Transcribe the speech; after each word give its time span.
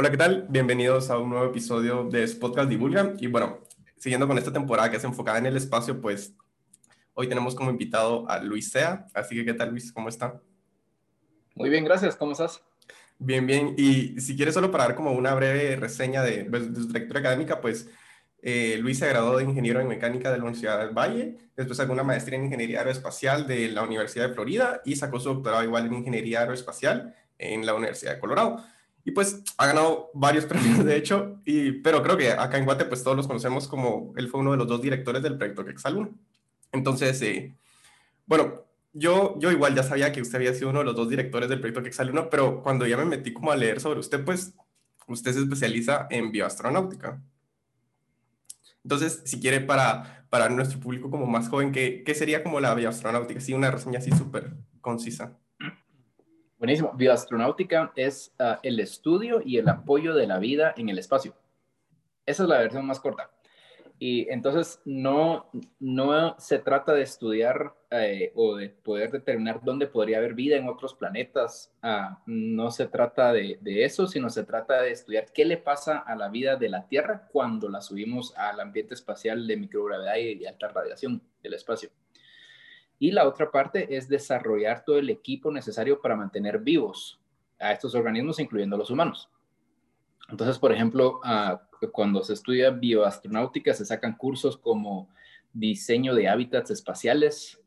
Hola, 0.00 0.10
¿qué 0.10 0.16
tal? 0.16 0.46
Bienvenidos 0.48 1.10
a 1.10 1.18
un 1.18 1.28
nuevo 1.28 1.44
episodio 1.44 2.04
de 2.04 2.26
Podcast 2.28 2.70
Divulga. 2.70 3.12
Y 3.18 3.26
bueno, 3.26 3.58
siguiendo 3.98 4.26
con 4.26 4.38
esta 4.38 4.50
temporada 4.50 4.90
que 4.90 4.96
es 4.96 5.04
enfocada 5.04 5.36
en 5.36 5.44
el 5.44 5.58
espacio, 5.58 6.00
pues 6.00 6.32
hoy 7.12 7.28
tenemos 7.28 7.54
como 7.54 7.70
invitado 7.70 8.26
a 8.26 8.38
Luis 8.38 8.70
Sea. 8.70 9.08
Así 9.12 9.34
que, 9.34 9.44
¿qué 9.44 9.52
tal, 9.52 9.72
Luis? 9.72 9.92
¿Cómo 9.92 10.08
está? 10.08 10.40
Muy 11.54 11.68
bien, 11.68 11.84
gracias. 11.84 12.16
¿Cómo 12.16 12.32
estás? 12.32 12.62
Bien, 13.18 13.46
bien. 13.46 13.74
Y 13.76 14.18
si 14.22 14.34
quieres 14.36 14.54
solo 14.54 14.70
para 14.70 14.84
dar 14.84 14.94
como 14.94 15.12
una 15.12 15.34
breve 15.34 15.76
reseña 15.76 16.22
de, 16.22 16.46
pues, 16.46 16.72
de 16.72 16.80
su 16.80 16.88
trayectoria 16.88 17.20
académica, 17.20 17.60
pues 17.60 17.90
eh, 18.40 18.78
Luis 18.80 19.00
se 19.00 19.06
graduó 19.06 19.36
de 19.36 19.44
ingeniero 19.44 19.82
en 19.82 19.88
mecánica 19.88 20.32
de 20.32 20.38
la 20.38 20.44
Universidad 20.44 20.78
del 20.78 20.96
Valle, 20.96 21.36
después 21.54 21.76
sacó 21.76 21.92
una 21.92 22.04
maestría 22.04 22.38
en 22.38 22.46
ingeniería 22.46 22.78
aeroespacial 22.78 23.46
de 23.46 23.68
la 23.68 23.82
Universidad 23.82 24.28
de 24.28 24.34
Florida 24.34 24.80
y 24.82 24.96
sacó 24.96 25.20
su 25.20 25.28
doctorado 25.28 25.62
igual 25.62 25.84
en 25.84 25.92
ingeniería 25.92 26.40
aeroespacial 26.40 27.14
en 27.36 27.66
la 27.66 27.74
Universidad 27.74 28.14
de 28.14 28.20
Colorado. 28.20 28.64
Y 29.10 29.12
pues 29.12 29.42
ha 29.56 29.66
ganado 29.66 30.12
varios 30.14 30.46
premios, 30.46 30.84
de 30.84 30.96
hecho, 30.96 31.40
y, 31.44 31.72
pero 31.72 32.00
creo 32.00 32.16
que 32.16 32.30
acá 32.30 32.58
en 32.58 32.64
Guate 32.64 32.84
pues 32.84 33.02
todos 33.02 33.16
los 33.16 33.26
conocemos 33.26 33.66
como 33.66 34.12
él 34.16 34.28
fue 34.28 34.38
uno 34.38 34.52
de 34.52 34.56
los 34.56 34.68
dos 34.68 34.80
directores 34.80 35.20
del 35.20 35.36
proyecto 35.36 35.64
Quexal 35.64 36.12
Entonces, 36.70 37.20
eh, 37.22 37.52
bueno, 38.24 38.62
yo, 38.92 39.36
yo 39.40 39.50
igual 39.50 39.74
ya 39.74 39.82
sabía 39.82 40.12
que 40.12 40.22
usted 40.22 40.36
había 40.36 40.54
sido 40.54 40.70
uno 40.70 40.78
de 40.78 40.84
los 40.84 40.94
dos 40.94 41.08
directores 41.08 41.48
del 41.48 41.58
proyecto 41.58 41.82
Quexal 41.82 42.10
1, 42.10 42.30
pero 42.30 42.62
cuando 42.62 42.86
ya 42.86 42.96
me 42.96 43.04
metí 43.04 43.32
como 43.32 43.50
a 43.50 43.56
leer 43.56 43.80
sobre 43.80 43.98
usted, 43.98 44.24
pues 44.24 44.54
usted 45.08 45.32
se 45.32 45.40
especializa 45.40 46.06
en 46.08 46.30
bioastronáutica. 46.30 47.20
Entonces, 48.84 49.22
si 49.24 49.40
quiere 49.40 49.60
para, 49.60 50.24
para 50.30 50.48
nuestro 50.50 50.78
público 50.78 51.10
como 51.10 51.26
más 51.26 51.48
joven, 51.48 51.72
¿qué, 51.72 52.04
qué 52.06 52.14
sería 52.14 52.44
como 52.44 52.60
la 52.60 52.76
bioastronáutica? 52.76 53.40
Sí, 53.40 53.54
una 53.54 53.72
reseña 53.72 53.98
así 53.98 54.12
súper 54.12 54.52
concisa. 54.80 55.36
Buenísimo. 56.60 56.92
Bioastronáutica 56.92 57.90
es 57.96 58.34
ah, 58.38 58.60
el 58.62 58.80
estudio 58.80 59.40
y 59.42 59.56
el 59.56 59.66
apoyo 59.66 60.14
de 60.14 60.26
la 60.26 60.38
vida 60.38 60.74
en 60.76 60.90
el 60.90 60.98
espacio. 60.98 61.34
Esa 62.26 62.42
es 62.42 62.48
la 62.50 62.58
versión 62.58 62.84
más 62.84 63.00
corta. 63.00 63.30
Y 63.98 64.28
entonces 64.28 64.78
no, 64.84 65.50
no 65.78 66.36
se 66.38 66.58
trata 66.58 66.92
de 66.92 67.00
estudiar 67.00 67.74
eh, 67.90 68.32
o 68.34 68.56
de 68.56 68.68
poder 68.68 69.10
determinar 69.10 69.62
dónde 69.64 69.86
podría 69.86 70.18
haber 70.18 70.34
vida 70.34 70.58
en 70.58 70.68
otros 70.68 70.92
planetas. 70.92 71.72
Ah, 71.80 72.22
no 72.26 72.70
se 72.70 72.86
trata 72.88 73.32
de, 73.32 73.58
eso, 73.64 74.06
sino 74.06 74.28
se 74.28 74.44
trata 74.44 74.82
de 74.82 74.90
estudiar 74.90 75.32
qué 75.32 75.46
le 75.46 75.56
pasa 75.56 75.96
a 75.96 76.14
la 76.14 76.28
vida 76.28 76.56
de 76.56 76.68
la 76.68 76.86
Tierra 76.86 77.26
cuando 77.32 77.70
la 77.70 77.80
subimos 77.80 78.36
al 78.36 78.60
ambiente 78.60 78.92
espacial 78.92 79.46
de 79.46 79.56
microgravedad 79.56 80.16
y 80.16 80.44
alta 80.44 80.68
radiación 80.68 81.22
del 81.42 81.54
espacio. 81.54 81.88
Y 83.00 83.10
la 83.10 83.26
otra 83.26 83.50
parte 83.50 83.96
es 83.96 84.08
desarrollar 84.08 84.84
todo 84.84 84.98
el 84.98 85.08
equipo 85.10 85.50
necesario 85.50 86.00
para 86.00 86.14
mantener 86.14 86.58
vivos 86.58 87.18
a 87.58 87.72
estos 87.72 87.94
organismos, 87.94 88.38
incluyendo 88.38 88.76
los 88.76 88.90
humanos. 88.90 89.28
Entonces, 90.28 90.58
por 90.58 90.70
ejemplo, 90.70 91.18
ah, 91.24 91.62
cuando 91.92 92.22
se 92.22 92.34
estudia 92.34 92.70
bioastronáutica, 92.70 93.72
se 93.72 93.86
sacan 93.86 94.16
cursos 94.16 94.56
como 94.56 95.08
diseño 95.52 96.14
de 96.14 96.28
hábitats 96.28 96.70
espaciales 96.70 97.58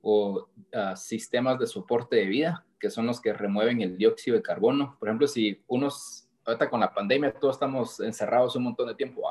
o 0.00 0.48
uh, 0.72 0.96
sistemas 0.96 1.58
de 1.58 1.66
soporte 1.66 2.16
de 2.16 2.24
vida, 2.24 2.64
que 2.80 2.90
son 2.90 3.06
los 3.06 3.20
que 3.20 3.32
remueven 3.32 3.82
el 3.82 3.98
dióxido 3.98 4.36
de 4.36 4.42
carbono. 4.42 4.96
Por 4.98 5.08
ejemplo, 5.08 5.28
si 5.28 5.62
unos, 5.66 6.26
ahorita 6.46 6.70
con 6.70 6.80
la 6.80 6.94
pandemia, 6.94 7.32
todos 7.32 7.56
estamos 7.56 8.00
encerrados 8.00 8.56
un 8.56 8.64
montón 8.64 8.88
de 8.88 8.94
tiempo. 8.94 9.22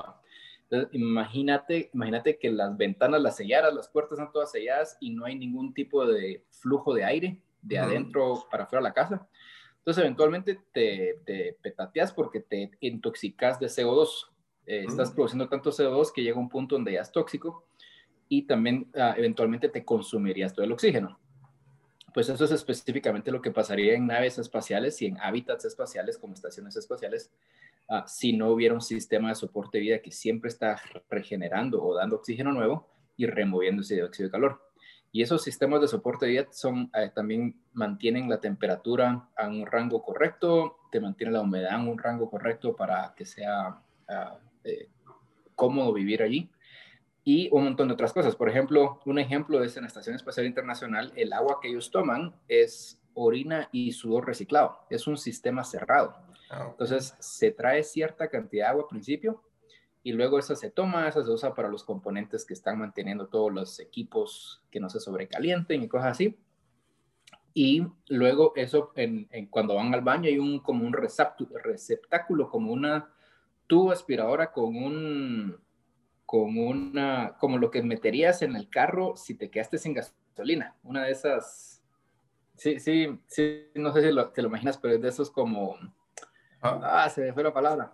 Entonces, 0.70 0.90
imagínate, 0.94 1.90
imagínate 1.94 2.38
que 2.38 2.52
las 2.52 2.76
ventanas 2.76 3.22
las 3.22 3.38
sellaras, 3.38 3.74
las 3.74 3.88
puertas 3.88 4.20
están 4.20 4.34
todas 4.34 4.52
selladas 4.52 4.98
y 5.00 5.12
no 5.12 5.26
hay 5.26 5.38
ningún 5.38 5.74
tipo 5.74 6.06
de 6.06 6.44
flujo 6.50 6.94
de 6.94 7.06
aire 7.06 7.42
de 7.62 7.80
adentro 7.80 8.46
para 8.52 8.66
afuera 8.66 8.82
de 8.82 8.90
la 8.90 8.94
casa. 8.94 9.28
Entonces, 9.78 10.04
eventualmente 10.04 10.60
te, 10.74 11.22
te 11.26 11.58
petateas 11.62 12.12
porque 12.12 12.42
te 12.42 12.72
intoxicas 12.82 13.60
de 13.60 13.68
CO2. 13.68 14.30
Eh, 14.66 14.84
estás 14.86 15.12
produciendo 15.12 15.48
tanto 15.48 15.72
CO2 15.72 16.12
que 16.12 16.24
llega 16.24 16.38
un 16.38 16.50
punto 16.50 16.76
donde 16.76 16.92
ya 16.92 17.02
es 17.02 17.12
tóxico 17.12 17.66
y 18.28 18.44
también 18.44 18.92
uh, 18.96 19.18
eventualmente 19.18 19.70
te 19.70 19.86
consumirías 19.86 20.54
todo 20.54 20.66
el 20.66 20.74
oxígeno. 20.74 21.18
Pues 22.14 22.30
eso 22.30 22.46
es 22.46 22.52
específicamente 22.52 23.32
lo 23.32 23.42
que 23.42 23.52
pasaría 23.52 23.94
en 23.94 24.08
naves 24.08 24.38
espaciales 24.40 25.02
y 25.02 25.06
en 25.06 25.18
hábitats 25.20 25.66
espaciales 25.66 26.18
como 26.18 26.34
estaciones 26.34 26.76
espaciales 26.76 27.32
uh, 27.90 28.02
si 28.06 28.34
no 28.34 28.50
hubiera 28.50 28.74
un 28.74 28.82
sistema 28.82 29.30
de 29.30 29.36
soporte 29.36 29.78
de 29.78 29.84
vida 29.84 30.02
que 30.02 30.12
siempre 30.12 30.50
está 30.50 30.80
regenerando 31.10 31.84
o 31.84 31.96
dando 31.96 32.18
oxígeno 32.18 32.52
nuevo 32.52 32.88
y 33.16 33.26
removiendo 33.26 33.82
ese 33.82 33.96
dióxido 33.96 34.28
de 34.28 34.32
calor. 34.32 34.62
Y 35.12 35.22
esos 35.22 35.42
sistemas 35.42 35.82
de 35.82 35.88
soporte 35.88 36.26
de 36.26 36.32
vida 36.32 36.48
son, 36.52 36.92
eh, 36.94 37.10
también 37.14 37.56
mantienen 37.74 38.30
la 38.30 38.40
temperatura 38.40 39.30
a 39.36 39.48
un 39.48 39.66
rango 39.66 40.04
correcto, 40.04 40.78
te 40.92 41.00
mantienen 41.00 41.34
la 41.34 41.42
humedad 41.42 41.80
en 41.80 41.88
un 41.88 41.98
rango 41.98 42.30
correcto 42.30 42.76
para 42.76 43.14
que 43.16 43.26
sea 43.26 43.82
uh, 44.10 44.38
eh, 44.64 44.90
cómodo 45.56 45.94
vivir 45.94 46.22
allí. 46.22 46.50
Y 47.24 47.50
un 47.52 47.66
montón 47.66 47.90
de 47.90 47.96
otras 47.96 48.14
cosas. 48.14 48.36
Por 48.36 48.48
ejemplo, 48.48 49.02
un 49.06 49.20
ejemplo 49.20 49.62
es 49.64 49.76
en 49.76 49.84
la 49.84 49.88
Estación 49.88 50.16
Espacial 50.16 50.46
Internacional, 50.46 51.12
el 51.16 51.34
agua 51.34 51.60
que 51.62 51.70
ellos 51.70 51.92
toman 51.92 52.34
es 52.48 53.02
orina 53.16 53.68
y 53.72 53.92
sudor 53.92 54.28
reciclado. 54.28 54.80
Es 54.90 55.08
un 55.08 55.18
sistema 55.18 55.64
cerrado. 55.64 56.16
Ah, 56.50 56.68
Entonces, 56.72 57.16
se 57.20 57.52
trae 57.52 57.84
cierta 57.84 58.30
cantidad 58.30 58.66
de 58.66 58.70
agua 58.70 58.84
al 58.84 58.90
principio 58.90 59.44
y 60.04 60.14
luego 60.14 60.40
esa 60.40 60.56
se 60.56 60.72
toma, 60.72 61.08
esa 61.08 61.24
se 61.24 61.32
usa 61.32 61.54
para 61.54 61.68
los 61.68 61.84
componentes 61.84 62.46
que 62.46 62.54
están 62.54 62.80
manteniendo 62.80 63.28
todos 63.28 63.52
los 63.52 63.80
equipos 63.80 64.64
que 64.72 64.80
no 64.80 64.90
se 64.90 65.00
sobrecalienten 65.00 65.84
y 65.84 65.88
cosas 65.88 66.12
así. 66.12 66.38
Y 67.54 67.86
luego 68.08 68.54
eso, 68.56 68.92
en, 68.96 69.28
en 69.32 69.48
cuando 69.48 69.76
van 69.76 69.94
al 69.94 70.02
baño, 70.02 70.28
hay 70.28 70.38
un 70.38 70.60
como 70.60 70.86
un 70.86 70.94
receptáculo, 70.94 72.50
como 72.50 72.72
una 72.72 73.12
tubo 73.68 73.92
aspiradora 73.92 74.52
con 74.52 74.76
un, 74.76 75.60
con 76.26 76.58
una, 76.58 77.36
como 77.40 77.58
lo 77.58 77.70
que 77.70 77.84
meterías 77.84 78.42
en 78.42 78.56
el 78.56 78.70
carro 78.70 79.16
si 79.16 79.36
te 79.36 79.50
quedaste 79.50 79.78
sin 79.78 79.94
gasolina. 79.94 80.76
Una 80.84 81.04
de 81.04 81.12
esas, 81.12 81.84
sí, 82.56 82.80
sí, 82.80 83.20
sí, 83.28 83.68
no 83.76 83.92
sé 83.94 84.02
si 84.02 84.12
lo, 84.12 84.30
te 84.30 84.42
lo 84.42 84.48
imaginas, 84.48 84.78
pero 84.78 84.96
es 84.96 85.02
de 85.02 85.10
esos 85.10 85.30
como, 85.32 85.78
ah, 86.62 87.04
ah 87.04 87.10
se 87.10 87.22
me 87.22 87.34
fue 87.34 87.44
la 87.44 87.54
palabra 87.54 87.92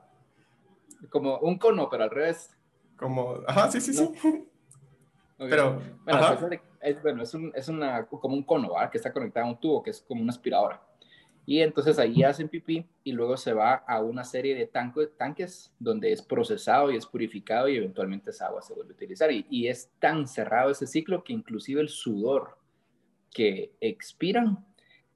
como 1.09 1.37
un 1.39 1.57
cono, 1.57 1.89
pero 1.89 2.03
al 2.03 2.09
revés. 2.09 2.55
Como, 2.97 3.39
ajá, 3.47 3.71
sí, 3.71 3.81
sí, 3.81 3.93
sí. 3.93 4.09
Pero, 5.37 5.81
bueno, 6.05 6.59
es, 6.79 7.01
bueno, 7.01 7.23
es, 7.23 7.33
un, 7.33 7.51
es 7.53 7.67
una, 7.67 8.05
como 8.05 8.33
un 8.33 8.43
cono, 8.43 8.73
¿verdad? 8.73 8.89
Que 8.89 8.97
está 8.97 9.11
conectado 9.11 9.45
a 9.45 9.49
un 9.49 9.59
tubo, 9.59 9.83
que 9.83 9.89
es 9.89 9.99
como 10.01 10.21
una 10.21 10.31
aspiradora. 10.31 10.81
Y 11.45 11.59
entonces 11.59 11.99
ahí 11.99 12.23
hacen 12.23 12.47
pipí 12.47 12.87
y 13.03 13.11
luego 13.11 13.35
se 13.35 13.51
va 13.51 13.73
a 13.73 13.99
una 13.99 14.23
serie 14.23 14.55
de 14.55 14.67
tanques 14.67 15.73
donde 15.79 16.13
es 16.13 16.21
procesado 16.21 16.91
y 16.91 16.95
es 16.95 17.05
purificado 17.05 17.67
y 17.67 17.75
eventualmente 17.75 18.29
esa 18.29 18.45
agua 18.45 18.61
se 18.61 18.73
vuelve 18.73 18.93
a 18.93 18.95
utilizar. 18.95 19.31
Y, 19.31 19.45
y 19.49 19.67
es 19.67 19.91
tan 19.99 20.27
cerrado 20.27 20.69
ese 20.69 20.87
ciclo 20.87 21.25
que 21.25 21.33
inclusive 21.33 21.81
el 21.81 21.89
sudor 21.89 22.57
que 23.31 23.75
expiran 23.81 24.65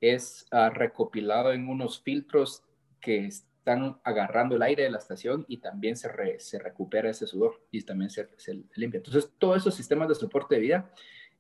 es 0.02 0.46
uh, 0.52 0.74
recopilado 0.74 1.54
en 1.54 1.70
unos 1.70 2.02
filtros 2.02 2.67
que 3.08 3.26
están 3.26 4.02
agarrando 4.04 4.58
el 4.58 4.62
aire 4.62 4.84
de 4.84 4.90
la 4.90 4.98
estación 4.98 5.46
y 5.48 5.60
también 5.60 5.96
se, 5.96 6.10
se 6.40 6.60
recupera 6.60 7.10
ese 7.10 7.26
sudor 7.26 7.64
y 7.72 7.82
también 7.84 8.10
se, 8.10 8.28
se, 8.36 8.62
limpia. 8.76 8.98
Entonces, 8.98 9.32
todos 9.38 9.56
esos 9.56 9.76
sistemas 9.76 10.10
de 10.10 10.16
soporte 10.16 10.56
de 10.56 10.62
vida, 10.62 10.92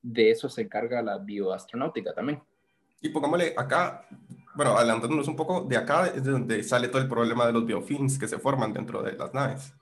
de 0.01 0.31
eso 0.31 0.47
se 0.47 0.61
encarga 0.61 1.01
la 1.01 1.17
bioastronáutica 1.17 2.13
también. 2.13 2.41
Y 3.01 3.09
pongámosle 3.09 3.53
acá, 3.57 4.07
bueno, 4.55 4.77
adelantándonos 4.77 5.27
un 5.27 5.35
poco, 5.35 5.59
de 5.59 5.75
acá 5.75 6.07
es 6.07 6.23
de 6.23 6.31
donde 6.31 6.63
sale 6.63 6.87
todo 6.87 7.01
el 7.01 7.09
problema 7.09 7.45
de 7.45 7.51
los 7.51 7.65
biofilms 7.65 8.17
que 8.17 8.29
se 8.29 8.39
forman 8.39 8.71
dentro 8.71 9.03
de 9.03 9.11
las 9.11 9.33
naves. 9.33 9.73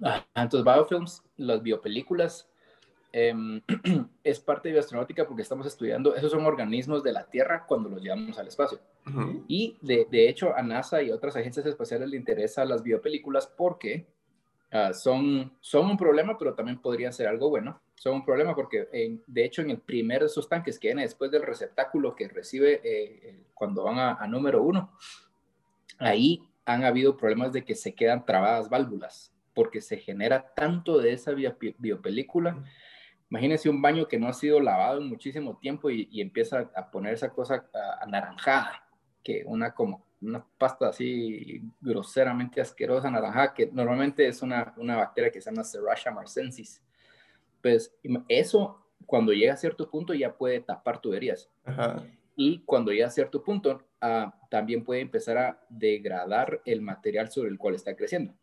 Ah, 0.00 0.24
entonces, 0.36 0.64
biofilms, 0.64 1.24
las 1.38 1.60
biopelículas, 1.60 2.47
eh, 3.18 3.62
es 4.24 4.40
parte 4.40 4.68
de 4.68 4.74
bioastronáutica 4.74 5.26
porque 5.26 5.42
estamos 5.42 5.66
estudiando, 5.66 6.14
esos 6.14 6.30
son 6.30 6.46
organismos 6.46 7.02
de 7.02 7.12
la 7.12 7.24
Tierra 7.24 7.64
cuando 7.66 7.88
los 7.88 8.02
llevamos 8.02 8.38
al 8.38 8.48
espacio. 8.48 8.78
Uh 9.06 9.10
-huh. 9.10 9.44
Y 9.48 9.76
de, 9.80 10.06
de, 10.10 10.28
hecho 10.28 10.54
a 10.54 10.62
NASA 10.62 11.02
y 11.02 11.10
otras 11.10 11.36
agencias 11.36 11.66
espaciales 11.66 12.08
le 12.08 12.16
interesan 12.16 12.68
las 12.68 12.82
biopelículas 12.82 13.46
porque 13.46 14.06
uh, 14.72 14.92
son, 14.92 15.52
son 15.60 15.90
un 15.90 15.96
problema, 15.96 16.38
pero 16.38 16.54
también 16.54 16.80
podrían 16.80 17.12
ser 17.12 17.26
algo 17.26 17.48
bueno. 17.50 17.80
Son 17.94 18.14
un 18.14 18.24
problema 18.24 18.54
porque 18.54 18.88
en, 18.92 19.22
de 19.26 19.44
hecho 19.44 19.62
en 19.62 19.70
el 19.70 19.78
primer 19.78 20.20
de 20.20 20.26
esos 20.26 20.48
tanques 20.48 20.78
que 20.78 20.88
viene 20.88 21.02
después 21.02 21.30
del 21.30 21.42
receptáculo 21.42 22.14
que 22.14 22.28
recibe 22.28 22.80
eh, 22.84 23.42
cuando 23.54 23.82
van 23.82 23.98
a, 23.98 24.14
a 24.14 24.28
número 24.28 24.62
uno, 24.62 24.92
ahí 25.98 26.40
han 26.64 26.84
habido 26.84 27.16
problemas 27.16 27.52
de 27.52 27.64
que 27.64 27.74
se 27.74 27.94
quedan 27.94 28.24
trabadas 28.24 28.68
válvulas 28.68 29.32
porque 29.58 29.80
se 29.80 29.96
genera 29.96 30.54
tanto 30.54 30.98
de 30.98 31.10
esa 31.12 31.32
biopelícula. 31.32 32.62
Uh 33.30 33.34
-huh 33.34 33.38
Imagínense 33.38 33.68
un 33.68 33.82
baño 33.82 34.08
que 34.08 34.18
no 34.18 34.28
ha 34.28 34.32
sido 34.32 34.58
lavado 34.58 35.00
en 35.00 35.08
muchísimo 35.08 35.58
tiempo 35.58 35.90
y, 35.90 36.08
y 36.10 36.20
empieza 36.22 36.70
a 36.74 36.90
poner 36.90 37.12
esa 37.12 37.30
cosa 37.30 37.68
anaranjada, 38.00 38.82
que 39.22 39.42
una 39.46 39.74
como 39.74 40.06
una 40.20 40.44
pasta 40.56 40.88
así 40.88 41.62
groseramente 41.80 42.60
asquerosa 42.60 43.08
anaranjada, 43.08 43.54
que 43.54 43.70
normalmente 43.70 44.26
es 44.26 44.42
una, 44.42 44.74
una 44.78 44.96
bacteria 44.96 45.30
que 45.30 45.40
se 45.40 45.50
llama 45.50 45.62
Serratia 45.62 46.10
marcensis. 46.10 46.82
Pues 47.62 47.94
eso, 48.28 48.84
cuando 49.06 49.32
llega 49.32 49.52
a 49.52 49.56
cierto 49.56 49.88
punto, 49.88 50.14
ya 50.14 50.34
puede 50.34 50.60
tapar 50.60 51.00
tuberías. 51.00 51.50
Ajá. 51.64 52.02
Y 52.34 52.60
cuando 52.64 52.90
llega 52.90 53.06
a 53.08 53.10
cierto 53.10 53.42
punto, 53.44 53.82
ah, 54.00 54.34
también 54.50 54.82
puede 54.82 55.02
empezar 55.02 55.38
a 55.38 55.60
degradar 55.68 56.62
el 56.64 56.80
material 56.80 57.30
sobre 57.30 57.50
el 57.50 57.58
cual 57.58 57.74
está 57.74 57.94
creciendo. 57.94 58.34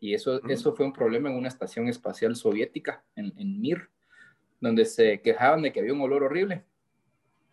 Y 0.00 0.14
eso, 0.14 0.40
eso 0.48 0.72
fue 0.74 0.86
un 0.86 0.92
problema 0.92 1.28
en 1.28 1.36
una 1.36 1.48
estación 1.48 1.88
espacial 1.88 2.34
soviética, 2.34 3.04
en, 3.14 3.32
en 3.36 3.60
Mir, 3.60 3.90
donde 4.60 4.84
se 4.84 5.20
quejaban 5.20 5.62
de 5.62 5.72
que 5.72 5.80
había 5.80 5.92
un 5.92 6.02
olor 6.02 6.22
horrible. 6.22 6.64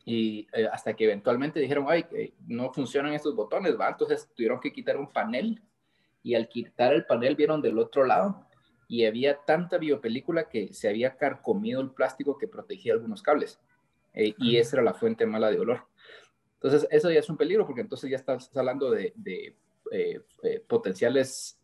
Y 0.05 0.47
eh, 0.53 0.67
hasta 0.71 0.93
que 0.95 1.05
eventualmente 1.05 1.59
dijeron, 1.59 1.85
ay, 1.89 2.05
no 2.47 2.71
funcionan 2.71 3.13
estos 3.13 3.35
botones, 3.35 3.77
¿va? 3.79 3.89
Entonces 3.89 4.29
tuvieron 4.35 4.59
que 4.59 4.71
quitar 4.71 4.97
un 4.97 5.11
panel 5.11 5.61
y 6.23 6.35
al 6.35 6.47
quitar 6.47 6.93
el 6.93 7.05
panel 7.05 7.35
vieron 7.35 7.61
del 7.61 7.77
otro 7.79 8.05
lado 8.05 8.47
y 8.87 9.05
había 9.05 9.37
tanta 9.45 9.77
biopelícula 9.77 10.47
que 10.47 10.73
se 10.73 10.87
había 10.87 11.17
carcomido 11.17 11.81
el 11.81 11.91
plástico 11.91 12.37
que 12.37 12.47
protegía 12.47 12.93
algunos 12.93 13.21
cables. 13.21 13.59
Eh, 14.13 14.33
y 14.37 14.57
esa 14.57 14.77
era 14.77 14.83
la 14.83 14.93
fuente 14.93 15.25
mala 15.25 15.51
de 15.51 15.59
olor. 15.59 15.87
Entonces, 16.55 16.87
eso 16.89 17.11
ya 17.11 17.19
es 17.19 17.29
un 17.29 17.37
peligro 17.37 17.65
porque 17.65 17.81
entonces 17.81 18.09
ya 18.09 18.15
estás 18.15 18.49
hablando 18.55 18.89
de, 18.89 19.13
eh, 19.91 20.21
potenciales 20.67 21.59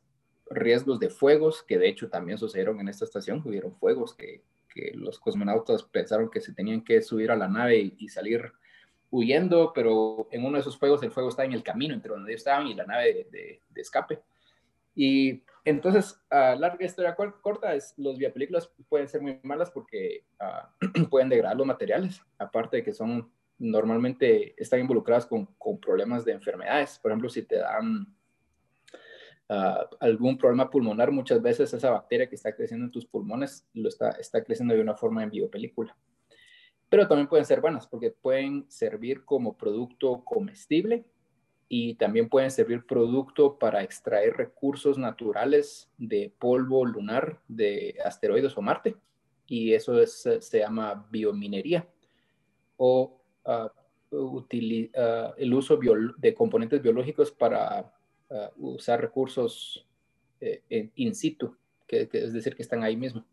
riesgos 0.50 1.00
de 1.00 1.10
fuegos, 1.10 1.64
que 1.64 1.78
de 1.78 1.90
hecho 1.90 2.10
también 2.10 2.38
sucedieron 2.38 2.80
en 2.80 2.90
esta 2.90 3.06
estación, 3.06 3.42
hubieron 3.46 3.74
fuegos 3.76 4.14
que, 4.14 4.44
los 4.96 5.20
cosmonautas 5.20 5.84
pensaron 5.84 6.30
que 6.30 6.42
se 6.42 6.54
tenían 6.54 6.84
que 6.84 7.02
subir 7.02 7.32
a 7.32 7.36
la 7.36 7.48
nave 7.48 7.94
y, 7.98 8.10
salir 8.10 8.52
huyendo, 9.12 9.72
pero 9.74 10.28
en 10.32 10.44
uno 10.44 10.54
de 10.54 10.62
esos 10.62 10.78
fuegos 10.78 11.04
el 11.04 11.12
fuego 11.12 11.30
estaba 11.30 11.46
en 11.46 11.54
el 11.54 11.64
camino 11.64 11.94
entre 11.94 12.12
donde 12.12 12.34
estaban 12.34 12.68
y 12.68 12.74
la 12.74 12.86
nave 12.86 13.28
de, 13.32 13.62
escape. 13.76 14.22
Y 14.96 15.44
entonces, 15.66 16.20
a 16.30 16.56
larga 16.56 16.86
historia 16.86 17.16
corta, 17.16 17.74
es, 17.76 17.94
los 17.98 18.18
biopelículas 18.18 18.72
pueden 18.90 19.08
ser 19.08 19.22
muy 19.22 19.40
malas 19.44 19.72
porque 19.72 20.26
ah, 20.40 20.72
pueden 21.10 21.30
degradar 21.30 21.58
los 21.58 21.68
materiales, 21.68 22.22
aparte 22.38 22.78
de 22.78 22.84
que 22.84 22.94
son 22.94 23.32
normalmente 23.60 24.56
están 24.62 24.80
involucradas 24.80 25.26
con 25.26 25.48
problemas 25.80 26.26
de 26.26 26.34
enfermedades. 26.34 27.00
Por 27.00 27.12
ejemplo, 27.12 27.30
si 27.30 27.44
te 27.44 27.58
dan 27.58 28.08
Ah, 29.50 29.90
algún 30.00 30.38
problema 30.38 30.70
pulmonar, 30.70 31.12
muchas 31.12 31.42
veces 31.42 31.74
esa 31.74 31.90
bacteria 31.92 32.30
que 32.30 32.36
está 32.36 32.56
creciendo 32.56 32.86
en 32.86 32.92
tus 32.92 33.06
pulmones 33.06 33.68
lo 33.74 33.90
está, 33.90 34.12
está 34.12 34.44
creciendo 34.44 34.74
de 34.74 34.82
una 34.82 34.96
forma 34.96 35.22
en 35.24 35.30
biopelícula. 35.30 35.96
Pero 36.90 37.08
también 37.08 37.28
pueden 37.28 37.46
ser 37.46 37.60
buenas 37.60 37.88
porque 37.88 38.12
pueden 38.12 38.66
servir 38.70 39.26
como 39.26 39.58
producto 39.58 40.24
comestible 40.24 41.06
y 41.68 41.96
también 41.96 42.30
pueden 42.30 42.52
servir 42.52 42.86
producto 42.86 43.58
para 43.58 43.84
extraer 43.84 44.38
recursos 44.38 44.98
naturales 44.98 45.92
de 45.98 46.34
polvo 46.40 46.86
lunar 46.86 47.42
de 47.48 47.96
asteroides 48.06 48.58
o 48.58 48.62
Marte. 48.62 48.96
Y 49.48 49.74
eso 49.74 50.06
se 50.06 50.60
llama 50.60 51.08
biominería 51.12 51.88
o 52.78 53.20
uh, 53.46 54.44
el 55.38 55.54
uso 55.54 55.80
de 56.18 56.34
componentes 56.34 56.82
biológicos 56.82 57.32
para 57.32 57.92
usar 58.58 59.02
recursos 59.02 59.86
eh, 60.42 60.90
in 60.96 61.16
situ, 61.16 61.56
que, 61.88 62.10
es 62.12 62.34
decir, 62.34 62.56
que 62.56 62.64
están 62.64 62.84
ahí 62.84 62.98
mismo. 62.98 63.26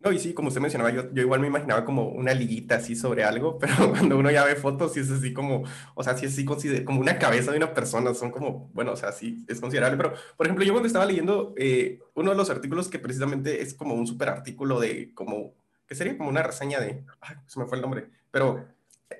No, 0.00 0.10
y 0.10 0.18
sí, 0.18 0.34
como 0.34 0.48
usted 0.48 0.60
mencionaba, 0.60 0.90
yo, 0.90 1.12
yo, 1.12 1.22
igual 1.22 1.40
me 1.40 1.46
imaginaba 1.46 1.84
como 1.84 2.08
una 2.08 2.34
liguita 2.34 2.76
así 2.76 2.96
sobre 2.96 3.22
algo, 3.22 3.58
pero 3.60 3.90
cuando 3.90 4.18
uno 4.18 4.30
ya 4.30 4.44
ve 4.44 4.56
fotos, 4.56 4.92
sí 4.92 5.00
es 5.00 5.10
así 5.10 5.32
como, 5.32 5.62
o 5.94 6.02
sea, 6.02 6.16
sí 6.16 6.26
es 6.26 6.32
así 6.32 6.84
como 6.84 7.00
una 7.00 7.18
cabeza 7.18 7.52
de 7.52 7.58
una 7.58 7.72
persona, 7.72 8.12
son 8.12 8.32
como, 8.32 8.68
bueno, 8.74 8.92
o 8.92 8.96
sea, 8.96 9.12
sí 9.12 9.44
es 9.48 9.60
considerable, 9.60 9.96
pero, 9.96 10.14
por 10.36 10.46
ejemplo, 10.46 10.64
yo 10.64 10.72
cuando 10.72 10.88
estaba 10.88 11.06
leyendo 11.06 11.54
eh, 11.56 12.00
uno 12.14 12.32
de 12.32 12.36
los 12.36 12.50
artículos 12.50 12.88
que 12.88 12.98
precisamente 12.98 13.62
es 13.62 13.74
como 13.74 13.94
un 13.94 14.06
super 14.06 14.28
artículo 14.28 14.80
de, 14.80 15.14
como, 15.14 15.54
que 15.86 15.94
sería 15.94 16.18
como 16.18 16.30
una 16.30 16.42
reseña 16.42 16.80
de, 16.80 17.04
ay, 17.20 17.36
se 17.46 17.60
me 17.60 17.66
fue 17.66 17.78
el 17.78 17.82
nombre, 17.82 18.08
pero 18.32 18.66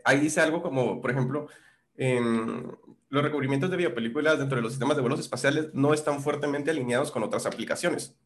ahí 0.04 0.18
dice 0.18 0.40
algo 0.40 0.62
como, 0.62 1.00
por 1.00 1.12
ejemplo, 1.12 1.46
los 1.96 3.22
recubrimientos 3.22 3.70
de 3.70 3.76
biopelículas 3.76 4.38
dentro 4.38 4.56
de 4.56 4.62
los 4.62 4.72
sistemas 4.72 4.96
de 4.96 5.02
vuelos 5.02 5.20
espaciales 5.20 5.68
no 5.74 5.94
están 5.94 6.22
fuertemente 6.22 6.70
alineados 6.70 7.10
con 7.10 7.22
otras 7.22 7.46
aplicaciones. 7.46 8.16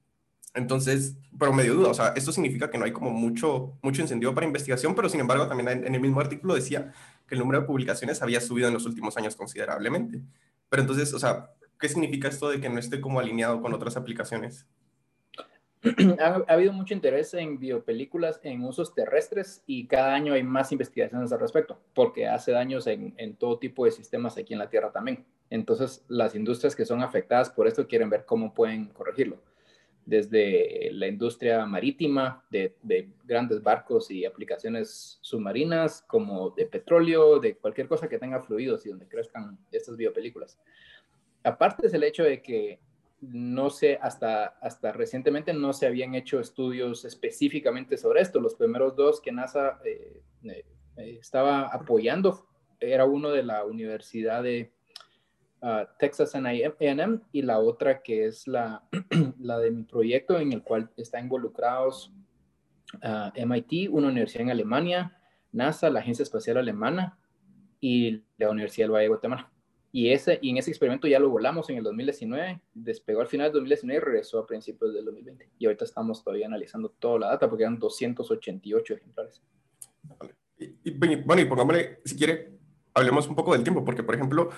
Entonces, 0.54 1.18
pero 1.38 1.52
medio 1.52 1.74
duda, 1.74 1.90
o 1.90 1.94
sea, 1.94 2.14
esto 2.16 2.32
significa 2.32 2.70
que 2.70 2.78
no 2.78 2.86
hay 2.86 2.92
como 2.92 3.10
mucho, 3.10 3.76
mucho 3.82 4.00
incentivo 4.00 4.34
para 4.34 4.46
investigación, 4.46 4.94
pero 4.94 5.08
sin 5.10 5.20
embargo 5.20 5.46
también 5.46 5.68
en 5.68 5.94
el 5.94 6.00
mismo 6.00 6.18
artículo 6.18 6.54
decía 6.54 6.94
que 7.26 7.34
el 7.34 7.40
número 7.40 7.60
de 7.60 7.66
publicaciones 7.66 8.22
había 8.22 8.40
subido 8.40 8.68
en 8.68 8.74
los 8.74 8.86
últimos 8.86 9.16
años 9.18 9.36
considerablemente. 9.36 10.22
Pero 10.70 10.80
entonces, 10.80 11.12
o 11.12 11.18
sea, 11.18 11.50
¿qué 11.78 11.88
significa 11.88 12.28
esto 12.28 12.48
de 12.48 12.60
que 12.60 12.70
no 12.70 12.78
esté 12.78 13.02
como 13.02 13.20
alineado 13.20 13.60
con 13.60 13.74
otras 13.74 13.98
aplicaciones? 13.98 14.66
ha, 16.20 16.44
habido 16.48 16.72
mucho 16.72 16.94
interés 16.94 17.34
en 17.34 17.58
biopelículas 17.58 18.40
en 18.42 18.64
usos 18.64 18.94
terrestres 18.94 19.62
y 19.66 19.86
cada 19.86 20.14
año 20.14 20.34
hay 20.34 20.42
más 20.42 20.72
investigaciones 20.72 21.32
al 21.32 21.40
respecto, 21.40 21.78
porque 21.94 22.26
hace 22.26 22.52
daños 22.52 22.86
en, 22.86 23.36
todo 23.36 23.58
tipo 23.58 23.84
de 23.84 23.90
sistemas 23.90 24.36
aquí 24.36 24.52
en 24.52 24.58
la 24.58 24.70
Tierra 24.70 24.92
también. 24.92 25.24
Entonces, 25.50 26.04
las 26.08 26.34
industrias 26.34 26.74
que 26.74 26.84
son 26.84 27.02
afectadas 27.02 27.50
por 27.50 27.66
esto 27.66 27.86
quieren 27.86 28.10
ver 28.10 28.24
cómo 28.24 28.52
pueden 28.52 28.86
corregirlo. 28.86 29.38
Desde 30.04 30.90
la 30.92 31.08
industria 31.08 31.66
marítima, 31.66 32.44
de, 32.50 32.74
grandes 33.24 33.62
barcos 33.62 34.10
y 34.10 34.24
aplicaciones 34.24 35.18
submarinas, 35.20 36.02
como 36.06 36.50
de 36.50 36.66
petróleo, 36.66 37.40
de 37.40 37.56
cualquier 37.56 37.88
cosa 37.88 38.08
que 38.08 38.18
tenga 38.18 38.40
fluidos 38.40 38.86
y 38.86 38.90
donde 38.90 39.08
crezcan 39.08 39.58
estas 39.72 39.96
biopelículas. 39.96 40.58
Aparte 41.42 41.86
es 41.86 41.94
el 41.94 42.04
hecho 42.04 42.22
de 42.22 42.40
que 42.40 42.80
no 43.32 43.70
sé, 43.70 43.98
hasta, 44.00 44.46
hasta 44.60 44.92
recientemente 44.92 45.52
no 45.52 45.72
se 45.72 45.86
habían 45.86 46.14
hecho 46.14 46.40
estudios 46.40 47.04
específicamente 47.04 47.96
sobre 47.96 48.20
esto. 48.20 48.40
Los 48.40 48.54
primeros 48.54 48.94
dos 48.96 49.20
que 49.20 49.32
NASA 49.32 49.80
eh, 49.84 50.22
eh, 50.44 50.64
eh, 50.96 51.18
estaba 51.20 51.66
apoyando 51.66 52.46
era 52.80 53.04
uno 53.04 53.30
de 53.30 53.42
la 53.42 53.64
Universidad 53.64 54.42
de 54.42 54.72
ah, 55.62 55.88
Texas 55.98 56.34
A&M 56.34 57.20
y 57.32 57.42
la 57.42 57.58
otra 57.58 58.02
que 58.02 58.26
es 58.26 58.46
la, 58.46 58.86
la 59.40 59.58
de 59.58 59.70
mi 59.70 59.84
proyecto 59.84 60.38
en 60.38 60.52
el 60.52 60.62
cual 60.62 60.90
están 60.96 61.24
involucrados 61.24 62.12
ah, 63.02 63.32
MIT, 63.34 63.90
una 63.90 64.08
universidad 64.08 64.42
en 64.42 64.50
Alemania, 64.50 65.18
NASA, 65.52 65.90
la 65.90 66.00
Agencia 66.00 66.22
Espacial 66.22 66.58
Alemana 66.58 67.18
y 67.80 68.22
la 68.36 68.50
Universidad 68.50 68.84
del 68.84 68.92
Valle 68.92 69.04
de 69.04 69.08
Guatemala. 69.08 69.52
Y, 69.96 70.12
ese, 70.12 70.38
y 70.42 70.50
en 70.50 70.58
ese 70.58 70.70
experimento 70.70 71.08
ya 71.08 71.18
lo 71.18 71.30
volamos 71.30 71.70
en 71.70 71.78
el 71.78 71.82
2019, 71.82 72.60
despegó 72.74 73.22
al 73.22 73.28
final 73.28 73.46
del 73.46 73.62
2019 73.62 73.96
y 73.96 74.04
regresó 74.04 74.38
a 74.38 74.46
principios 74.46 74.92
del 74.92 75.06
2020. 75.06 75.48
Y 75.58 75.64
ahorita 75.64 75.86
estamos 75.86 76.22
todavía 76.22 76.44
analizando 76.44 76.90
toda 76.90 77.18
la 77.18 77.28
data 77.28 77.48
porque 77.48 77.62
eran 77.62 77.78
288 77.78 78.92
ejemplares. 78.92 79.42
Y, 80.58 80.90
bueno, 80.90 81.40
y 81.40 81.46
pongámosle, 81.46 82.00
si 82.04 82.14
quiere, 82.14 82.58
hablemos 82.92 83.26
un 83.26 83.36
poco 83.36 83.54
del 83.54 83.62
tiempo, 83.62 83.86
porque 83.86 84.02
por 84.02 84.14
ejemplo, 84.14 84.50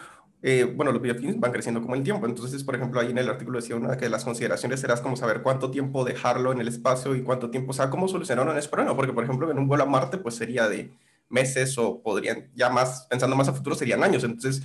eh, 0.42 0.64
bueno, 0.64 0.90
los 0.90 1.00
biofilms 1.00 1.38
van 1.38 1.52
creciendo 1.52 1.82
como 1.82 1.94
el 1.94 2.02
tiempo. 2.02 2.26
Entonces, 2.26 2.64
por 2.64 2.74
ejemplo, 2.74 2.98
ahí 2.98 3.12
en 3.12 3.18
el 3.18 3.28
artículo 3.28 3.60
decía 3.60 3.76
una 3.76 3.96
que 3.96 4.08
las 4.08 4.24
consideraciones 4.24 4.80
será 4.80 5.00
como 5.00 5.14
saber 5.14 5.42
cuánto 5.42 5.70
tiempo 5.70 6.04
dejarlo 6.04 6.50
en 6.50 6.60
el 6.60 6.66
espacio 6.66 7.14
y 7.14 7.22
cuánto 7.22 7.48
tiempo, 7.48 7.70
o 7.70 7.74
sea, 7.74 7.90
cómo 7.90 8.08
solucionaron 8.08 8.58
ese 8.58 8.68
problema, 8.68 8.96
porque 8.96 9.12
por 9.12 9.22
ejemplo, 9.22 9.48
en 9.48 9.58
un 9.60 9.68
vuelo 9.68 9.84
a 9.84 9.86
Marte, 9.86 10.18
pues 10.18 10.34
sería 10.34 10.68
de 10.68 10.90
meses 11.28 11.78
o 11.78 12.02
podrían, 12.02 12.50
ya 12.56 12.70
más, 12.70 13.06
pensando 13.08 13.36
más 13.36 13.46
a 13.46 13.52
futuro, 13.52 13.76
serían 13.76 14.02
años. 14.02 14.24
Entonces, 14.24 14.64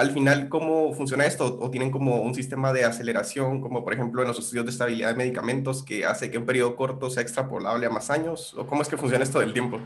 al 0.00 0.12
final, 0.12 0.48
¿cómo 0.48 0.94
funciona 0.94 1.26
esto? 1.26 1.58
¿O 1.60 1.70
tienen 1.70 1.90
como 1.90 2.22
un 2.22 2.34
sistema 2.34 2.72
de 2.72 2.84
aceleración, 2.84 3.60
como 3.60 3.84
por 3.84 3.92
ejemplo 3.92 4.22
en 4.22 4.28
los 4.28 4.38
estudios 4.38 4.64
de 4.64 4.70
estabilidad 4.70 5.10
de 5.10 5.14
medicamentos, 5.14 5.82
que 5.82 6.06
hace 6.06 6.30
que 6.30 6.38
un 6.38 6.46
periodo 6.46 6.74
corto 6.74 7.10
sea 7.10 7.22
extrapolable 7.22 7.84
a 7.84 7.90
más 7.90 8.08
años? 8.08 8.54
¿O 8.54 8.66
cómo 8.66 8.80
es 8.80 8.88
que 8.88 8.96
funciona 8.96 9.24
esto 9.24 9.40
del 9.40 9.52
tiempo? 9.52 9.78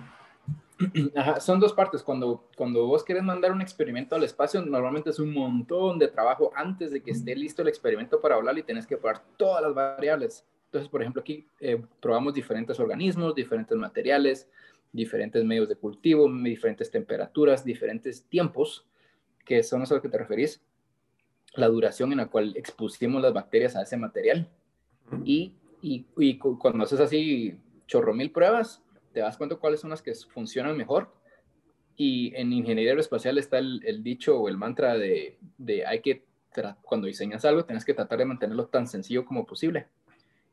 son 1.40 1.58
dos 1.58 1.72
partes. 1.72 2.00
Cuando, 2.04 2.48
cuando 2.56 2.86
vos 2.86 3.02
querés 3.02 3.24
mandar 3.24 3.50
un 3.50 3.60
experimento 3.60 4.14
al 4.14 4.22
espacio, 4.22 4.62
normalmente 4.62 5.10
es 5.10 5.18
un 5.18 5.34
montón 5.34 5.98
de 5.98 6.06
trabajo 6.06 6.52
antes 6.54 6.92
de 6.92 7.02
que 7.02 7.10
esté 7.10 7.34
listo 7.34 7.62
el 7.62 7.68
experimento 7.68 8.20
para 8.20 8.36
hablar 8.36 8.56
y 8.56 8.62
tenés 8.62 8.86
que 8.86 8.96
probar 8.96 9.20
todas 9.36 9.62
las 9.62 9.74
variables. 9.74 10.44
Entonces, 10.66 10.88
por 10.88 11.02
ejemplo, 11.02 11.22
aquí 11.22 11.48
eh, 11.58 11.82
probamos 12.00 12.34
diferentes 12.34 12.78
organismos, 12.78 13.34
diferentes 13.34 13.76
materiales, 13.76 14.48
diferentes 14.92 15.44
medios 15.44 15.68
de 15.68 15.74
cultivo, 15.74 16.30
diferentes 16.32 16.88
temperaturas, 16.88 17.64
diferentes 17.64 18.22
tiempos 18.26 18.86
que 19.44 19.62
son 19.62 19.82
a 19.82 19.86
lo 19.88 20.02
que 20.02 20.08
te 20.08 20.18
referís, 20.18 20.62
la 21.54 21.68
duración 21.68 22.12
en 22.12 22.18
la 22.18 22.26
cual 22.26 22.56
expusimos 22.56 23.22
las 23.22 23.32
bacterias 23.32 23.76
a 23.76 23.82
ese 23.82 23.96
material. 23.96 24.48
Y, 25.24 25.54
y, 25.82 26.06
y 26.16 26.38
cuando 26.38 26.84
haces 26.84 27.00
así 27.00 27.56
chorro 27.86 28.14
mil 28.14 28.30
pruebas, 28.30 28.82
te 29.12 29.20
das 29.20 29.36
cuenta 29.36 29.56
cuáles 29.56 29.80
son 29.80 29.90
las 29.90 30.02
que 30.02 30.14
funcionan 30.14 30.76
mejor. 30.76 31.14
Y 31.96 32.34
en 32.34 32.52
ingeniería 32.52 32.92
aeroespacial 32.92 33.38
está 33.38 33.58
el, 33.58 33.80
el 33.84 34.02
dicho 34.02 34.40
o 34.40 34.48
el 34.48 34.56
mantra 34.56 34.94
de, 34.98 35.38
de 35.58 35.86
hay 35.86 36.00
que, 36.00 36.24
cuando 36.82 37.06
diseñas 37.06 37.44
algo, 37.44 37.64
tienes 37.64 37.84
que 37.84 37.94
tratar 37.94 38.18
de 38.18 38.24
mantenerlo 38.24 38.66
tan 38.66 38.88
sencillo 38.88 39.24
como 39.24 39.46
posible. 39.46 39.86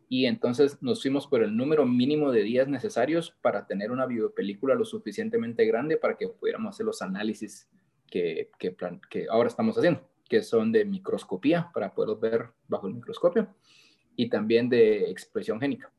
Y 0.07 0.25
entonces 0.25 0.77
nos 0.83 1.01
fuimos 1.01 1.25
por 1.25 1.41
el 1.41 1.55
número 1.55 1.86
mínimo 1.86 2.31
de 2.31 2.43
días 2.43 2.67
necesarios 2.67 3.33
para 3.41 3.65
tener 3.65 3.91
una 3.91 4.05
biopelícula 4.05 4.75
lo 4.75 4.86
suficientemente 4.86 5.65
grande 5.65 5.98
para 5.98 6.17
que 6.17 6.27
pudiéramos 6.27 6.75
hacer 6.75 6.86
los 6.86 7.01
análisis 7.01 7.69
que, 8.11 8.51
que, 8.59 8.75
que 9.09 9.27
ahora 9.29 9.49
estamos 9.49 9.75
haciendo, 9.75 10.07
que 10.29 10.43
son 10.43 10.71
de 10.71 10.85
microscopía 10.85 11.71
para 11.73 11.93
poder 11.95 12.17
ver 12.17 12.49
bajo 12.67 12.87
el 12.87 12.93
microscopio 12.93 13.47
y 14.15 14.29
también 14.29 14.69
de 14.69 15.09
expresión 15.09 15.59
génica. 15.59 15.91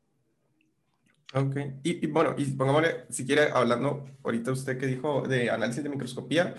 Ok, 1.35 1.57
y, 1.83 2.07
bueno, 2.09 2.35
y 2.37 2.45
pongámosle, 2.45 3.07
si 3.09 3.27
quiere, 3.27 3.51
hablando 3.51 4.05
ahorita 4.23 4.53
usted 4.53 4.79
que 4.79 4.87
dijo 4.87 5.23
de 5.23 5.51
análisis 5.51 5.83
de 5.83 5.89
microscopía, 5.89 6.55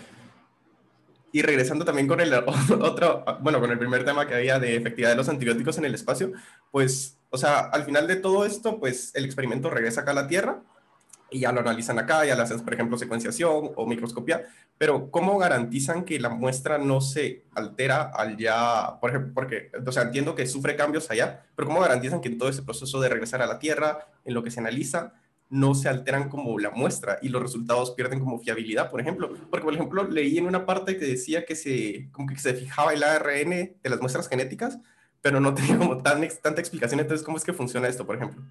y 1.30 1.42
regresando 1.42 1.84
también 1.84 2.06
con 2.08 2.20
el 2.20 2.32
otro, 2.80 3.24
bueno, 3.40 3.60
con 3.60 3.70
el 3.70 3.78
primer 3.78 4.04
tema 4.04 4.26
que 4.26 4.34
había 4.34 4.58
de 4.58 4.76
efectividad 4.76 5.10
de 5.10 5.16
los 5.16 5.28
antibióticos 5.28 5.78
en 5.78 5.84
el 5.84 5.94
espacio, 5.94 6.32
pues, 6.72 7.18
o 7.30 7.38
sea, 7.38 7.60
al 7.60 7.84
final 7.84 8.08
de 8.08 8.16
todo 8.16 8.44
esto, 8.44 8.78
pues 8.80 9.14
el 9.14 9.24
experimento 9.24 9.70
regresa 9.70 10.02
acá 10.02 10.10
a 10.10 10.14
la 10.14 10.28
Tierra 10.28 10.62
y 11.30 11.40
ya 11.40 11.52
lo 11.52 11.60
analizan 11.60 11.98
acá, 11.98 12.24
ya 12.24 12.36
le 12.36 12.42
hacen, 12.42 12.60
por 12.60 12.74
ejemplo, 12.74 12.96
secuenciación 12.96 13.72
o 13.74 13.86
microscopía, 13.86 14.44
pero 14.78 15.10
¿cómo 15.10 15.38
garantizan 15.38 16.04
que 16.04 16.20
la 16.20 16.28
muestra 16.28 16.78
no 16.78 17.00
se 17.00 17.44
altera 17.54 18.02
al 18.02 18.36
ya, 18.36 18.98
por 19.00 19.10
ejemplo, 19.10 19.32
porque, 19.34 19.70
o 19.84 19.92
sea, 19.92 20.04
entiendo 20.04 20.34
que 20.34 20.46
sufre 20.46 20.76
cambios 20.76 21.10
allá, 21.10 21.44
pero 21.56 21.68
¿cómo 21.68 21.80
garantizan 21.80 22.20
que 22.20 22.28
en 22.28 22.38
todo 22.38 22.48
ese 22.48 22.62
proceso 22.62 23.00
de 23.00 23.08
regresar 23.08 23.42
a 23.42 23.46
la 23.46 23.58
Tierra, 23.58 24.06
en 24.24 24.34
lo 24.34 24.42
que 24.42 24.50
se 24.50 24.60
analiza, 24.60 25.14
no 25.50 25.74
se 25.74 25.88
alteran 25.88 26.28
como 26.28 26.58
la 26.58 26.70
muestra 26.70 27.18
y 27.22 27.28
los 27.28 27.40
resultados 27.40 27.92
pierden 27.92 28.18
como 28.18 28.40
fiabilidad, 28.40 28.90
por 28.90 29.00
ejemplo. 29.00 29.32
Porque, 29.50 29.64
por 29.64 29.74
ejemplo, 29.74 30.04
leí 30.04 30.38
en 30.38 30.46
una 30.46 30.66
parte 30.66 30.98
que 30.98 31.04
decía 31.04 31.44
que 31.44 31.54
se, 31.54 32.08
como 32.10 32.28
que 32.28 32.38
se 32.38 32.54
fijaba 32.54 32.92
el 32.92 33.04
ARN 33.04 33.50
de 33.50 33.90
las 33.90 34.00
muestras 34.00 34.28
genéticas, 34.28 34.78
pero 35.22 35.40
no 35.40 35.54
tenía 35.54 35.78
como 35.78 36.02
tan, 36.02 36.26
tanta 36.42 36.60
explicación. 36.60 37.00
Entonces, 37.00 37.24
¿cómo 37.24 37.36
es 37.36 37.44
que 37.44 37.52
funciona 37.52 37.88
esto, 37.88 38.04
por 38.04 38.16
ejemplo? 38.16 38.42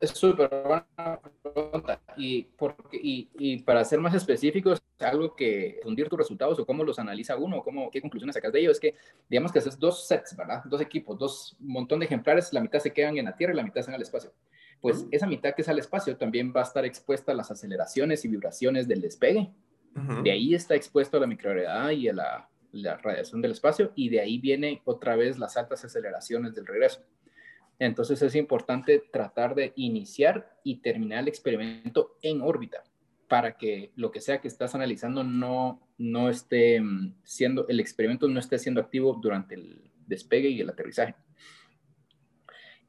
Es 0.00 0.10
súper 0.10 0.48
buena 0.48 1.20
pregunta. 1.42 2.00
Y, 2.16 2.44
porque, 2.56 2.96
y, 2.96 3.28
y, 3.38 3.62
para 3.62 3.84
ser 3.84 4.00
más 4.00 4.14
específicos, 4.14 4.82
algo 4.98 5.34
que 5.34 5.80
fundir 5.82 6.08
tus 6.08 6.18
resultados 6.18 6.58
o 6.58 6.66
cómo 6.66 6.84
los 6.84 6.98
analiza 6.98 7.36
uno, 7.36 7.62
cómo, 7.62 7.90
qué 7.90 8.00
conclusiones 8.00 8.34
sacas 8.34 8.52
de 8.52 8.60
ellos, 8.60 8.72
es 8.72 8.80
que 8.80 8.94
digamos 9.28 9.52
que 9.52 9.58
haces 9.60 9.78
dos 9.78 10.06
sets, 10.06 10.36
¿verdad? 10.36 10.62
Dos 10.64 10.80
equipos, 10.80 11.18
dos 11.18 11.56
montón 11.60 12.00
de 12.00 12.06
ejemplares, 12.06 12.52
la 12.52 12.60
mitad 12.60 12.78
se 12.78 12.92
quedan 12.92 13.16
en 13.18 13.26
la 13.26 13.36
Tierra 13.36 13.52
y 13.52 13.56
la 13.56 13.62
mitad 13.62 13.82
se 13.82 13.90
en 13.90 13.94
el 13.94 14.02
espacio. 14.02 14.32
Pues 14.80 15.06
esa 15.10 15.26
mitad 15.26 15.54
que 15.54 15.62
es 15.62 15.68
al 15.68 15.78
espacio 15.78 16.16
también 16.16 16.52
va 16.54 16.60
a 16.60 16.64
estar 16.64 16.84
expuesta 16.84 17.32
a 17.32 17.34
las 17.34 17.50
aceleraciones 17.50 18.24
y 18.24 18.28
vibraciones 18.28 18.86
del 18.86 19.00
despegue. 19.00 19.50
De 20.22 20.30
ahí 20.30 20.54
está 20.54 20.76
expuesto 20.76 21.16
a 21.16 21.20
la 21.20 21.26
microgravedad 21.26 21.90
y 21.90 22.08
a 22.08 22.12
la, 22.12 22.48
la 22.72 22.96
radiación 22.98 23.40
del 23.40 23.52
espacio 23.52 23.92
y 23.94 24.08
de 24.08 24.20
ahí 24.20 24.38
viene 24.38 24.80
otra 24.84 25.16
vez 25.16 25.38
las 25.38 25.56
altas 25.56 25.84
aceleraciones 25.84 26.54
del 26.54 26.66
regreso. 26.66 27.02
Entonces 27.78 28.20
es 28.22 28.34
importante 28.34 29.02
tratar 29.12 29.54
de 29.54 29.72
iniciar 29.76 30.56
y 30.64 30.76
terminar 30.76 31.20
el 31.20 31.28
experimento 31.28 32.16
en 32.22 32.40
órbita 32.40 32.82
para 33.28 33.56
que 33.56 33.92
lo 33.94 34.10
que 34.10 34.20
sea 34.20 34.40
que 34.40 34.48
estás 34.48 34.74
analizando 34.74 35.22
no, 35.22 35.86
no 35.98 36.30
esté 36.30 36.80
mm, 36.80 37.14
siendo, 37.22 37.68
el 37.68 37.78
experimento 37.78 38.26
no 38.26 38.40
esté 38.40 38.58
siendo 38.58 38.80
activo 38.80 39.18
durante 39.20 39.54
el 39.54 39.90
despegue 40.06 40.48
y 40.48 40.60
el 40.60 40.70
aterrizaje. 40.70 41.14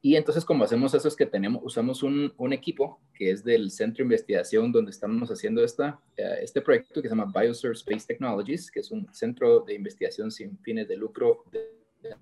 Y 0.02 0.16
entonces, 0.16 0.46
como 0.46 0.64
hacemos 0.64 0.94
eso, 0.94 1.08
es 1.08 1.14
que 1.14 1.26
tenemos, 1.26 1.60
usamos 1.62 2.02
un, 2.02 2.32
un 2.38 2.54
equipo 2.54 3.02
que 3.12 3.30
es 3.30 3.44
del 3.44 3.70
centro 3.70 3.98
de 3.98 4.04
investigación 4.04 4.72
donde 4.72 4.92
estamos 4.92 5.30
haciendo 5.30 5.62
esta, 5.62 6.00
eh, 6.16 6.38
este 6.40 6.62
proyecto 6.62 7.02
que 7.02 7.08
se 7.08 7.14
llama 7.14 7.30
Bioserve 7.38 7.74
Space 7.74 8.06
Technologies, 8.06 8.70
que 8.70 8.80
es 8.80 8.90
un 8.90 9.12
centro 9.12 9.60
de 9.60 9.74
investigación 9.74 10.30
sin 10.30 10.58
fines 10.60 10.88
de 10.88 10.96
lucro 10.96 11.44
de, 11.52 11.60
de 12.00 12.16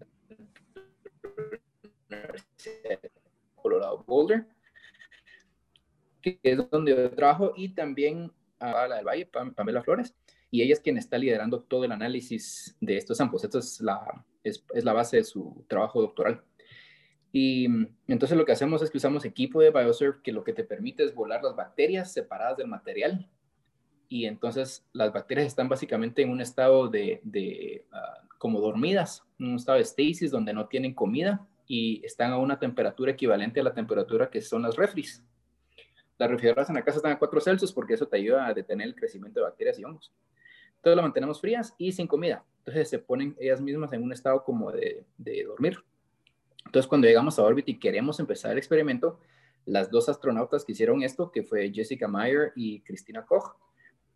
Colorado 3.55 4.05
Boulder, 4.07 4.47
que 6.23 6.39
es 6.43 6.71
donde 6.71 6.97
yo 6.97 7.11
trabajo, 7.11 7.53
y 7.57 7.71
también 7.71 8.33
a 8.59 8.87
la 8.89 8.97
del 8.97 9.07
Valle, 9.07 9.27
Pamela 9.27 9.83
Flores, 9.83 10.15
y 10.51 10.63
ella 10.63 10.73
es 10.73 10.81
quien 10.81 10.97
está 10.97 11.19
liderando 11.19 11.63
todo 11.63 11.85
el 11.85 11.93
análisis 11.93 12.77
de 12.81 12.97
estos 12.97 13.19
samples. 13.19 13.45
Esta 13.45 13.59
es 13.59 13.81
la, 13.81 14.25
es, 14.43 14.65
es 14.73 14.85
la 14.85 14.93
base 14.93 15.19
de 15.19 15.25
su 15.25 15.65
trabajo 15.69 16.01
doctoral. 16.01 16.43
Y 17.31 17.67
entonces 18.07 18.37
lo 18.39 18.47
que 18.47 18.53
hacemos 18.53 18.81
es 18.81 18.91
que 18.91 18.97
usamos 18.97 19.27
equipo 19.27 19.61
de 19.61 19.71
Bioserve 19.71 20.23
que 20.23 20.33
lo 20.33 20.45
que 20.45 20.55
te 20.55 20.65
permite 20.65 21.05
es 21.05 21.15
volar 21.15 21.43
las 21.43 21.55
bacterias 21.55 22.13
separadas 22.13 22.57
del 22.57 22.69
material. 22.69 23.29
Y 24.09 24.25
entonces 24.25 24.87
las 24.95 25.13
bacterias 25.13 25.47
están 25.47 25.69
básicamente 25.69 26.23
en 26.23 26.31
un 26.31 26.41
estado 26.41 26.89
de, 26.89 27.21
de 27.25 27.85
uh, 27.93 28.27
como 28.39 28.61
dormidas, 28.61 29.23
un 29.39 29.57
estado 29.57 29.77
de 29.77 29.85
stasis 29.85 30.31
donde 30.31 30.55
no 30.55 30.67
tienen 30.67 30.95
comida 30.95 31.47
y 31.69 32.05
están 32.05 32.33
a 32.33 32.39
una 32.39 32.59
temperatura 32.59 33.13
equivalente 33.13 33.61
a 33.61 33.63
la 33.63 33.75
temperatura 33.75 34.31
que 34.31 34.41
son 34.41 34.63
las 34.63 34.77
refris. 34.77 35.23
Las 36.17 36.31
refrigeradoras 36.31 36.71
en 36.71 36.75
la 36.75 36.83
casa 36.83 36.97
están 36.97 37.13
a 37.13 37.19
4 37.19 37.41
Celsius 37.41 37.73
porque 37.73 37.95
eso 37.95 38.09
te 38.09 38.17
ayuda 38.17 38.47
a 38.47 38.55
detener 38.55 38.89
el 38.89 38.97
crecimiento 38.97 39.39
de 39.39 39.45
bacterias 39.45 39.79
y 39.79 39.85
hongos. 39.85 40.13
Entonces 40.77 40.97
las 40.97 41.05
mantenemos 41.05 41.41
frías 41.41 41.75
y 41.77 41.93
sin 41.93 42.07
comida. 42.07 42.45
Entonces 42.59 42.89
se 42.89 42.99
ponen 42.99 43.37
ellas 43.39 43.61
mismas 43.61 43.93
en 43.93 44.03
un 44.03 44.13
estado 44.13 44.43
como 44.43 44.73
de, 44.73 45.05
de 45.19 45.45
dormir. 45.45 45.79
Entonces 46.65 46.89
cuando 46.89 47.07
llegamos 47.07 47.39
a 47.39 47.43
órbita 47.43 47.71
y 47.71 47.79
queremos 47.79 48.19
empezar 48.19 48.53
el 48.53 48.59
experimento, 48.59 49.21
las 49.67 49.91
dos 49.91 50.09
astronautas 50.09 50.65
que 50.65 50.73
hicieron 50.73 51.03
esto, 51.03 51.31
que 51.31 51.43
fue 51.43 51.71
Jessica 51.71 52.09
Meyer 52.09 52.53
y 52.57 52.81
Cristina 52.81 53.25
Koch, 53.27 53.55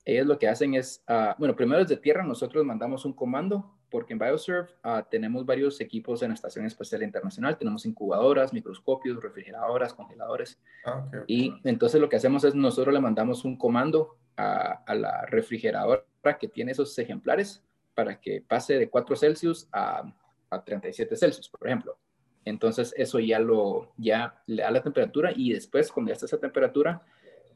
ellos 0.05 0.27
lo 0.27 0.39
que 0.39 0.49
hacen 0.49 0.75
es, 0.75 1.05
uh, 1.09 1.39
bueno, 1.39 1.55
primero 1.55 1.81
desde 1.83 1.97
tierra 1.97 2.25
nosotros 2.25 2.65
mandamos 2.65 3.05
un 3.05 3.13
comando 3.13 3.77
porque 3.93 4.15
en 4.15 4.19
Bioserve 4.19 4.71
uh, 4.85 5.03
tenemos 5.11 5.45
varios 5.45 5.81
equipos 5.81 6.23
en 6.23 6.31
la 6.31 6.35
Estación 6.35 6.65
Espacial 6.65 7.03
Internacional, 7.03 7.59
tenemos 7.59 7.85
incubadoras, 7.85 8.53
microscopios, 8.53 9.23
refrigeradoras, 9.23 9.93
congeladores. 9.93 10.59
Ah, 10.87 11.05
okay. 11.07 11.21
Y 11.27 11.55
entonces 11.65 12.01
lo 12.01 12.09
que 12.09 12.17
hacemos 12.17 12.43
es 12.45 12.55
nosotros 12.55 12.95
le 12.95 13.01
mandamos 13.01 13.45
un 13.45 13.57
comando 13.57 14.17
a, 14.37 14.83
a, 14.87 14.95
la 14.95 15.27
refrigeradora 15.27 16.05
que 16.41 16.49
tiene 16.49 16.73
esos 16.73 16.99
ejemplares 16.99 17.63
para 17.95 18.19
que 18.19 18.41
pase 18.41 18.79
de 18.79 18.89
4 18.89 19.15
Celsius 19.15 19.69
a, 19.71 20.11
a 20.49 20.65
37 20.65 21.15
Celsius, 21.15 21.51
por 21.51 21.67
ejemplo. 21.69 21.99
Entonces 22.47 22.95
eso 22.97 23.21
ya 23.21 23.39
lo, 23.39 23.93
ya 23.99 24.43
le 24.47 24.63
da 24.63 24.71
la 24.71 24.83
temperatura 24.83 25.33
y 25.37 25.53
después 25.53 25.93
cuando 25.93 26.09
ya 26.09 26.15
está 26.15 26.25
esa 26.27 26.41
temperatura, 26.41 27.03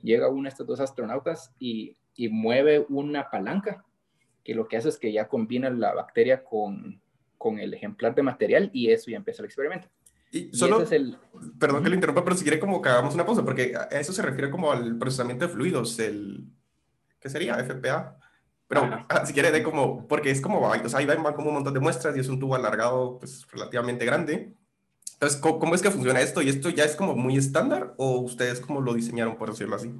llega 0.03 0.29
uno 0.29 0.43
de 0.43 0.51
estos 0.51 0.67
dos 0.67 0.81
astronautas 0.81 1.55
y, 1.59 1.97
y 2.15 2.29
mueve 2.29 2.85
una 2.91 3.31
palanca 3.31 3.83
que 4.47 4.55
lo 4.55 4.69
que 4.69 4.77
hace 4.77 4.91
es 4.91 4.97
que 4.97 5.11
ya 5.11 5.27
combina 5.27 5.69
la 5.71 5.93
bacteria 5.93 6.45
con, 6.45 7.03
con 7.37 7.59
el 7.59 7.75
ejemplar 7.75 8.15
de 8.15 8.23
material 8.23 8.71
y 8.73 8.93
eso 8.93 9.11
ya 9.11 9.17
empieza 9.17 9.43
el 9.43 9.47
experimento. 9.47 9.89
Y 10.31 10.55
solo, 10.55 10.79
y 10.79 10.83
es 10.85 10.93
el... 10.93 11.19
perdón 11.59 11.83
que 11.83 11.89
lo 11.89 11.97
interrumpa, 11.97 12.23
pero 12.23 12.37
si 12.37 12.45
quiere 12.45 12.61
como 12.61 12.81
que 12.81 12.89
hagamos 12.89 13.13
una 13.15 13.27
pausa, 13.27 13.45
porque 13.45 13.75
a 13.75 13.99
eso 13.99 14.13
se 14.13 14.23
refiere 14.23 14.49
como 14.49 14.71
al 14.71 14.99
procesamiento 14.99 15.49
de 15.49 15.53
fluidos, 15.53 15.99
el, 15.99 16.45
¿qué 17.19 17.29
sería? 17.29 17.57
FPA. 17.57 18.21
Pero 18.69 19.05
ah, 19.09 19.27
si 19.27 19.33
quiere 19.33 19.51
de 19.51 19.65
como, 19.65 20.07
porque 20.07 20.31
es 20.31 20.41
como, 20.41 20.61
o 20.61 20.89
sea, 20.89 21.01
ahí 21.01 21.07
van 21.07 21.25
como 21.35 21.49
un 21.49 21.55
montón 21.55 21.75
de 21.75 21.81
muestras 21.81 22.17
y 22.17 22.21
es 22.21 22.29
un 22.29 22.39
tubo 22.39 22.55
alargado, 22.55 23.19
pues 23.19 23.45
relativamente 23.51 24.05
grande. 24.05 24.53
Entonces, 25.15 25.41
¿cómo, 25.41 25.59
¿cómo, 25.59 25.75
es 25.75 25.83
que 25.83 25.91
funciona 25.91 26.21
esto? 26.21 26.41
¿Y 26.41 26.51
esto 26.51 26.71
ya 26.71 26.85
es 26.85 26.95
como 26.95 27.17
muy 27.17 27.37
estándar 27.37 27.95
o 27.97 28.21
ustedes 28.21 28.61
cómo 28.61 28.81
lo 28.81 28.95
diseñaron, 28.95 29.39
por 29.39 29.51
decirlo 29.51 29.75
así? 29.75 29.93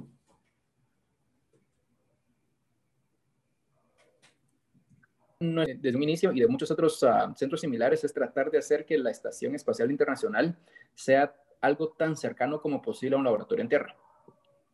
Desde 5.39 5.95
un 5.95 6.03
inicio 6.03 6.31
y 6.31 6.39
de 6.39 6.47
muchos 6.47 6.71
otros 6.71 7.01
uh, 7.03 7.33
centros 7.35 7.61
similares 7.61 8.03
es 8.03 8.13
tratar 8.13 8.49
de 8.49 8.57
hacer 8.57 8.85
que 8.85 8.97
la 8.97 9.11
Estación 9.11 9.53
Espacial 9.53 9.91
Internacional 9.91 10.57
sea 10.95 11.35
algo 11.61 11.89
tan 11.89 12.15
cercano 12.15 12.59
como 12.61 12.81
posible 12.81 13.15
a 13.15 13.19
un 13.19 13.25
laboratorio 13.25 13.61
en 13.61 13.69
tierra. 13.69 13.95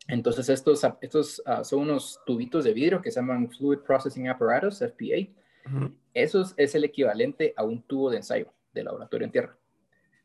Entonces, 0.08 0.48
estos, 0.48 0.82
estos 1.00 1.42
uh, 1.46 1.64
son 1.64 1.80
unos 1.80 2.20
tubitos 2.26 2.64
de 2.64 2.72
vidrio 2.72 3.00
que 3.00 3.10
se 3.10 3.20
llaman 3.20 3.50
Fluid 3.50 3.78
Processing 3.80 4.28
Apparatus, 4.28 4.78
FPA. 4.78 5.28
Uh 5.66 5.70
-huh. 5.70 5.94
Eso 6.12 6.44
es 6.56 6.74
el 6.74 6.84
equivalente 6.84 7.54
a 7.56 7.64
un 7.64 7.82
tubo 7.82 8.10
de 8.10 8.18
ensayo 8.18 8.52
de 8.72 8.84
laboratorio 8.84 9.26
en 9.26 9.32
tierra. 9.32 9.56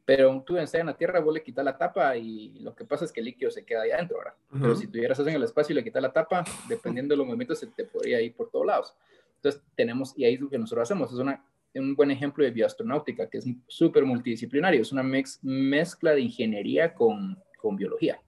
Pero 0.05 0.31
un 0.31 0.43
tubo 0.43 0.57
de 0.57 0.63
ensayo 0.63 0.81
en 0.81 0.87
la 0.87 0.97
tierra, 0.97 1.19
vos 1.19 1.33
le 1.33 1.43
quitas 1.43 1.63
la 1.63 1.77
tapa 1.77 2.15
y 2.17 2.59
lo 2.59 2.75
que 2.75 2.83
pasa 2.83 3.05
es 3.05 3.11
que 3.11 3.19
el 3.21 3.27
líquido 3.27 3.51
se 3.51 3.63
queda 3.63 3.83
ahí 3.83 3.91
adentro, 3.91 4.17
¿verdad? 4.17 4.33
-huh. 4.51 4.61
Pero 4.61 4.75
si 4.75 4.87
tuvieras 4.87 5.19
eso 5.19 5.29
en 5.29 5.35
el 5.35 5.43
espacio 5.43 5.73
y 5.73 5.75
le 5.75 5.83
quitas 5.83 6.01
la 6.01 6.11
tapa, 6.11 6.43
dependiendo 6.67 7.13
de 7.13 7.17
los 7.17 7.27
movimientos, 7.27 7.59
se 7.59 7.67
te 7.67 7.85
podría 7.85 8.19
ir 8.21 8.33
por 8.33 8.49
todos 8.49 8.65
lados. 8.65 8.95
Entonces, 9.39 9.63
tenemos, 9.75 10.13
y 10.17 10.25
ahí 10.25 10.33
es 10.33 10.41
lo 10.41 10.49
que 10.49 10.57
nosotros 10.57 10.83
hacemos, 10.83 11.13
es 11.13 11.17
una, 11.17 11.45
un 11.75 11.95
buen 11.95 12.11
ejemplo 12.11 12.43
de 12.43 12.51
bioastronáutica, 12.51 13.29
que 13.29 13.37
es 13.37 13.45
súper 13.67 14.03
multidisciplinario, 14.03 14.81
es 14.81 14.91
una 14.91 15.03
mez, 15.03 15.39
mezcla 15.41 16.11
de 16.11 16.21
ingeniería 16.21 16.93
con, 16.93 17.41
con 17.57 17.77
biología, 17.77 18.21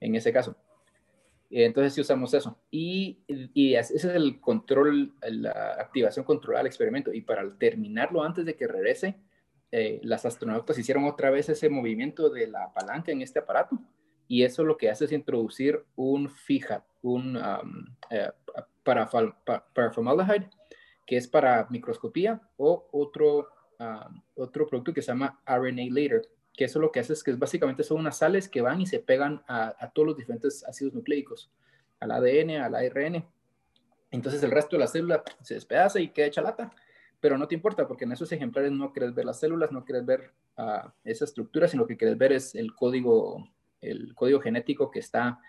en 0.00 0.14
ese 0.14 0.32
caso. 0.32 0.56
Entonces, 1.50 1.94
sí 1.94 2.00
usamos 2.00 2.34
eso. 2.34 2.58
Y, 2.70 3.20
y, 3.28 3.74
ese 3.74 3.96
es 3.96 4.04
el 4.04 4.40
control, 4.40 5.14
la 5.22 5.76
activación 5.78 6.24
controlada 6.24 6.60
del 6.60 6.68
experimento. 6.68 7.12
Y 7.12 7.20
para 7.20 7.56
terminarlo 7.56 8.22
antes 8.22 8.44
de 8.44 8.56
que 8.56 8.66
regrese, 8.66 9.16
eh, 9.70 10.00
las 10.02 10.24
astronautas 10.26 10.78
hicieron 10.78 11.04
otra 11.04 11.30
vez 11.30 11.48
ese 11.48 11.68
movimiento 11.68 12.30
de 12.30 12.48
la 12.48 12.72
palanca 12.72 13.12
en 13.12 13.22
este 13.22 13.38
aparato. 13.38 13.78
Y 14.28 14.42
eso 14.42 14.64
lo 14.64 14.76
que 14.76 14.90
hace 14.90 15.04
es 15.04 15.12
introducir 15.12 15.84
un 15.94 16.28
fija, 16.28 16.84
un 17.02 17.36
um, 17.36 17.86
eh, 18.10 18.30
para, 18.86 19.10
para 19.74 19.90
formaldehyde, 19.90 20.48
que 21.04 21.16
es 21.16 21.26
para 21.26 21.66
microscopía, 21.70 22.40
o 22.56 22.88
otro, 22.92 23.48
uh, 23.80 24.40
otro 24.40 24.66
producto 24.68 24.94
que 24.94 25.02
se 25.02 25.08
llama 25.08 25.40
RNA 25.44 25.86
Later, 25.90 26.22
que 26.54 26.64
eso 26.64 26.78
lo 26.78 26.92
que 26.92 27.00
hace 27.00 27.12
es 27.12 27.24
que 27.24 27.32
es 27.32 27.38
básicamente 27.38 27.82
son 27.82 27.98
unas 27.98 28.18
sales 28.18 28.48
que 28.48 28.60
van 28.62 28.80
y 28.80 28.86
se 28.86 29.00
pegan 29.00 29.42
a, 29.48 29.74
a 29.78 29.90
todos 29.90 30.06
los 30.06 30.16
diferentes 30.16 30.64
ácidos 30.64 30.94
nucleicos, 30.94 31.50
al 31.98 32.12
ADN, 32.12 32.62
al 32.62 32.76
ARN. 32.76 33.26
Entonces 34.12 34.40
el 34.44 34.52
resto 34.52 34.76
de 34.76 34.80
la 34.80 34.86
célula 34.86 35.24
se 35.42 35.54
despedaza 35.54 35.98
y 35.98 36.10
queda 36.10 36.26
hecha 36.26 36.40
lata, 36.40 36.72
pero 37.20 37.36
no 37.36 37.48
te 37.48 37.56
importa 37.56 37.88
porque 37.88 38.04
en 38.04 38.12
esos 38.12 38.30
ejemplares 38.30 38.70
no 38.70 38.92
quieres 38.92 39.14
ver 39.14 39.24
las 39.24 39.40
células, 39.40 39.72
no 39.72 39.84
quieres 39.84 40.06
ver 40.06 40.32
uh, 40.58 40.88
esa 41.02 41.24
estructura, 41.24 41.66
sino 41.66 41.88
que 41.88 41.96
quieres 41.96 42.16
ver 42.16 42.32
es 42.32 42.54
el 42.54 42.72
código, 42.72 43.48
el 43.80 44.14
código 44.14 44.40
genético 44.40 44.92
que 44.92 45.00
está 45.00 45.40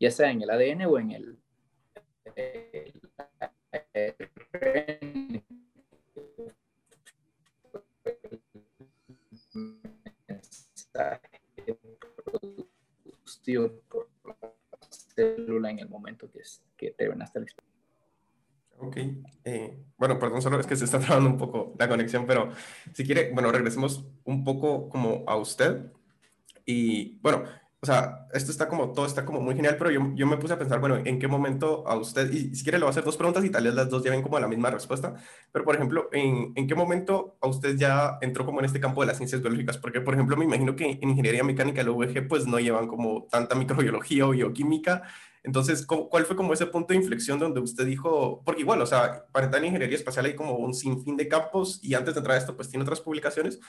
ya 0.00 0.10
sea 0.10 0.30
en 0.30 0.40
el 0.42 0.50
ADN 0.50 0.86
o 0.86 0.98
en 0.98 1.10
el, 1.10 1.38
por 13.88 14.08
la 14.24 14.36
célula 14.90 15.70
en 15.70 15.78
el 15.78 15.88
momento 15.88 16.30
que, 16.30 16.40
es, 16.40 16.62
que 16.76 16.94
deben 16.98 17.22
estar 17.22 17.44
Ok. 18.80 18.96
Eh, 19.44 19.76
bueno, 19.96 20.18
perdón, 20.20 20.40
solo 20.40 20.60
es 20.60 20.66
que 20.66 20.76
se 20.76 20.84
está 20.84 21.00
trabando 21.00 21.30
un 21.30 21.38
poco 21.38 21.74
la 21.78 21.88
conexión, 21.88 22.26
pero 22.26 22.50
si 22.92 23.04
quiere, 23.04 23.32
bueno, 23.32 23.50
regresemos 23.50 24.06
un 24.24 24.44
poco 24.44 24.88
como 24.88 25.24
a 25.26 25.36
usted. 25.36 25.92
Y 26.64 27.18
bueno, 27.20 27.44
o 27.80 27.86
sea, 27.86 28.26
esto 28.32 28.50
está 28.50 28.68
como, 28.68 28.92
todo 28.92 29.06
está 29.06 29.24
como 29.24 29.40
muy 29.40 29.54
genial, 29.54 29.76
pero 29.78 29.90
yo, 29.90 30.00
yo 30.14 30.26
me 30.26 30.36
puse 30.36 30.54
a 30.54 30.58
pensar, 30.58 30.80
bueno, 30.80 30.96
¿en 30.96 31.18
qué 31.20 31.28
momento 31.28 31.86
a 31.86 31.96
usted, 31.96 32.32
y 32.32 32.54
si 32.54 32.64
quiere 32.64 32.78
le 32.78 32.84
voy 32.84 32.88
a 32.88 32.90
hacer 32.90 33.04
dos 33.04 33.16
preguntas 33.16 33.44
y 33.44 33.50
tal 33.50 33.64
vez 33.64 33.74
las 33.74 33.88
dos 33.88 34.02
lleven 34.02 34.22
como 34.22 34.38
la 34.40 34.48
misma 34.48 34.70
respuesta, 34.70 35.14
pero 35.52 35.64
por 35.64 35.76
ejemplo, 35.76 36.08
¿en, 36.12 36.52
¿en 36.56 36.66
qué 36.66 36.74
momento 36.74 37.36
a 37.40 37.46
usted 37.46 37.76
ya 37.76 38.18
entró 38.20 38.44
como 38.44 38.58
en 38.58 38.66
este 38.66 38.80
campo 38.80 39.02
de 39.02 39.06
las 39.06 39.16
ciencias 39.16 39.40
biológicas? 39.40 39.78
Porque, 39.78 40.00
por 40.00 40.14
ejemplo, 40.14 40.36
me 40.36 40.44
imagino 40.44 40.74
que 40.74 40.98
en 41.00 41.10
ingeniería 41.10 41.44
mecánica, 41.44 41.84
la 41.84 41.92
UVG, 41.92 42.26
pues 42.26 42.46
no 42.46 42.58
llevan 42.58 42.88
como 42.88 43.28
tanta 43.30 43.54
microbiología 43.54 44.26
o 44.26 44.30
bioquímica, 44.30 45.04
entonces, 45.44 45.86
¿cuál 45.86 46.26
fue 46.26 46.36
como 46.36 46.52
ese 46.52 46.66
punto 46.66 46.92
de 46.92 46.96
inflexión 46.96 47.38
donde 47.38 47.60
usted 47.60 47.86
dijo, 47.86 48.42
porque 48.44 48.62
igual, 48.62 48.82
o 48.82 48.86
sea, 48.86 49.24
para 49.32 49.46
entrar 49.46 49.62
en 49.62 49.68
ingeniería 49.68 49.96
espacial 49.96 50.26
hay 50.26 50.34
como 50.34 50.56
un 50.56 50.74
sinfín 50.74 51.16
de 51.16 51.28
campos 51.28 51.80
y 51.82 51.94
antes 51.94 52.14
de 52.14 52.18
entrar 52.18 52.36
a 52.36 52.38
esto, 52.38 52.56
pues 52.56 52.68
tiene 52.68 52.82
otras 52.82 53.00
publicaciones, 53.00 53.60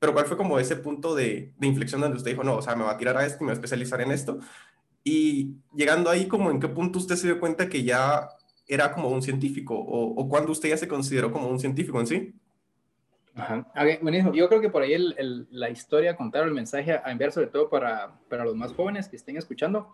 pero 0.00 0.12
¿cuál 0.12 0.26
fue 0.26 0.36
como 0.36 0.58
ese 0.58 0.74
punto 0.74 1.14
de, 1.14 1.52
inflexión 1.60 2.00
donde 2.00 2.16
usted 2.16 2.32
dijo, 2.32 2.42
no, 2.42 2.56
o 2.56 2.62
sea, 2.62 2.74
me 2.74 2.82
va 2.84 2.92
a 2.92 2.96
tirar 2.96 3.16
a 3.16 3.24
esto 3.24 3.38
y 3.40 3.44
me 3.44 3.48
va 3.48 3.52
a 3.52 3.54
especializar 3.54 4.00
en 4.00 4.10
esto? 4.10 4.40
Y 5.04 5.54
llegando 5.74 6.10
ahí, 6.10 6.26
como 6.26 6.50
en 6.50 6.58
qué 6.58 6.68
punto 6.68 6.98
usted 6.98 7.14
se 7.16 7.28
dio 7.28 7.38
cuenta 7.38 7.68
que 7.68 7.84
ya 7.84 8.28
era 8.66 8.92
como 8.92 9.08
un 9.08 9.22
científico 9.22 9.74
o, 9.74 10.20
o 10.20 10.28
cuándo 10.28 10.50
usted 10.50 10.70
ya 10.70 10.76
se 10.76 10.88
consideró 10.88 11.30
como 11.30 11.48
un 11.48 11.60
científico 11.60 12.00
en 12.00 12.06
sí? 12.06 12.34
Ajá. 13.34 13.66
buenísimo. 14.02 14.32
Yo 14.32 14.48
creo 14.48 14.60
que 14.60 14.70
por 14.70 14.82
ahí 14.82 14.96
la 15.50 15.70
historia, 15.70 16.16
contar 16.16 16.44
el 16.44 16.52
mensaje 16.52 16.92
a 16.92 17.10
enviar 17.10 17.32
sobre 17.32 17.46
todo 17.46 17.68
para, 17.68 18.12
para 18.28 18.44
los 18.44 18.56
más 18.56 18.72
jóvenes 18.72 19.08
que 19.08 19.16
estén 19.16 19.36
escuchando, 19.36 19.90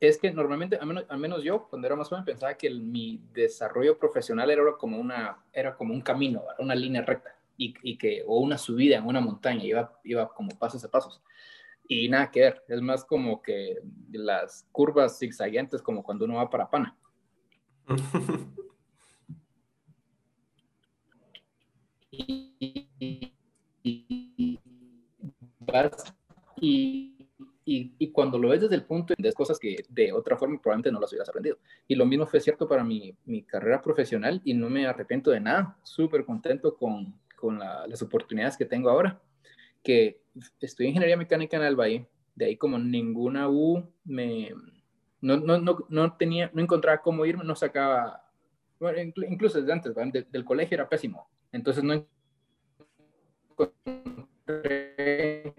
es 0.00 0.18
que 0.18 0.30
normalmente, 0.30 0.76
al 0.76 0.86
menos, 0.86 1.04
al 1.08 1.18
menos 1.18 1.42
yo, 1.42 1.66
cuando 1.68 1.86
era 1.86 1.96
más 1.96 2.08
joven, 2.08 2.24
pensaba 2.24 2.54
que 2.54 2.70
mi 2.70 3.20
desarrollo 3.34 3.98
profesional 3.98 4.50
era 4.50 4.62
como, 4.78 4.98
una, 4.98 5.38
era 5.52 5.74
como 5.76 5.92
un 5.92 6.00
camino, 6.00 6.42
una 6.58 6.74
línea 6.74 7.02
recta, 7.02 7.34
y, 7.58 7.74
y, 7.82 7.98
que, 7.98 8.22
o 8.26 8.38
una 8.38 8.56
subida 8.56 8.96
en 8.96 9.06
una 9.06 9.20
montaña, 9.20 9.64
iba, 9.64 9.92
iba 10.04 10.32
como 10.32 10.56
pasos 10.58 10.82
a 10.84 10.90
pasos. 10.90 11.20
Y 11.86 12.08
nada 12.08 12.30
que 12.30 12.40
ver, 12.40 12.64
es 12.68 12.80
más 12.80 13.04
como 13.04 13.42
que 13.42 13.80
las 14.12 14.66
curvas 14.72 15.18
zigzagueantes, 15.18 15.82
como 15.82 16.02
cuando 16.02 16.24
uno 16.24 16.36
va 16.36 16.48
para 16.48 16.70
Pana. 16.70 16.96
y, 26.60 27.28
y, 27.64 27.92
y 27.98 28.10
cuando 28.12 28.38
lo 28.38 28.50
ves 28.50 28.60
desde 28.60 28.76
el 28.76 28.84
punto 28.84 29.14
de 29.16 29.32
cosas 29.32 29.58
que 29.58 29.84
de 29.88 30.12
otra 30.12 30.36
forma 30.36 30.60
probablemente 30.60 30.92
no 30.92 31.00
las 31.00 31.10
hubieras 31.10 31.28
aprendido. 31.28 31.58
Y 31.88 31.96
lo 31.96 32.06
mismo 32.06 32.26
fue 32.26 32.40
cierto 32.40 32.68
para 32.68 32.84
mi, 32.84 33.16
mi 33.24 33.42
carrera 33.42 33.82
profesional 33.82 34.40
y 34.44 34.54
no 34.54 34.70
me 34.70 34.86
arrepiento 34.86 35.30
de 35.30 35.40
nada. 35.40 35.76
Súper 35.82 36.24
contento 36.24 36.76
con, 36.76 37.14
con 37.38 37.58
las 37.58 38.02
oportunidades 38.02 38.56
que 38.56 38.64
tengo 38.64 38.90
ahora. 38.90 39.20
Que 39.82 40.20
en 40.34 40.88
ingeniería 40.88 41.16
mecánica 41.16 41.56
en 41.56 41.76
Valle. 41.76 42.06
De 42.34 42.46
ahí 42.46 42.56
como 42.56 42.78
ninguna 42.78 43.48
U 43.48 43.84
me... 44.04 44.50
No, 45.20 45.36
no, 45.36 45.58
no, 45.58 45.78
no 45.88 46.16
tenía, 46.16 46.50
no 46.54 46.62
encontraba 46.62 47.02
cómo 47.02 47.26
irme, 47.26 47.44
no 47.44 47.56
sacaba... 47.56 48.24
Bueno, 48.78 49.12
incluso 49.28 49.60
desde 49.60 49.72
antes, 49.72 49.94
del 50.30 50.44
colegio 50.44 50.76
era 50.76 50.88
pésimo. 50.88 51.28
Entonces 51.50 51.82
no 51.82 52.06
encontré 53.50 55.54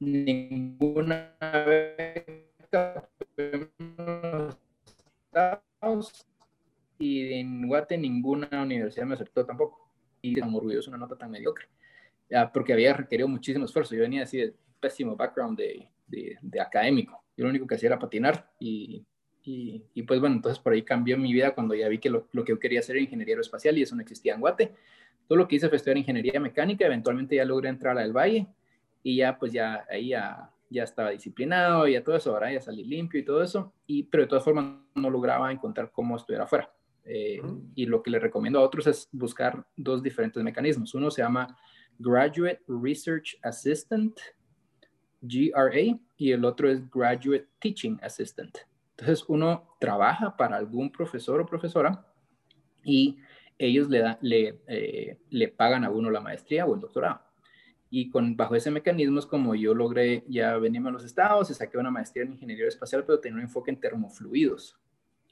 ninguna 0.00 1.36
beca 1.66 3.08
y 7.00 7.32
en 7.32 7.66
Guate 7.66 7.96
ninguna 7.96 8.48
universidad 8.62 9.06
me 9.06 9.14
aceptó 9.14 9.44
tampoco. 9.44 9.88
Y 10.22 10.34
tan 10.34 10.54
orgulloso 10.54 10.90
una 10.90 10.98
nota 10.98 11.16
tan 11.16 11.30
mediocre, 11.30 11.66
porque 12.52 12.74
había 12.74 12.92
requerido 12.92 13.26
muchísimo 13.26 13.64
esfuerzo. 13.64 13.94
Yo 13.94 14.02
venía 14.02 14.22
así 14.22 14.36
de 14.36 14.54
pésimo 14.78 15.16
background 15.16 15.58
de, 15.58 15.88
de, 16.06 16.60
académico. 16.60 17.24
Yo 17.36 17.44
lo 17.44 17.50
único 17.50 17.66
que 17.66 17.76
hacía 17.76 17.88
era 17.88 17.98
patinar 17.98 18.50
y, 18.58 19.02
y, 19.42 19.82
y, 19.94 20.02
pues 20.02 20.20
bueno, 20.20 20.36
entonces 20.36 20.62
por 20.62 20.74
ahí 20.74 20.82
cambió 20.82 21.16
mi 21.16 21.32
vida 21.32 21.54
cuando 21.54 21.74
ya 21.74 21.88
vi 21.88 21.98
que 21.98 22.10
lo, 22.10 22.28
lo, 22.32 22.44
que 22.44 22.52
yo 22.52 22.58
quería 22.58 22.80
hacer 22.80 22.96
era 22.96 23.04
ingeniero 23.04 23.40
espacial 23.40 23.78
y 23.78 23.82
eso 23.82 23.94
no 23.96 24.02
existía 24.02 24.34
en 24.34 24.40
Guate. 24.40 24.74
Todo 25.26 25.38
lo 25.38 25.48
que 25.48 25.56
hice 25.56 25.68
fue 25.68 25.76
estudiar 25.76 25.96
ingeniería 25.96 26.38
mecánica, 26.38 26.84
eventualmente 26.84 27.36
ya 27.36 27.46
logré 27.46 27.70
entrar 27.70 27.96
al 27.96 28.12
Valle 28.12 28.46
y 29.02 29.16
ya 29.16 29.38
pues 29.38 29.52
ya 29.52 29.86
ahí 29.88 30.08
ya, 30.08 30.50
ya 30.68 30.82
estaba 30.82 31.10
disciplinado 31.10 31.88
y 31.88 31.94
ya 31.94 32.04
todo 32.04 32.16
eso, 32.16 32.34
ahora 32.34 32.52
ya 32.52 32.60
salí 32.60 32.84
limpio 32.84 33.20
y 33.20 33.24
todo 33.24 33.42
eso, 33.42 33.72
y, 33.86 34.02
pero 34.02 34.24
de 34.24 34.28
todas 34.28 34.44
formas 34.44 34.76
no 34.94 35.08
lograba 35.08 35.50
encontrar 35.50 35.90
cómo 35.92 36.16
estuviera 36.16 36.44
afuera. 36.44 36.70
Eh, 37.04 37.40
y 37.74 37.86
lo 37.86 38.02
que 38.02 38.10
le 38.10 38.18
recomiendo 38.18 38.58
a 38.58 38.62
otros 38.62 38.86
es 38.86 39.08
buscar 39.12 39.66
dos 39.76 40.02
diferentes 40.02 40.42
mecanismos. 40.42 40.94
Uno 40.94 41.10
se 41.10 41.22
llama 41.22 41.56
Graduate 41.98 42.62
Research 42.68 43.38
Assistant, 43.42 44.18
GRA, 45.20 45.98
y 46.16 46.32
el 46.32 46.44
otro 46.44 46.70
es 46.70 46.88
Graduate 46.90 47.48
Teaching 47.58 47.98
Assistant. 48.02 48.58
Entonces 48.96 49.24
uno 49.28 49.76
trabaja 49.80 50.36
para 50.36 50.56
algún 50.56 50.90
profesor 50.90 51.40
o 51.40 51.46
profesora 51.46 52.06
y 52.84 53.18
ellos 53.58 53.88
le, 53.88 53.98
da, 53.98 54.18
le, 54.20 54.60
eh, 54.66 55.18
le 55.30 55.48
pagan 55.48 55.84
a 55.84 55.90
uno 55.90 56.10
la 56.10 56.20
maestría 56.20 56.66
o 56.66 56.74
el 56.74 56.80
doctorado. 56.80 57.20
Y 57.90 58.08
con, 58.08 58.36
bajo 58.36 58.54
ese 58.54 58.70
mecanismo 58.70 59.18
es 59.18 59.26
como 59.26 59.54
yo 59.54 59.74
logré 59.74 60.24
ya 60.28 60.56
venirme 60.56 60.90
a 60.90 60.92
los 60.92 61.04
estados 61.04 61.50
y 61.50 61.54
saqué 61.54 61.76
una 61.76 61.90
maestría 61.90 62.24
en 62.24 62.32
ingeniería 62.32 62.68
espacial, 62.68 63.04
pero 63.04 63.18
tenía 63.18 63.36
un 63.36 63.42
enfoque 63.42 63.70
en 63.70 63.80
termofluidos. 63.80 64.78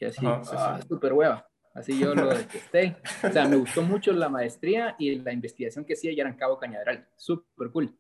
Y 0.01 0.05
así, 0.05 0.27
ah, 0.27 0.81
súper 0.87 1.13
hueva. 1.13 1.48
Así 1.79 1.99
yo 1.99 2.15
lo 2.15 2.29
detesté. 2.29 2.97
O 3.23 3.31
sea, 3.31 3.47
me 3.47 3.57
gustó 3.57 3.83
mucho 3.83 4.13
la 4.13 4.29
maestría 4.29 4.97
y 4.99 5.15
la 5.17 5.33
investigación 5.33 5.85
que 5.85 5.93
hacía 5.95 6.13
ya 6.13 6.23
era 6.23 6.31
en 6.31 6.37
Cabo 6.37 6.59
Cañaveral. 6.59 7.07
Súper 7.17 7.71
cool. 7.71 7.95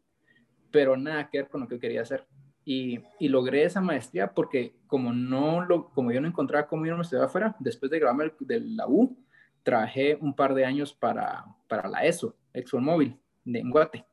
Pero 0.70 0.96
nada 0.96 1.30
que 1.30 1.38
ver 1.38 1.48
con 1.48 1.60
lo 1.60 1.68
que 1.68 1.78
quería 1.78 2.02
hacer. 2.02 2.26
Y, 2.64 3.00
logré 3.20 3.62
esa 3.62 3.80
maestría 3.80 4.34
porque 4.34 4.74
como 4.86 5.12
no 5.12 5.64
lo, 5.64 5.90
como 5.90 6.12
yo 6.12 6.20
no 6.20 6.28
encontraba 6.28 6.66
cómo 6.66 6.84
irme 6.84 6.98
a 6.98 7.02
estudiar 7.02 7.24
afuera, 7.24 7.56
después 7.60 7.90
de 7.90 7.98
grabarme 7.98 8.32
de 8.40 8.60
la 8.60 8.86
U, 8.86 9.16
trabajé 9.62 10.18
un 10.20 10.34
par 10.34 10.54
de 10.54 10.64
años 10.64 10.92
para, 10.92 11.46
para 11.66 11.88
la 11.88 12.04
ESO, 12.04 12.36
ExxonMobil, 12.52 13.16
de 13.44 13.58
Enguate. 13.60 14.04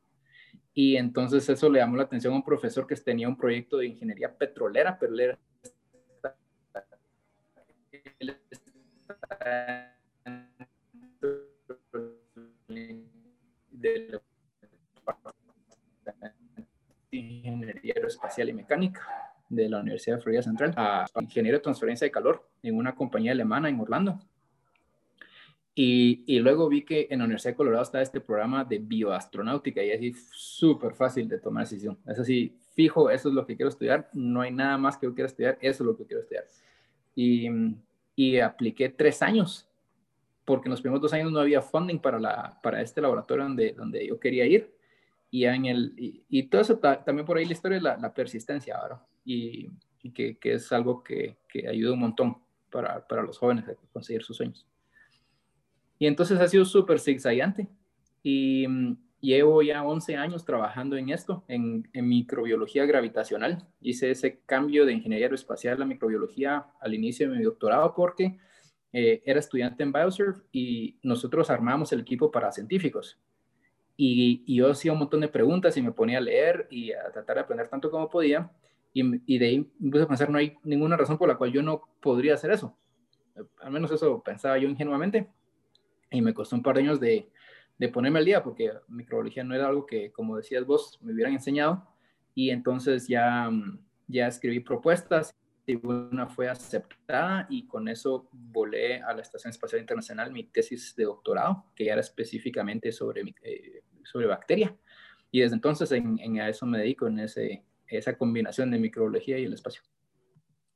Y 0.72 0.96
entonces 0.96 1.48
eso 1.48 1.68
le 1.68 1.80
llamó 1.80 1.96
la 1.96 2.04
atención 2.04 2.32
a 2.32 2.36
un 2.36 2.44
profesor 2.44 2.86
que 2.86 2.94
tenía 2.96 3.28
un 3.28 3.36
proyecto 3.36 3.78
de 3.78 3.86
ingeniería 3.86 4.34
petrolera, 4.36 4.98
pero 4.98 5.12
él 5.12 5.20
era 5.20 5.38
de 13.70 14.20
ingeniería 17.10 17.94
aeroespacial 17.96 18.48
y 18.48 18.52
mecánica 18.52 19.00
de 19.48 19.68
la 19.68 19.80
Universidad 19.80 20.16
de 20.16 20.22
Florida 20.22 20.42
Central 20.42 20.74
a 20.76 21.06
ingeniero 21.20 21.58
de 21.58 21.62
transferencia 21.62 22.04
de 22.04 22.10
calor 22.10 22.48
en 22.62 22.76
una 22.76 22.94
compañía 22.94 23.32
alemana 23.32 23.68
en 23.68 23.80
Orlando. 23.80 24.20
Y, 25.78 26.24
y, 26.26 26.38
luego 26.38 26.70
vi 26.70 26.86
que 26.86 27.06
en 27.10 27.18
la 27.18 27.26
Universidad 27.26 27.52
de 27.52 27.56
Colorado 27.56 27.82
está 27.82 28.00
este 28.00 28.18
programa 28.22 28.64
de 28.64 28.78
bioastronáutica 28.78 29.82
y 29.82 29.92
así 29.92 30.14
súper 30.32 30.94
fácil 30.94 31.28
de 31.28 31.38
tomar 31.38 31.64
decisión. 31.64 31.98
Es 32.06 32.18
así, 32.18 32.56
fijo, 32.72 33.10
eso 33.10 33.28
es 33.28 33.34
lo 33.34 33.44
que 33.44 33.56
quiero 33.56 33.68
estudiar, 33.68 34.08
no 34.14 34.40
hay 34.40 34.52
nada 34.52 34.78
más 34.78 34.96
que 34.96 35.06
yo 35.06 35.14
quiera 35.14 35.26
estudiar, 35.26 35.58
eso 35.60 35.82
es 35.82 35.86
lo 35.86 35.94
que 35.94 36.06
quiero 36.06 36.22
estudiar. 36.22 36.44
Y, 37.14 37.50
y 38.16 38.38
apliqué 38.38 38.88
tres 38.88 39.22
años, 39.22 39.68
porque 40.44 40.68
en 40.68 40.70
los 40.70 40.80
primeros 40.80 41.02
dos 41.02 41.12
años 41.12 41.30
no 41.30 41.38
había 41.38 41.62
funding 41.62 41.98
para, 41.98 42.18
la, 42.18 42.58
para 42.62 42.80
este 42.80 43.00
laboratorio 43.00 43.44
donde, 43.44 43.72
donde 43.72 44.06
yo 44.06 44.18
quería 44.18 44.46
ir. 44.46 44.74
Y, 45.30 45.44
en 45.44 45.66
el, 45.66 45.92
y, 45.96 46.44
todo 46.44 46.62
eso, 46.62 46.78
también 46.78 47.26
por 47.26 47.36
ahí 47.36 47.44
la 47.44 47.52
historia 47.52 47.76
es 47.76 47.82
la, 47.82 47.96
la 47.98 48.14
persistencia 48.14 48.76
ahora, 48.76 49.04
y, 49.24 49.68
y 50.02 50.10
que, 50.12 50.38
que, 50.38 50.54
es 50.54 50.72
algo 50.72 51.04
que, 51.04 51.36
que 51.48 51.68
ayuda 51.68 51.92
un 51.92 52.00
montón 52.00 52.38
para, 52.70 53.06
para 53.06 53.22
los 53.22 53.38
jóvenes 53.38 53.68
a 53.68 53.74
conseguir 53.92 54.22
sus 54.22 54.38
sueños. 54.38 54.66
Y 55.98 56.06
entonces 56.06 56.38
ha 56.40 56.48
sido 56.48 56.64
súper 56.64 57.00
zigzagueante. 57.00 57.68
Y 58.22 58.66
mm, 58.66 58.96
llevo 59.26 59.60
ya 59.62 59.82
11 59.82 60.16
años 60.16 60.44
trabajando 60.44 60.96
en 60.96 61.10
esto, 61.10 61.44
en, 61.48 61.88
microbiología 61.92 62.86
gravitacional. 62.86 63.66
Hice 63.80 64.10
ese 64.10 64.40
cambio 64.46 64.86
de 64.86 64.92
ingeniería 64.92 65.26
aeroespacial 65.26 65.82
a 65.82 65.84
microbiología 65.84 66.66
al 66.80 66.94
inicio 66.94 67.28
de 67.28 67.36
mi 67.36 67.42
doctorado 67.42 67.92
porque 67.94 68.38
eh, 68.92 69.22
era 69.26 69.40
estudiante 69.40 69.82
en 69.82 69.92
Biosurf 69.92 70.42
y 70.52 70.98
nosotros 71.02 71.50
armamos 71.50 71.92
el 71.92 72.00
equipo 72.00 72.30
para 72.30 72.52
científicos. 72.52 73.18
Y, 73.96 74.44
y, 74.46 74.56
yo 74.56 74.70
hacía 74.70 74.92
un 74.92 74.98
montón 74.98 75.20
de 75.22 75.28
preguntas 75.28 75.76
y 75.76 75.82
me 75.82 75.92
ponía 75.92 76.18
a 76.18 76.20
leer 76.20 76.68
y 76.70 76.92
a 76.92 77.10
tratar 77.10 77.36
de 77.36 77.42
aprender 77.42 77.68
tanto 77.68 77.90
como 77.90 78.08
podía. 78.08 78.50
Y, 78.92 79.38
de 79.38 79.46
ahí 79.46 79.70
me 79.78 79.90
puse 79.90 80.04
a 80.04 80.08
pensar, 80.08 80.30
no 80.30 80.38
hay 80.38 80.56
ninguna 80.62 80.96
razón 80.96 81.18
por 81.18 81.28
la 81.28 81.36
cual 81.36 81.52
yo 81.52 81.62
no 81.62 81.82
podría 82.00 82.34
hacer 82.34 82.50
eso. 82.50 82.76
Al 83.60 83.70
menos 83.70 83.90
eso 83.90 84.22
pensaba 84.22 84.56
yo 84.56 84.68
ingenuamente. 84.68 85.28
Y 86.10 86.22
me 86.22 86.32
costó 86.32 86.56
un 86.56 86.62
par 86.62 86.76
de 86.76 86.82
años 86.82 87.00
de, 87.00 87.28
de 87.78 87.88
ponerme 87.88 88.18
al 88.18 88.24
día, 88.24 88.42
porque 88.42 88.72
microbiología 88.88 89.44
no 89.44 89.54
era 89.54 89.68
algo 89.68 89.86
que, 89.86 90.10
como 90.12 90.36
decías 90.36 90.64
vos, 90.64 90.98
me 91.02 91.12
hubieran 91.12 91.34
enseñado. 91.34 91.86
Y 92.34 92.50
entonces 92.50 93.06
ya, 93.08 93.50
ya 94.06 94.26
escribí 94.26 94.60
propuestas 94.60 95.34
y 95.66 95.84
una 95.84 96.28
fue 96.28 96.48
aceptada 96.48 97.46
y 97.50 97.66
con 97.66 97.88
eso 97.88 98.28
volé 98.32 99.02
a 99.02 99.12
la 99.12 99.22
Estación 99.22 99.50
Espacial 99.50 99.80
Internacional 99.80 100.32
mi 100.32 100.44
tesis 100.44 100.94
de 100.96 101.04
doctorado, 101.04 101.64
que 101.74 101.88
era 101.88 102.00
específicamente 102.00 102.92
sobre, 102.92 103.22
eh, 103.42 103.82
sobre 104.04 104.26
bacteria. 104.26 104.76
Y 105.30 105.40
desde 105.40 105.56
entonces 105.56 105.90
en, 105.92 106.18
en, 106.20 106.40
a 106.40 106.48
eso 106.48 106.66
me 106.66 106.78
dedico, 106.78 107.08
en 107.08 107.18
ese, 107.18 107.64
esa 107.88 108.16
combinación 108.16 108.70
de 108.70 108.78
microbiología 108.78 109.38
y 109.38 109.44
el 109.44 109.54
espacio. 109.54 109.82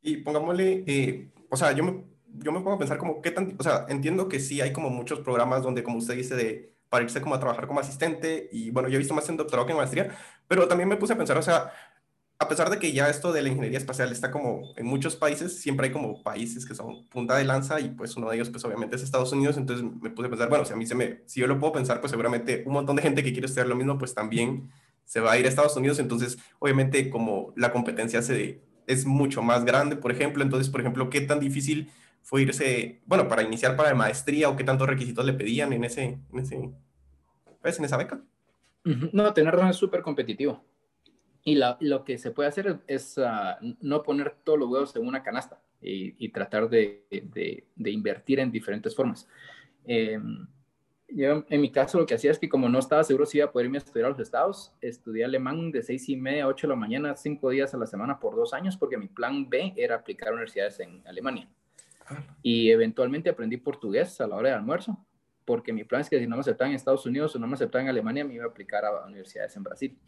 Y 0.02 0.18
pongámosle, 0.18 0.84
eh, 0.86 1.30
o 1.48 1.56
sea, 1.56 1.72
yo 1.72 1.84
me, 1.84 2.04
yo 2.38 2.52
me 2.52 2.58
pongo 2.60 2.74
a 2.74 2.78
pensar 2.78 2.98
como 2.98 3.22
qué 3.22 3.30
tan, 3.30 3.54
o 3.58 3.62
sea, 3.62 3.86
entiendo 3.88 4.28
que 4.28 4.40
sí 4.40 4.60
hay 4.60 4.72
como 4.72 4.90
muchos 4.90 5.20
programas 5.20 5.62
donde, 5.62 5.82
como 5.82 5.98
usted 5.98 6.16
dice, 6.16 6.34
de 6.34 6.74
para 6.90 7.04
irse 7.04 7.22
como 7.22 7.34
a 7.34 7.40
trabajar 7.40 7.66
como 7.66 7.80
asistente 7.80 8.50
y 8.52 8.70
bueno, 8.70 8.88
yo 8.88 8.96
he 8.96 8.98
visto 8.98 9.14
más 9.14 9.28
en 9.30 9.38
doctorado 9.38 9.64
que 9.64 9.72
en 9.72 9.78
maestría, 9.78 10.14
pero 10.46 10.68
también 10.68 10.88
me 10.88 10.96
puse 10.96 11.14
a 11.14 11.16
pensar, 11.16 11.38
o 11.38 11.42
sea, 11.42 11.72
a 12.38 12.48
pesar 12.48 12.68
de 12.68 12.78
que 12.78 12.92
ya 12.92 13.08
esto 13.08 13.32
de 13.32 13.42
la 13.42 13.48
ingeniería 13.48 13.78
espacial 13.78 14.10
está 14.12 14.30
como 14.30 14.74
en 14.76 14.86
muchos 14.86 15.14
países, 15.14 15.60
siempre 15.60 15.86
hay 15.86 15.92
como 15.92 16.22
países 16.22 16.66
que 16.66 16.74
son 16.74 17.06
punta 17.08 17.36
de 17.36 17.44
lanza 17.44 17.80
y 17.80 17.90
pues 17.90 18.16
uno 18.16 18.28
de 18.28 18.36
ellos 18.36 18.50
pues 18.50 18.64
obviamente 18.64 18.96
es 18.96 19.02
Estados 19.02 19.32
Unidos, 19.32 19.56
entonces 19.56 19.86
me 20.00 20.10
puse 20.10 20.26
a 20.26 20.30
pensar, 20.30 20.48
bueno, 20.48 20.64
si 20.64 20.72
a 20.72 20.76
mí 20.76 20.86
se 20.86 20.94
me, 20.94 21.22
si 21.26 21.40
yo 21.40 21.46
lo 21.46 21.60
puedo 21.60 21.72
pensar, 21.74 22.00
pues 22.00 22.10
seguramente 22.10 22.64
un 22.66 22.72
montón 22.72 22.96
de 22.96 23.02
gente 23.02 23.22
que 23.22 23.32
quiere 23.32 23.46
estudiar 23.46 23.68
lo 23.68 23.76
mismo, 23.76 23.96
pues 23.96 24.14
también 24.14 24.70
se 25.04 25.20
va 25.20 25.32
a 25.32 25.38
ir 25.38 25.46
a 25.46 25.48
Estados 25.48 25.76
Unidos, 25.76 25.98
entonces 25.98 26.38
obviamente 26.58 27.08
como 27.10 27.52
la 27.56 27.72
competencia 27.72 28.22
se, 28.22 28.62
es 28.86 29.06
mucho 29.06 29.42
más 29.42 29.64
grande, 29.64 29.96
por 29.96 30.10
ejemplo, 30.10 30.42
entonces, 30.42 30.70
por 30.70 30.80
ejemplo, 30.80 31.10
¿qué 31.10 31.20
tan 31.20 31.40
difícil 31.40 31.90
fue 32.22 32.42
irse, 32.42 33.02
bueno, 33.06 33.28
para 33.28 33.42
iniciar 33.42 33.76
para 33.76 33.90
la 33.90 33.94
maestría 33.94 34.48
o 34.48 34.56
qué 34.56 34.64
tantos 34.64 34.88
requisitos 34.88 35.24
le 35.24 35.32
pedían 35.32 35.72
en 35.72 35.84
ese, 35.84 36.18
en 36.32 36.38
ese, 36.38 36.70
pues, 37.60 37.78
en 37.78 37.84
esa 37.84 37.96
beca? 37.96 38.20
No, 38.84 39.32
tener 39.34 39.54
razón 39.54 39.68
es 39.68 39.76
súper 39.76 40.02
competitivo. 40.02 40.64
Y 41.42 41.58
lo 41.80 42.04
que 42.04 42.18
se 42.18 42.30
puede 42.30 42.48
hacer 42.48 42.80
es 42.86 43.18
ah, 43.18 43.58
no 43.80 44.02
poner 44.02 44.34
todos 44.44 44.58
los 44.58 44.68
huevos 44.68 44.96
en 44.96 45.06
una 45.06 45.22
canasta 45.22 45.60
y, 45.80 46.28
tratar 46.28 46.68
de, 46.68 47.04
de, 47.10 47.90
invertir 47.90 48.40
en 48.40 48.50
diferentes 48.50 48.94
formas. 48.94 49.26
Em, 49.86 50.46
yo, 51.08 51.44
en 51.48 51.60
mi 51.60 51.72
caso, 51.72 51.98
lo 51.98 52.06
que 52.06 52.14
hacía 52.14 52.30
es 52.30 52.38
que 52.38 52.48
como 52.48 52.68
no 52.68 52.78
estaba 52.78 53.02
seguro 53.02 53.26
si 53.26 53.38
iba 53.38 53.46
a 53.46 53.52
poder 53.52 53.66
irme 53.66 53.78
a 53.78 53.80
estudiar 53.80 54.06
a 54.06 54.10
los 54.10 54.20
estados, 54.20 54.72
estudié 54.80 55.24
alemán 55.24 55.72
de 55.72 55.82
seis 55.82 56.08
y 56.08 56.16
media 56.16 56.44
a 56.44 56.48
8 56.48 56.66
de 56.66 56.70
la 56.70 56.76
mañana, 56.76 57.16
cinco 57.16 57.50
días 57.50 57.74
a 57.74 57.78
la 57.78 57.86
semana 57.86 58.20
por 58.20 58.36
dos 58.36 58.52
años, 58.52 58.76
porque 58.76 58.98
mi 58.98 59.08
plan 59.08 59.48
B 59.48 59.72
era 59.76 59.96
aplicar 59.96 60.32
universidades 60.32 60.78
en 60.80 61.02
Alemania. 61.06 61.48
Y 62.42 62.70
eventualmente 62.70 63.30
aprendí 63.30 63.56
portugués 63.56 64.20
a 64.20 64.26
la 64.26 64.36
hora 64.36 64.50
de 64.50 64.54
almuerzo, 64.54 65.06
porque 65.44 65.72
mi 65.72 65.84
plan 65.84 66.00
es 66.00 66.10
que 66.10 66.18
si 66.18 66.26
no 66.26 66.36
me 66.36 66.40
aceptaban 66.40 66.70
en 66.70 66.76
Estados 66.76 67.06
Unidos 67.06 67.34
o 67.34 67.38
no 67.38 67.46
me 67.46 67.54
aceptaban 67.54 67.86
en 67.86 67.90
Alemania, 67.90 68.24
me 68.24 68.34
iba 68.34 68.44
a 68.44 68.48
aplicar 68.48 68.84
a 68.84 69.06
universidades 69.06 69.56
en 69.56 69.62
Brasil. 69.62 69.98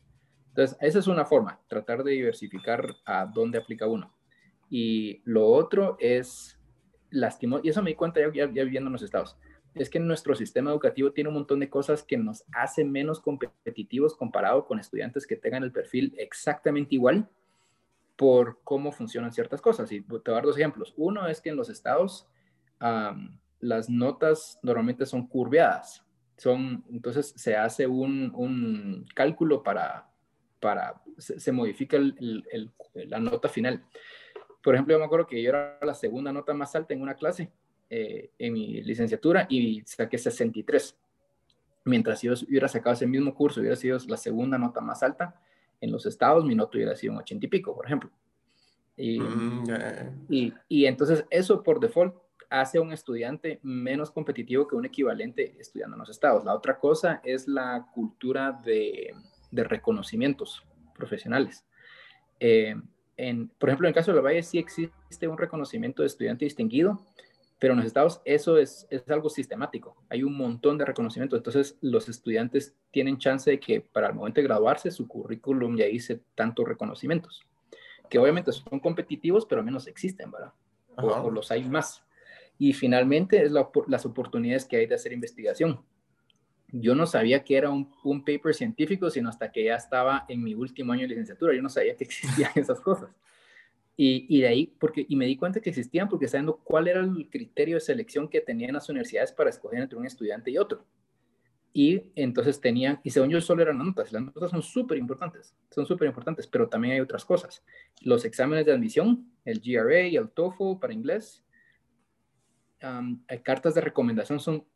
Entonces, 0.48 0.76
esa 0.80 0.98
es 0.98 1.06
una 1.06 1.24
forma, 1.24 1.60
tratar 1.66 2.04
de 2.04 2.12
diversificar 2.12 2.94
a 3.04 3.26
dónde 3.26 3.58
aplica 3.58 3.86
uno. 3.86 4.14
Y 4.68 5.22
lo 5.24 5.46
otro 5.46 5.96
es 5.98 6.58
lastimo, 7.10 7.60
y 7.62 7.68
eso 7.68 7.82
me 7.82 7.90
di 7.90 7.96
cuenta 7.96 8.20
ya, 8.32 8.46
viviendo 8.46 8.88
en 8.88 8.92
los 8.92 9.02
estados, 9.02 9.36
es 9.74 9.88
que 9.88 9.98
nuestro 9.98 10.34
sistema 10.34 10.70
educativo 10.70 11.12
tiene 11.12 11.28
un 11.28 11.34
montón 11.34 11.60
de 11.60 11.70
cosas 11.70 12.02
que 12.02 12.16
nos 12.16 12.44
hace 12.52 12.84
menos 12.84 13.20
competitivos 13.20 14.16
comparado 14.16 14.66
con 14.66 14.78
estudiantes 14.78 15.26
que 15.26 15.36
tengan 15.36 15.62
el 15.62 15.72
perfil 15.72 16.14
exactamente 16.18 16.94
igual 16.94 17.28
por 18.22 18.60
cómo 18.62 18.92
funcionan 18.92 19.32
ciertas 19.32 19.60
cosas. 19.60 19.90
Y 19.90 20.00
te 20.00 20.06
voy 20.08 20.22
a 20.28 20.34
dar 20.34 20.44
dos 20.44 20.56
ejemplos. 20.56 20.94
Uno 20.96 21.26
es 21.26 21.40
que 21.40 21.48
en 21.48 21.56
los 21.56 21.68
estados 21.68 22.28
las 23.58 23.90
notas 23.90 24.60
normalmente 24.62 25.06
son 25.06 25.26
curveadas. 25.26 26.04
Son, 26.36 26.84
entonces 26.88 27.34
se 27.36 27.56
hace 27.56 27.84
un, 27.84 28.30
un 28.36 29.04
cálculo 29.12 29.64
para, 29.64 30.08
para, 30.60 31.02
se, 31.18 31.50
modifica 31.50 31.98
la 32.94 33.18
nota 33.18 33.48
final. 33.48 33.84
Por 34.62 34.74
ejemplo, 34.76 34.94
yo 34.94 35.00
me 35.00 35.06
acuerdo 35.06 35.26
que 35.26 35.42
yo 35.42 35.48
era 35.48 35.80
la 35.82 35.94
segunda 35.94 36.32
nota 36.32 36.54
más 36.54 36.76
alta 36.76 36.94
en 36.94 37.02
una 37.02 37.14
clase 37.14 37.50
eh, 37.90 38.30
en 38.38 38.52
mi 38.52 38.82
licenciatura 38.82 39.48
y 39.48 39.82
saqué 39.84 40.16
63. 40.16 40.96
Mientras 41.86 42.22
yo 42.22 42.34
hubiera 42.48 42.68
sacado 42.68 42.94
ese 42.94 43.08
mismo 43.08 43.34
curso, 43.34 43.58
hubiera 43.58 43.74
sido 43.74 43.98
la 44.06 44.16
segunda 44.16 44.58
nota 44.58 44.80
más 44.80 45.02
alta 45.02 45.40
en 45.82 45.92
los 45.92 46.06
estados, 46.06 46.44
mi 46.44 46.54
nota 46.54 46.78
hubiera 46.78 46.96
sido 46.96 47.12
un 47.12 47.18
80 47.18 47.44
y 47.44 47.48
pico, 47.48 47.74
por 47.74 47.84
ejemplo. 47.84 48.08
Y, 48.96 49.20
mm, 49.20 49.64
y, 50.28 50.54
y, 50.68 50.86
entonces 50.86 51.24
eso 51.28 51.62
por 51.62 51.80
default 51.80 52.14
hace 52.48 52.78
a 52.78 52.82
un 52.82 52.92
estudiante 52.92 53.58
menos 53.62 54.10
competitivo 54.10 54.68
que 54.68 54.76
un 54.76 54.84
equivalente 54.84 55.56
estudiando 55.58 55.96
en 55.96 56.00
los 56.00 56.10
estados. 56.10 56.44
La 56.44 56.54
otra 56.54 56.78
cosa 56.78 57.20
es 57.24 57.48
la 57.48 57.86
cultura 57.94 58.52
de, 58.64 59.14
de 59.50 59.64
reconocimientos 59.64 60.62
profesionales. 60.94 61.64
Eh, 62.38 62.76
en, 63.16 63.48
por 63.48 63.68
ejemplo, 63.68 63.88
en 63.88 63.90
el 63.90 63.94
caso 63.94 64.12
de 64.12 64.16
la 64.16 64.22
Valle 64.22 64.42
sí 64.42 64.58
existe 64.58 65.26
un 65.26 65.38
reconocimiento 65.38 66.02
de 66.02 66.06
estudiante 66.06 66.44
distinguido, 66.44 67.00
pero 67.62 67.74
en 67.74 67.78
los 67.78 67.86
estados 67.86 68.20
eso 68.24 68.58
es, 68.58 68.88
es 68.90 69.08
algo 69.08 69.30
sistemático. 69.30 69.96
Hay 70.08 70.24
un 70.24 70.36
montón 70.36 70.78
de 70.78 70.84
reconocimientos. 70.84 71.36
Entonces, 71.36 71.78
los 71.80 72.08
estudiantes 72.08 72.74
tienen 72.90 73.18
chance 73.18 73.48
de 73.48 73.60
que 73.60 73.80
para 73.80 74.08
el 74.08 74.14
momento 74.14 74.40
de 74.40 74.48
graduarse, 74.48 74.90
su 74.90 75.06
currículum 75.06 75.76
ya 75.76 75.86
hice 75.86 76.20
tantos 76.34 76.66
reconocimientos, 76.66 77.46
que 78.10 78.18
obviamente 78.18 78.50
son 78.50 78.80
competitivos, 78.80 79.46
pero 79.46 79.60
al 79.60 79.64
menos 79.64 79.86
existen, 79.86 80.32
¿verdad? 80.32 80.52
O, 80.96 81.30
los 81.30 81.52
hay 81.52 81.62
más. 81.62 82.02
Y 82.58 82.72
finalmente 82.72 83.44
es 83.44 83.52
las 83.52 84.06
oportunidades 84.06 84.64
que 84.64 84.78
hay 84.78 84.86
de 84.86 84.96
hacer 84.96 85.12
investigación 85.12 85.84
yo 86.72 86.94
no 86.94 87.06
sabía 87.06 87.44
que 87.44 87.56
era 87.56 87.68
un, 87.70 88.24
paper 88.24 88.54
científico, 88.54 89.10
sino 89.10 89.28
hasta 89.28 89.52
que 89.52 89.64
ya 89.64 89.76
estaba 89.76 90.24
en 90.26 90.42
mi 90.42 90.54
último 90.54 90.92
año 90.92 91.02
de 91.02 91.08
licenciatura. 91.08 91.54
Yo 91.54 91.60
no 91.60 91.68
sabía 91.68 91.94
que 91.94 92.04
existían 92.04 92.50
esas 92.56 92.80
cosas. 92.80 93.10
Y, 93.96 94.40
de 94.40 94.48
ahí, 94.48 94.74
porque, 94.80 95.06
y 95.08 95.16
me 95.16 95.26
di 95.26 95.36
cuenta 95.36 95.60
que 95.60 95.70
existían 95.70 96.08
porque 96.08 96.26
sabiendo 96.26 96.56
cuál 96.56 96.88
era 96.88 97.00
el 97.00 97.28
criterio 97.30 97.76
de 97.76 97.80
selección 97.80 98.28
que 98.28 98.40
tenían 98.40 98.72
las 98.72 98.88
universidades 98.88 99.32
para 99.32 99.50
escoger 99.50 99.80
entre 99.80 99.98
un 99.98 100.06
estudiante 100.06 100.50
y 100.50 100.58
otro. 100.58 100.84
Y 101.74 102.10
entonces 102.16 102.60
tenían, 102.60 103.00
y 103.02 103.10
según 103.10 103.30
yo 103.30 103.40
solo 103.40 103.62
eran 103.62 103.78
notas, 103.78 104.12
las 104.12 104.22
notas 104.22 104.50
son 104.50 104.62
súper 104.62 104.98
importantes, 104.98 105.54
son 105.70 105.86
súper 105.86 106.08
importantes, 106.08 106.46
pero 106.46 106.68
también 106.68 106.94
hay 106.94 107.00
otras 107.00 107.24
cosas. 107.24 107.64
Los 108.00 108.24
exámenes 108.24 108.66
de 108.66 108.72
admisión, 108.72 109.30
el 109.44 109.60
GRA 109.60 110.06
y 110.06 110.16
el 110.16 110.30
TOEFL 110.30 110.80
para 110.80 110.92
inglés, 110.92 111.44
cartas 113.42 113.74
de 113.74 113.80
recomendación 113.80 114.40
son 114.40 114.66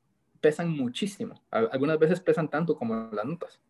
pesan 0.40 0.70
muchísimo. 0.70 1.42
Algunas 1.50 1.98
veces 1.98 2.20
pesan 2.20 2.48
tanto 2.48 2.76
como 2.76 3.10
las 3.12 3.24
notas. 3.24 3.60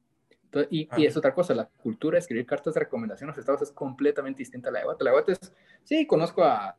Y, 0.70 0.88
y, 0.96 1.06
es 1.06 1.16
otra 1.16 1.34
cosa, 1.34 1.54
la 1.54 1.66
cultura 1.66 2.16
de 2.16 2.20
escribir 2.20 2.46
cartas 2.46 2.74
de 2.74 2.80
recomendación 2.80 3.28
en 3.28 3.30
los 3.30 3.38
estados 3.38 3.62
es 3.62 3.72
completamente 3.72 4.38
distinta 4.38 4.68
a 4.68 4.72
la 4.72 4.78
de 4.80 4.84
Guate. 4.84 5.04
La 5.04 5.10
de 5.10 5.16
Guate 5.16 5.32
es, 5.32 5.52
sí, 5.84 6.06
conozco 6.06 6.44
a, 6.44 6.76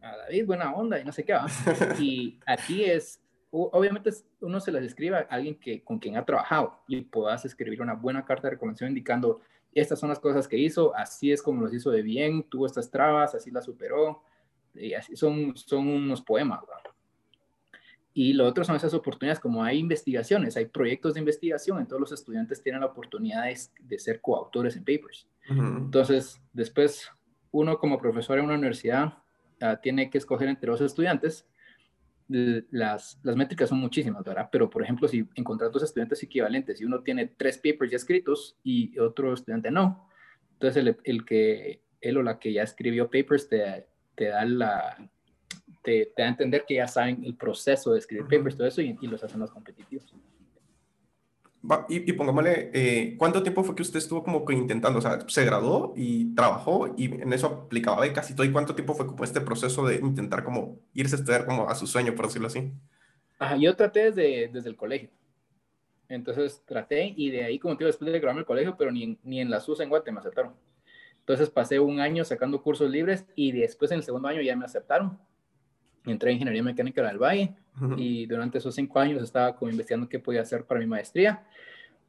a, 0.00 0.16
David, 0.16 0.46
buena 0.46 0.72
onda 0.74 0.98
y 0.98 1.04
no 1.04 1.12
sé 1.12 1.24
qué. 1.24 1.34
Y 2.00 2.38
aquí 2.46 2.84
es, 2.84 3.20
obviamente 3.50 4.10
uno 4.40 4.60
se 4.60 4.72
las 4.72 4.84
escribe 4.84 5.16
a 5.16 5.26
alguien 5.30 5.58
que, 5.58 5.82
con 5.82 5.98
quien 5.98 6.16
ha 6.16 6.24
trabajado 6.24 6.80
y 6.88 7.00
puedas 7.02 7.44
escribir 7.44 7.82
una 7.82 7.94
buena 7.94 8.24
carta 8.24 8.48
de 8.48 8.52
recomendación 8.52 8.90
indicando 8.90 9.40
estas 9.74 10.00
son 10.00 10.08
las 10.08 10.18
cosas 10.18 10.48
que 10.48 10.58
hizo, 10.58 10.94
así 10.96 11.30
es 11.30 11.42
como 11.42 11.62
los 11.62 11.72
hizo 11.72 11.90
de 11.90 12.02
bien, 12.02 12.42
tuvo 12.44 12.66
estas 12.66 12.90
trabas, 12.90 13.34
así 13.34 13.50
las 13.50 13.64
superó. 13.64 14.22
Y 14.74 14.94
así 14.94 15.16
son, 15.16 15.56
son 15.56 15.88
unos 15.88 16.22
poemas. 16.22 16.60
Y 18.12 18.32
lo 18.32 18.46
otro 18.46 18.64
son 18.64 18.76
esas 18.76 18.92
oportunidades, 18.92 19.38
como 19.38 19.62
hay 19.62 19.78
investigaciones, 19.78 20.56
hay 20.56 20.66
proyectos 20.66 21.14
de 21.14 21.20
investigación, 21.20 21.78
entonces 21.78 22.00
los 22.00 22.12
estudiantes 22.12 22.62
tienen 22.62 22.80
la 22.80 22.88
oportunidad 22.88 23.44
de, 23.80 23.98
ser 23.98 24.20
coautores 24.20 24.76
en 24.76 24.84
papers. 24.84 25.28
Entonces, 25.48 26.40
después 26.52 27.08
uno 27.52 27.78
como 27.78 27.98
profesor 27.98 28.38
en 28.38 28.44
una 28.44 28.54
universidad 28.54 29.14
ah, 29.60 29.80
tiene 29.80 30.10
que 30.10 30.18
escoger 30.18 30.48
entre 30.48 30.70
los 30.70 30.80
estudiantes. 30.80 31.46
Las, 32.28 33.18
las 33.24 33.34
métricas 33.34 33.68
son 33.68 33.78
muchísimas, 33.78 34.22
¿verdad? 34.22 34.48
Pero, 34.52 34.70
por 34.70 34.84
ejemplo, 34.84 35.08
si 35.08 35.28
encontrar 35.34 35.72
dos 35.72 35.82
estudiantes 35.82 36.22
equivalentes 36.22 36.80
y 36.80 36.84
uno 36.84 37.02
tiene 37.02 37.26
tres 37.26 37.58
papers 37.58 37.90
ya 37.90 37.96
escritos 37.96 38.56
y 38.62 38.96
otro 39.00 39.34
estudiante 39.34 39.70
no, 39.72 40.08
entonces 40.52 40.76
el, 40.76 40.96
el 41.02 41.24
que 41.24 41.82
él 42.00 42.16
o 42.16 42.22
la 42.22 42.38
que 42.38 42.52
ya 42.52 42.62
escribió 42.62 43.10
papers 43.10 43.48
te, 43.48 43.88
te 44.14 44.26
da 44.26 44.44
la, 44.44 45.10
te, 45.82 46.12
da 46.16 46.24
a 46.24 46.28
entender 46.28 46.64
que 46.66 46.74
ya 46.74 46.86
saben 46.86 47.24
el 47.24 47.36
proceso 47.36 47.92
de 47.92 47.98
escribir 47.98 48.24
papers, 48.24 48.56
todo 48.56 48.66
eso, 48.66 48.80
y, 48.80 48.94
los 49.02 49.22
hacen 49.22 49.40
más 49.40 49.50
competitivos. 49.50 50.14
y, 51.88 52.10
y, 52.10 52.12
pongámosle, 52.12 52.70
eh, 52.72 53.16
¿cuánto 53.18 53.42
tiempo 53.42 53.62
fue 53.64 53.74
que 53.74 53.82
usted 53.82 53.98
estuvo 53.98 54.22
como 54.22 54.44
que 54.44 54.54
intentando? 54.54 54.98
O 54.98 55.02
sea, 55.02 55.20
se 55.28 55.44
graduó 55.44 55.92
y 55.96 56.34
trabajó 56.34 56.94
y 56.96 57.06
en 57.06 57.32
eso 57.32 57.46
aplicaba 57.46 58.00
becas 58.00 58.30
y 58.30 58.34
todo. 58.34 58.46
¿Y 58.46 58.52
cuánto 58.52 58.74
tiempo 58.74 58.94
fue 58.94 59.06
como 59.06 59.24
este 59.24 59.40
proceso 59.40 59.86
de 59.86 59.96
intentar 59.96 60.44
como 60.44 60.78
irse 60.94 61.16
a 61.16 61.18
estudiar 61.18 61.46
como 61.46 61.68
a 61.68 61.74
su 61.74 61.86
sueño, 61.86 62.14
por 62.14 62.26
decirlo 62.26 62.48
así? 62.48 62.72
Ajá, 63.38 63.56
yo 63.56 63.74
traté 63.74 64.10
desde, 64.12 64.48
desde 64.48 64.68
el 64.68 64.76
colegio. 64.76 65.10
Entonces 66.08 66.62
traté 66.66 67.14
y 67.16 67.30
de 67.30 67.44
ahí, 67.44 67.58
como 67.58 67.76
te 67.76 67.84
digo, 67.84 67.88
después 67.88 68.10
de 68.10 68.18
graduarme 68.18 68.40
el 68.40 68.46
colegio, 68.46 68.76
pero 68.76 68.90
ni, 68.90 69.16
ni 69.22 69.40
en 69.40 69.48
la 69.48 69.60
SUS 69.60 69.80
en 69.80 69.88
Guatemala 69.88 70.20
me 70.22 70.28
aceptaron. 70.28 70.54
Entonces 71.20 71.48
pasé 71.48 71.78
un 71.78 72.00
año 72.00 72.24
sacando 72.24 72.60
cursos 72.60 72.90
libres 72.90 73.24
y 73.36 73.52
después 73.52 73.92
en 73.92 73.98
el 73.98 74.02
segundo 74.02 74.26
año 74.26 74.42
ya 74.42 74.56
me 74.56 74.64
aceptaron. 74.64 75.18
Entré 76.06 76.30
en 76.30 76.36
Ingeniería 76.36 76.62
Mecánica 76.62 77.06
del 77.06 77.18
Valle 77.18 77.54
y 77.96 78.26
durante 78.26 78.58
esos 78.58 78.74
cinco 78.74 78.98
años 78.98 79.22
estaba 79.22 79.56
como 79.56 79.70
investigando 79.70 80.08
qué 80.08 80.18
podía 80.18 80.42
hacer 80.42 80.64
para 80.64 80.80
mi 80.80 80.86
maestría, 80.86 81.44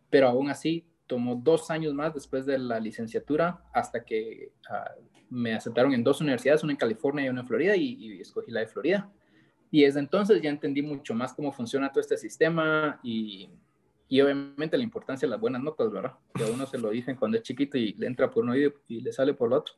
pero 0.10 0.28
aún 0.28 0.50
así 0.50 0.86
tomó 1.08 1.36
dos 1.36 1.70
años 1.70 1.94
más 1.94 2.14
después 2.14 2.46
de 2.46 2.58
la 2.58 2.80
licenciatura 2.80 3.62
hasta 3.74 4.04
que 4.04 4.52
ah, 4.70 4.92
me 5.30 5.54
aceptaron 5.54 5.94
en 5.94 6.04
dos 6.04 6.22
universidades, 6.22 6.64
una 6.64 6.74
en 6.74 6.78
California 6.78 7.26
y 7.26 7.30
una 7.30 7.42
en 7.42 7.48
Florida, 7.48 7.76
y, 7.76 8.20
escogí 8.22 8.52
la 8.52 8.62
de 8.62 8.68
Florida. 8.68 9.10
Y 9.72 9.84
desde 9.84 10.00
entonces 10.00 10.42
ya 10.42 10.50
entendí 10.50 10.82
mucho 10.82 11.14
más 11.14 11.34
cómo 11.34 11.52
funciona 11.52 11.90
todo 11.90 12.02
este 12.02 12.18
sistema 12.18 13.00
y, 13.04 13.50
y 14.10 14.22
obviamente 14.22 14.78
la 14.78 14.84
importancia 14.84 15.26
de 15.26 15.32
las 15.32 15.40
buenas 15.40 15.62
notas, 15.62 15.92
¿verdad? 15.92 16.14
Que 16.34 16.44
a 16.44 16.48
uno 16.48 16.66
se 16.66 16.78
lo 16.78 16.90
dicen 16.90 17.16
cuando 17.16 17.38
es 17.38 17.44
chiquito 17.44 17.78
y 17.78 17.94
le 17.94 18.08
entra 18.08 18.30
por 18.30 18.44
un 18.44 18.52
oído 18.52 18.74
y 18.90 19.02
le 19.02 19.14
sale 19.14 19.34
por 19.34 19.48
el 19.48 19.54
otro, 19.54 19.76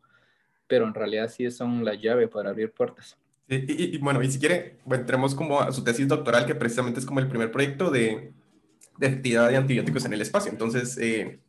pero 0.67 0.87
en 0.87 0.93
realidad 0.93 1.29
sí 1.29 1.49
son 1.51 1.85
la 1.85 1.93
llave 1.93 2.27
para 2.27 2.49
abrir 2.49 2.71
puertas. 2.71 3.17
Y, 3.47 3.97
bueno, 3.97 4.21
y 4.23 4.31
si 4.31 4.39
quiere, 4.39 4.79
entremos 4.89 5.35
como 5.35 5.61
a 5.61 5.71
su 5.71 5.83
tesis 5.83 6.07
doctoral, 6.07 6.45
que 6.45 6.55
precisamente 6.55 6.99
es 6.99 7.05
como 7.05 7.19
el 7.19 7.27
primer 7.27 7.51
proyecto 7.51 7.91
de, 7.91 8.33
de 8.97 9.07
actividad 9.07 9.49
de 9.49 9.57
antibióticos 9.57 10.05
en 10.05 10.13
el 10.13 10.21
espacio. 10.21 10.51
Entonces, 10.51 10.97
eh, 10.97 11.39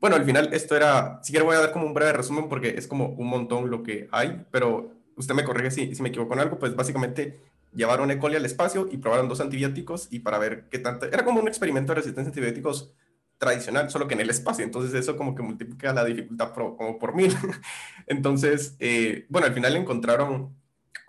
bueno, 0.00 0.16
al 0.16 0.24
final 0.24 0.50
esto 0.52 0.76
era, 0.76 1.20
si 1.22 1.32
quiero 1.32 1.46
voy 1.46 1.56
a 1.56 1.60
dar 1.60 1.72
como 1.72 1.86
un 1.86 1.94
breve 1.94 2.12
resumen 2.12 2.48
porque 2.48 2.74
es 2.76 2.86
como 2.86 3.06
un 3.06 3.28
montón 3.28 3.70
lo 3.70 3.82
que 3.82 4.08
hay, 4.12 4.44
pero 4.50 4.92
usted 5.16 5.34
me 5.34 5.44
corrige 5.44 5.70
si, 5.70 5.94
si 5.94 6.02
me 6.02 6.08
equivoco 6.08 6.34
en 6.34 6.40
algo, 6.40 6.58
pues 6.58 6.74
básicamente 6.74 7.40
llevaron 7.72 8.10
E. 8.10 8.18
coli 8.18 8.36
al 8.36 8.44
espacio 8.44 8.88
y 8.90 8.98
probaron 8.98 9.28
dos 9.28 9.40
antibióticos 9.40 10.08
y 10.10 10.20
para 10.20 10.38
ver 10.38 10.68
qué 10.70 10.78
tanto, 10.78 11.06
era 11.06 11.24
como 11.24 11.40
un 11.40 11.48
experimento 11.48 11.92
de 11.92 12.00
resistencia 12.00 12.28
a 12.28 12.30
antibióticos 12.30 12.92
tradicional, 13.38 13.90
solo 13.90 14.06
que 14.06 14.14
en 14.14 14.20
el 14.20 14.30
espacio, 14.30 14.64
entonces 14.64 14.94
eso 14.94 15.16
como 15.16 15.34
que 15.34 15.42
multiplica 15.42 15.92
la 15.92 16.04
dificultad 16.04 16.52
como 16.52 16.98
por 16.98 17.14
mil. 17.14 17.34
entonces, 18.06 18.76
eh, 18.78 19.26
bueno, 19.28 19.46
al 19.46 19.54
final 19.54 19.74
encontraron 19.74 20.54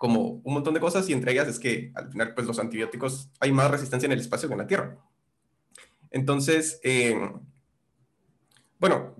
como 0.04 0.42
un 0.44 0.52
montón 0.52 0.74
de 0.74 0.80
cosas 0.80 1.08
y 1.08 1.14
entre 1.14 1.32
ellas 1.32 1.48
es 1.48 1.58
que 1.58 1.90
al 1.94 2.12
final 2.12 2.34
pues 2.34 2.46
los 2.46 2.58
antibióticos 2.58 3.30
hay 3.40 3.52
más 3.52 3.70
resistencia 3.70 4.04
en 4.04 4.12
el 4.12 4.20
espacio 4.20 4.50
que 4.50 4.52
en 4.52 4.58
la 4.58 4.66
Tierra. 4.66 4.98
Entonces, 6.10 6.78
eh, 6.84 7.18
bueno, 8.78 9.14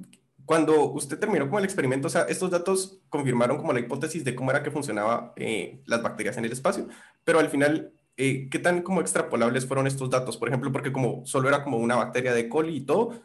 cuando 0.45 0.93
usted 0.93 1.19
terminó 1.19 1.49
con 1.49 1.61
el 1.61 1.65
experimento, 1.65 2.09
o 2.09 2.11
sea, 2.11 2.25
estos 2.25 2.51
datos 2.51 3.01
confirmaron 3.09 3.57
como 3.57 3.73
la 3.73 3.81
hipótesis 3.81 4.25
de 4.25 4.35
cómo 4.35 4.51
era 4.51 4.63
que 4.63 4.71
funcionaban 4.71 5.33
eh, 5.37 5.81
las 5.87 6.03
bacterias 6.03 6.37
en 6.37 6.45
el 6.45 6.53
espacio, 6.53 6.87
pero 7.25 7.39
al 7.39 7.49
final, 7.49 7.95
eh, 8.19 8.51
¿qué 8.51 8.59
tan 8.59 8.83
como 8.83 9.01
extrapolables 9.01 9.65
fueron 9.65 9.87
estos 9.87 10.11
datos? 10.11 10.37
Por 10.37 10.49
ejemplo, 10.49 10.71
porque 10.71 10.93
como 10.93 11.25
solo 11.25 11.49
era 11.49 11.65
como 11.65 11.79
una 11.79 11.97
bacteria 11.97 12.35
de 12.35 12.51
coli 12.51 12.77
y 12.77 12.85
todo, 12.85 13.23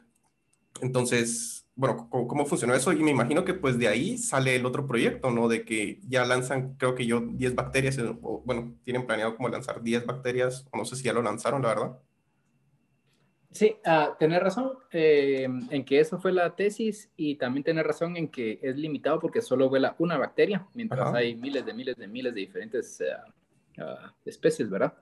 entonces, 0.79 1.58
bueno, 1.79 2.09
¿cómo, 2.09 2.45
funcionó 2.45 2.75
eso? 2.75 2.91
Y 2.91 3.01
me 3.01 3.11
imagino 3.11 3.45
que 3.45 3.53
pues 3.53 3.79
de 3.79 3.87
ahí 3.87 4.17
sale 4.17 4.57
el 4.57 4.65
otro 4.65 4.85
proyecto, 4.85 5.31
¿no? 5.31 5.47
De 5.47 5.63
que 5.63 6.01
ya 6.09 6.25
lanzan, 6.25 6.75
creo 6.75 6.93
que 6.93 7.05
yo, 7.05 7.21
10 7.21 7.55
bacterias, 7.55 7.97
o, 8.21 8.41
bueno, 8.45 8.75
tienen 8.83 9.07
planeado 9.07 9.37
como 9.37 9.47
lanzar 9.47 9.81
10 9.81 10.05
bacterias, 10.05 10.67
o 10.71 10.77
no 10.77 10.83
sé 10.83 10.97
si 10.97 11.03
ya 11.03 11.13
lo 11.13 11.21
lanzaron, 11.21 11.61
la 11.61 11.69
verdad. 11.69 11.97
Sí, 13.49 13.77
uh, 13.85 14.17
tener 14.19 14.43
razón 14.43 14.73
eh, 14.91 15.47
en 15.69 15.85
que 15.85 16.01
eso 16.01 16.19
fue 16.19 16.33
la 16.33 16.53
tesis 16.53 17.09
y 17.15 17.35
también 17.35 17.63
tener 17.63 17.87
razón 17.87 18.17
en 18.17 18.27
que 18.27 18.59
es 18.61 18.75
limitado 18.75 19.17
porque 19.21 19.41
solo 19.41 19.69
vuela 19.69 19.95
una 19.99 20.17
bacteria, 20.17 20.67
mientras 20.73 21.13
hay 21.15 21.33
miles 21.33 21.65
de 21.65 21.73
miles 21.73 21.95
de 21.95 22.07
miles 22.09 22.33
de 22.35 22.41
diferentes 22.41 22.99
eh, 22.99 23.07
ah, 23.77 24.13
especies, 24.25 24.69
¿verdad? 24.69 24.93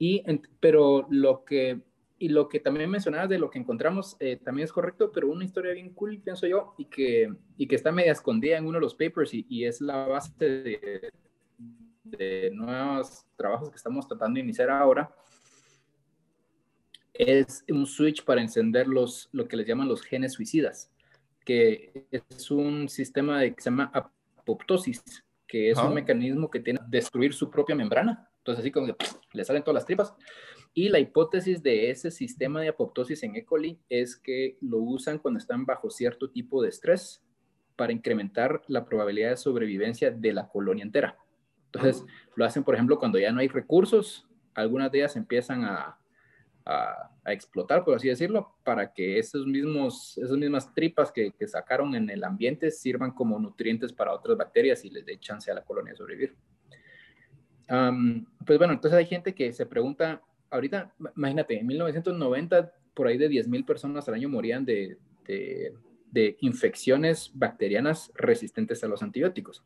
Y, 0.00 0.24
pero 0.58 1.06
lo 1.10 1.44
que, 1.44 1.80
y 2.22 2.28
lo 2.28 2.48
que 2.48 2.60
también 2.60 2.88
mencionabas 2.88 3.28
de 3.28 3.38
lo 3.38 3.50
que 3.50 3.58
encontramos 3.58 4.16
eh, 4.20 4.36
también 4.36 4.64
es 4.64 4.72
correcto, 4.72 5.10
pero 5.10 5.28
una 5.28 5.44
historia 5.44 5.72
bien 5.72 5.92
cool, 5.92 6.20
pienso 6.20 6.46
yo, 6.46 6.72
y 6.78 6.84
que, 6.84 7.34
y 7.56 7.66
que 7.66 7.74
está 7.74 7.90
media 7.90 8.12
escondida 8.12 8.58
en 8.58 8.64
uno 8.64 8.78
de 8.78 8.82
los 8.82 8.94
papers 8.94 9.34
y, 9.34 9.44
y 9.48 9.64
es 9.64 9.80
la 9.80 10.06
base 10.06 10.32
de, 10.38 11.12
de 12.04 12.50
nuevos 12.54 13.26
trabajos 13.34 13.70
que 13.70 13.76
estamos 13.76 14.06
tratando 14.06 14.36
de 14.36 14.44
iniciar 14.44 14.70
ahora 14.70 15.12
es 17.12 17.64
un 17.68 17.86
switch 17.86 18.24
para 18.24 18.40
encender 18.40 18.86
los, 18.86 19.28
lo 19.32 19.48
que 19.48 19.56
les 19.56 19.66
llaman 19.66 19.88
los 19.88 20.02
genes 20.02 20.34
suicidas, 20.34 20.92
que 21.44 22.06
es 22.12 22.50
un 22.52 22.88
sistema 22.88 23.40
de, 23.40 23.52
que 23.52 23.60
se 23.60 23.70
llama 23.70 23.90
apoptosis, 23.92 25.02
que 25.46 25.70
es 25.70 25.78
un 25.78 25.92
mecanismo 25.92 26.48
que 26.48 26.60
tiene 26.60 26.78
destruir 26.86 27.34
su 27.34 27.50
propia 27.50 27.74
membrana. 27.74 28.30
Entonces, 28.38 28.62
así 28.62 28.70
como 28.70 28.86
que 28.86 28.96
le 29.32 29.44
salen 29.44 29.62
todas 29.62 29.74
las 29.74 29.86
tripas. 29.86 30.14
Y 30.74 30.88
la 30.88 30.98
hipótesis 30.98 31.62
de 31.62 31.90
ese 31.90 32.10
sistema 32.10 32.60
de 32.60 32.68
apoptosis 32.68 33.22
en 33.22 33.36
E. 33.36 33.44
coli 33.44 33.78
es 33.88 34.16
que 34.16 34.56
lo 34.60 34.78
usan 34.78 35.18
cuando 35.18 35.38
están 35.38 35.66
bajo 35.66 35.90
cierto 35.90 36.30
tipo 36.30 36.62
de 36.62 36.70
estrés 36.70 37.22
para 37.76 37.92
incrementar 37.92 38.62
la 38.68 38.84
probabilidad 38.84 39.30
de 39.30 39.36
sobrevivencia 39.36 40.10
de 40.10 40.32
la 40.32 40.48
colonia 40.48 40.84
entera. 40.84 41.18
Entonces, 41.66 42.04
lo 42.36 42.44
hacen, 42.44 42.64
por 42.64 42.74
ejemplo, 42.74 42.98
cuando 42.98 43.18
ya 43.18 43.32
no 43.32 43.40
hay 43.40 43.48
recursos, 43.48 44.26
algunas 44.54 44.90
de 44.92 44.98
ellas 44.98 45.16
empiezan 45.16 45.64
a, 45.64 45.98
a, 46.64 47.10
explotar, 47.26 47.84
por 47.84 47.94
así 47.94 48.08
decirlo, 48.08 48.56
para 48.64 48.92
que 48.92 49.18
esos 49.18 49.46
mismos, 49.46 50.18
esas 50.18 50.36
mismas 50.36 50.72
tripas 50.74 51.10
que, 51.10 51.32
que, 51.32 51.48
sacaron 51.48 51.94
en 51.94 52.10
el 52.10 52.24
ambiente 52.24 52.70
sirvan 52.70 53.12
como 53.12 53.38
nutrientes 53.38 53.92
para 53.92 54.12
otras 54.12 54.36
bacterias 54.36 54.84
y 54.84 54.90
les 54.90 55.06
dé 55.06 55.18
chance 55.18 55.50
a 55.50 55.54
la 55.54 55.64
colonia 55.64 55.92
de 55.92 55.96
sobrevivir. 55.96 56.36
pues 57.66 58.58
bueno, 58.58 58.74
entonces 58.74 58.98
hay 58.98 59.06
gente 59.06 59.34
que 59.34 59.52
se 59.52 59.66
pregunta, 59.66 60.22
ahorita, 60.52 60.94
imagínate, 61.16 61.58
en 61.58 61.66
1990 61.66 62.72
por 62.94 63.06
ahí 63.08 63.18
de 63.18 63.28
10.000 63.28 63.64
personas 63.64 64.06
al 64.08 64.14
año 64.14 64.28
morían 64.28 64.64
de, 64.64 64.98
de, 65.26 65.74
de 66.10 66.36
infecciones 66.40 67.30
bacterianas 67.34 68.12
resistentes 68.14 68.84
a 68.84 68.88
los 68.88 69.02
antibióticos. 69.02 69.64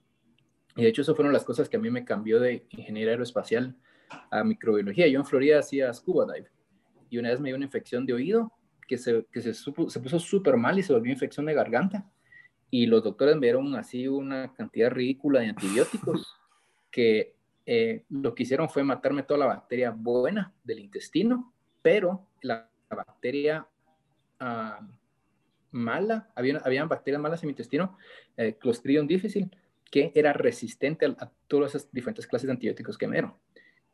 Y 0.76 0.82
de 0.82 0.88
hecho, 0.88 1.02
eso 1.02 1.14
fueron 1.14 1.32
las 1.32 1.44
cosas 1.44 1.68
que 1.68 1.76
a 1.76 1.80
mí 1.80 1.90
me 1.90 2.04
cambió 2.04 2.38
de 2.38 2.66
ingeniería 2.70 3.12
aeroespacial 3.12 3.74
a 4.30 4.44
microbiología. 4.44 5.08
Yo 5.08 5.18
en 5.18 5.26
Florida 5.26 5.58
hacía 5.58 5.92
scuba 5.92 6.26
dive 6.32 6.50
y 7.10 7.18
una 7.18 7.30
vez 7.30 7.40
me 7.40 7.48
dio 7.48 7.56
una 7.56 7.64
infección 7.64 8.06
de 8.06 8.12
oído 8.12 8.52
que 8.86 8.98
se, 8.98 9.26
que 9.32 9.40
se, 9.40 9.54
se 9.54 9.72
puso 9.72 10.18
súper 10.20 10.56
mal 10.56 10.78
y 10.78 10.82
se 10.82 10.92
volvió 10.92 11.12
infección 11.12 11.46
de 11.46 11.54
garganta. 11.54 12.08
Y 12.70 12.86
los 12.86 13.02
doctores 13.02 13.36
me 13.36 13.46
dieron 13.46 13.74
así 13.74 14.06
una 14.06 14.52
cantidad 14.52 14.90
ridícula 14.90 15.40
de 15.40 15.48
antibióticos 15.48 16.34
que 16.90 17.35
eh, 17.66 18.04
lo 18.08 18.34
que 18.34 18.44
hicieron 18.44 18.68
fue 18.68 18.84
matarme 18.84 19.24
toda 19.24 19.38
la 19.38 19.46
bacteria 19.46 19.90
buena 19.90 20.54
del 20.62 20.78
intestino, 20.78 21.52
pero 21.82 22.26
la, 22.40 22.70
bacteria 22.88 23.66
uh, 24.40 24.84
mala, 25.72 26.30
había, 26.36 26.58
había 26.64 26.84
bacterias 26.84 27.20
malas 27.20 27.42
en 27.42 27.48
mi 27.48 27.50
intestino, 27.50 27.98
eh, 28.36 28.54
Clostridium 28.54 29.08
difícil, 29.08 29.50
que 29.90 30.12
era 30.14 30.32
resistente 30.32 31.04
a, 31.06 31.10
a, 31.18 31.32
todas 31.48 31.74
esas 31.74 31.90
diferentes 31.92 32.26
clases 32.26 32.46
de 32.46 32.52
antibióticos 32.52 32.96
que 32.96 33.08
me 33.08 33.16
dieron. 33.16 33.34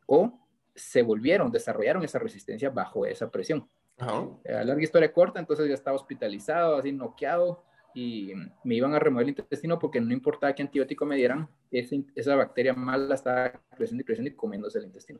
O 0.05 0.39
se 0.75 1.01
volvieron, 1.01 1.51
desarrollaron 1.51 2.03
esa 2.03 2.19
resistencia 2.19 2.69
bajo 2.69 3.05
esa 3.05 3.31
presión. 3.31 3.67
Ajá. 3.97 4.27
Eh, 4.43 4.63
larga 4.65 4.83
historia 4.83 5.11
corta, 5.11 5.39
entonces 5.39 5.67
ya 5.67 5.73
estaba 5.73 5.95
hospitalizado, 5.95 6.77
así 6.77 6.91
noqueado, 6.91 7.63
y 7.93 8.33
me 8.63 8.75
iban 8.75 8.93
a 8.93 8.99
remover 8.99 9.23
el 9.23 9.29
intestino 9.29 9.79
porque 9.79 10.01
no 10.01 10.13
importaba 10.13 10.53
qué 10.53 10.61
antibiótico 10.61 11.05
me 11.05 11.15
dieran, 11.15 11.47
esa 11.71 12.35
bacteria 12.35 12.73
mala 12.73 13.15
estaba 13.15 13.51
creciendo 13.75 14.01
y 14.01 14.05
creciendo 14.05 14.29
y 14.31 14.35
comiéndose 14.35 14.79
el 14.79 14.85
intestino. 14.85 15.19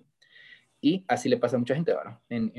Y 0.81 1.05
así 1.07 1.29
le 1.29 1.37
pasa 1.37 1.55
a 1.55 1.59
mucha 1.59 1.75
gente, 1.75 1.93
¿verdad? 1.93 2.19
En, 2.27 2.51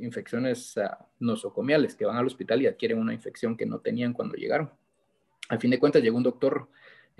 infecciones 0.00 0.76
uh, 0.76 1.04
nosocomiales 1.20 1.94
que 1.94 2.04
van 2.04 2.16
al 2.16 2.26
hospital 2.26 2.60
y 2.60 2.66
adquieren 2.66 2.98
una 2.98 3.14
infección 3.14 3.56
que 3.56 3.64
no 3.64 3.78
tenían 3.78 4.12
cuando 4.12 4.34
llegaron. 4.34 4.72
Al 5.48 5.60
fin 5.60 5.70
de 5.70 5.78
cuentas, 5.78 6.02
llegó 6.02 6.16
un 6.16 6.24
doctor 6.24 6.68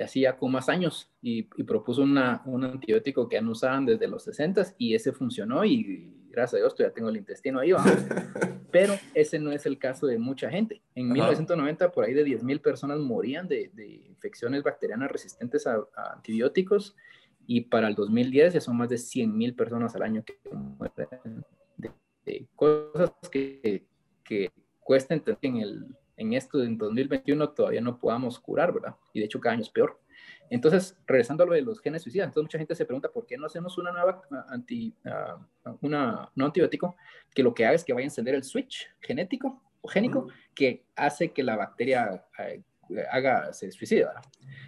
hacía 0.02 0.36
como 0.36 0.52
más 0.52 0.68
años 0.68 1.10
y, 1.22 1.44
propuso 1.64 2.02
una, 2.02 2.42
un 2.46 2.64
antibiótico 2.64 3.28
que 3.28 3.38
han 3.38 3.48
usaban 3.48 3.86
desde 3.86 4.08
los 4.08 4.24
60 4.24 4.74
y 4.78 4.94
ese 4.94 5.12
funcionó 5.12 5.64
y 5.64 6.12
gracias 6.30 6.54
a 6.54 6.56
Dios 6.58 6.74
todavía 6.74 6.94
tengo 6.94 7.08
el 7.10 7.16
intestino 7.16 7.60
ahí, 7.60 7.70
pero 8.72 8.94
ese 9.14 9.38
no 9.38 9.52
es 9.52 9.66
el 9.66 9.78
caso 9.78 10.06
de 10.06 10.18
mucha 10.18 10.50
gente. 10.50 10.82
En 10.94 11.12
1990 11.12 11.92
por 11.92 12.04
ahí 12.04 12.12
de 12.12 12.24
10.000 12.24 12.60
personas 12.60 12.98
morían 12.98 13.46
de, 13.46 13.70
de, 13.74 13.86
infecciones 13.86 14.62
bacterianas 14.62 15.12
resistentes 15.12 15.66
a, 15.66 15.84
antibióticos 16.14 16.96
y 17.46 17.62
para 17.62 17.86
el 17.86 17.94
2010 17.94 18.54
ya 18.54 18.60
son 18.60 18.76
más 18.76 18.88
de 18.88 18.96
100.000 18.96 19.54
personas 19.54 19.94
al 19.94 20.02
año 20.02 20.24
que 20.24 20.36
mueren 20.52 21.44
de, 21.76 22.48
cosas 22.56 23.12
que, 23.30 23.86
que 24.24 24.50
cuesta 24.80 25.14
entender 25.14 25.38
en 25.42 25.56
el 25.58 25.86
en 26.16 26.32
esto 26.32 26.62
en 26.62 26.78
2021 26.78 27.50
todavía 27.50 27.80
no 27.80 27.98
podamos 27.98 28.38
curar, 28.38 28.72
¿verdad? 28.72 28.94
Y 29.12 29.20
de 29.20 29.26
hecho 29.26 29.40
cada 29.40 29.54
año 29.54 29.62
es 29.62 29.70
peor. 29.70 30.00
Entonces, 30.50 30.96
regresando 31.06 31.44
a 31.44 31.46
lo 31.46 31.54
de 31.54 31.62
los 31.62 31.80
genes 31.80 32.02
suicidas, 32.02 32.26
entonces 32.26 32.44
mucha 32.44 32.58
gente 32.58 32.74
se 32.74 32.84
pregunta 32.84 33.10
por 33.10 33.26
qué 33.26 33.36
no 33.36 33.46
hacemos 33.46 33.76
una 33.78 33.92
nueva 33.92 34.22
ah, 34.30 34.46
anti, 34.50 34.94
uh, 35.04 35.70
una, 35.80 36.30
no 36.34 36.46
antibiótico 36.46 36.96
que 37.34 37.42
lo 37.42 37.54
que 37.54 37.64
haga 37.64 37.74
es 37.74 37.84
que 37.84 37.92
vaya 37.92 38.04
a 38.04 38.06
encender 38.06 38.34
el 38.34 38.44
switch 38.44 38.88
genético 39.00 39.62
o 39.80 39.88
génico 39.88 40.28
que 40.54 40.84
hace 40.96 41.32
que 41.32 41.42
la 41.42 41.56
bacteria 41.56 42.24
uh, 42.38 42.94
haga, 43.10 43.52
se 43.52 43.70
suicida. 43.72 44.08
¿verdad? 44.08 44.22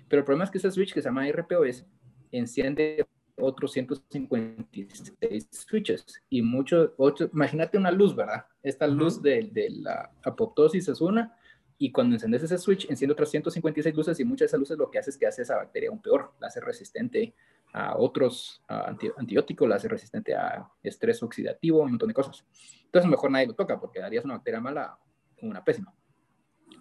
Pero 0.08 0.20
el 0.20 0.24
problema 0.24 0.44
es 0.44 0.50
que 0.50 0.58
ese 0.58 0.70
switch 0.70 0.94
que 0.94 1.02
se 1.02 1.08
llama 1.08 1.30
RPOS 1.30 1.84
enciende 2.32 3.06
otros 3.38 3.72
156 3.72 5.48
switches 5.50 6.22
y 6.28 6.42
muchos, 6.42 6.90
imagínate 7.32 7.78
una 7.78 7.90
luz, 7.90 8.14
¿verdad? 8.16 8.46
Esta 8.62 8.86
luz 8.86 9.22
de, 9.22 9.48
de, 9.52 9.70
la 9.70 10.10
apoptosis 10.22 10.88
es 10.88 11.00
una, 11.00 11.36
y 11.78 11.92
cuando 11.92 12.14
encendes 12.14 12.42
ese 12.42 12.56
switch, 12.56 12.88
enciende 12.88 13.12
otras 13.12 13.30
156 13.30 13.94
luces 13.94 14.20
y 14.20 14.24
muchas 14.24 14.40
de 14.40 14.46
esas 14.46 14.60
luces 14.60 14.78
lo 14.78 14.90
que 14.90 14.98
hace 14.98 15.10
es 15.10 15.18
que 15.18 15.26
hace 15.26 15.42
esa 15.42 15.56
bacteria 15.56 15.90
aún 15.90 16.00
peor, 16.00 16.32
la 16.40 16.46
hace 16.46 16.60
resistente 16.60 17.34
a 17.72 17.96
otros 17.96 18.62
antibióticos, 18.68 19.68
la 19.68 19.76
hace 19.76 19.88
resistente 19.88 20.34
a 20.34 20.70
estrés 20.82 21.22
oxidativo, 21.22 21.82
un 21.82 21.90
montón 21.90 22.08
de 22.08 22.14
cosas. 22.14 22.46
Entonces 22.84 23.10
mejor 23.10 23.30
nadie 23.30 23.48
lo 23.48 23.54
toca 23.54 23.78
porque 23.78 24.00
darías 24.00 24.24
una 24.24 24.34
bacteria 24.34 24.60
mala 24.60 24.98
una 25.42 25.62
pésima. 25.62 25.94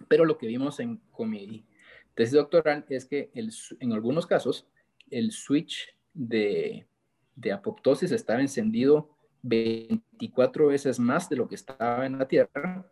Pero 0.08 0.24
lo 0.24 0.38
que 0.38 0.46
vimos 0.46 0.80
en, 0.80 0.96
con 1.10 1.28
mi 1.28 1.66
tesis 2.14 2.32
doctoral 2.32 2.86
es 2.88 3.04
que 3.04 3.30
el, 3.34 3.52
en 3.80 3.92
algunos 3.92 4.26
casos 4.26 4.66
el 5.10 5.30
switch 5.30 5.94
de, 6.16 6.88
de 7.34 7.52
apoptosis 7.52 8.10
estaba 8.10 8.40
encendido 8.40 9.10
24 9.42 10.68
veces 10.68 10.98
más 10.98 11.28
de 11.28 11.36
lo 11.36 11.46
que 11.46 11.54
estaba 11.54 12.06
en 12.06 12.18
la 12.18 12.26
Tierra 12.26 12.90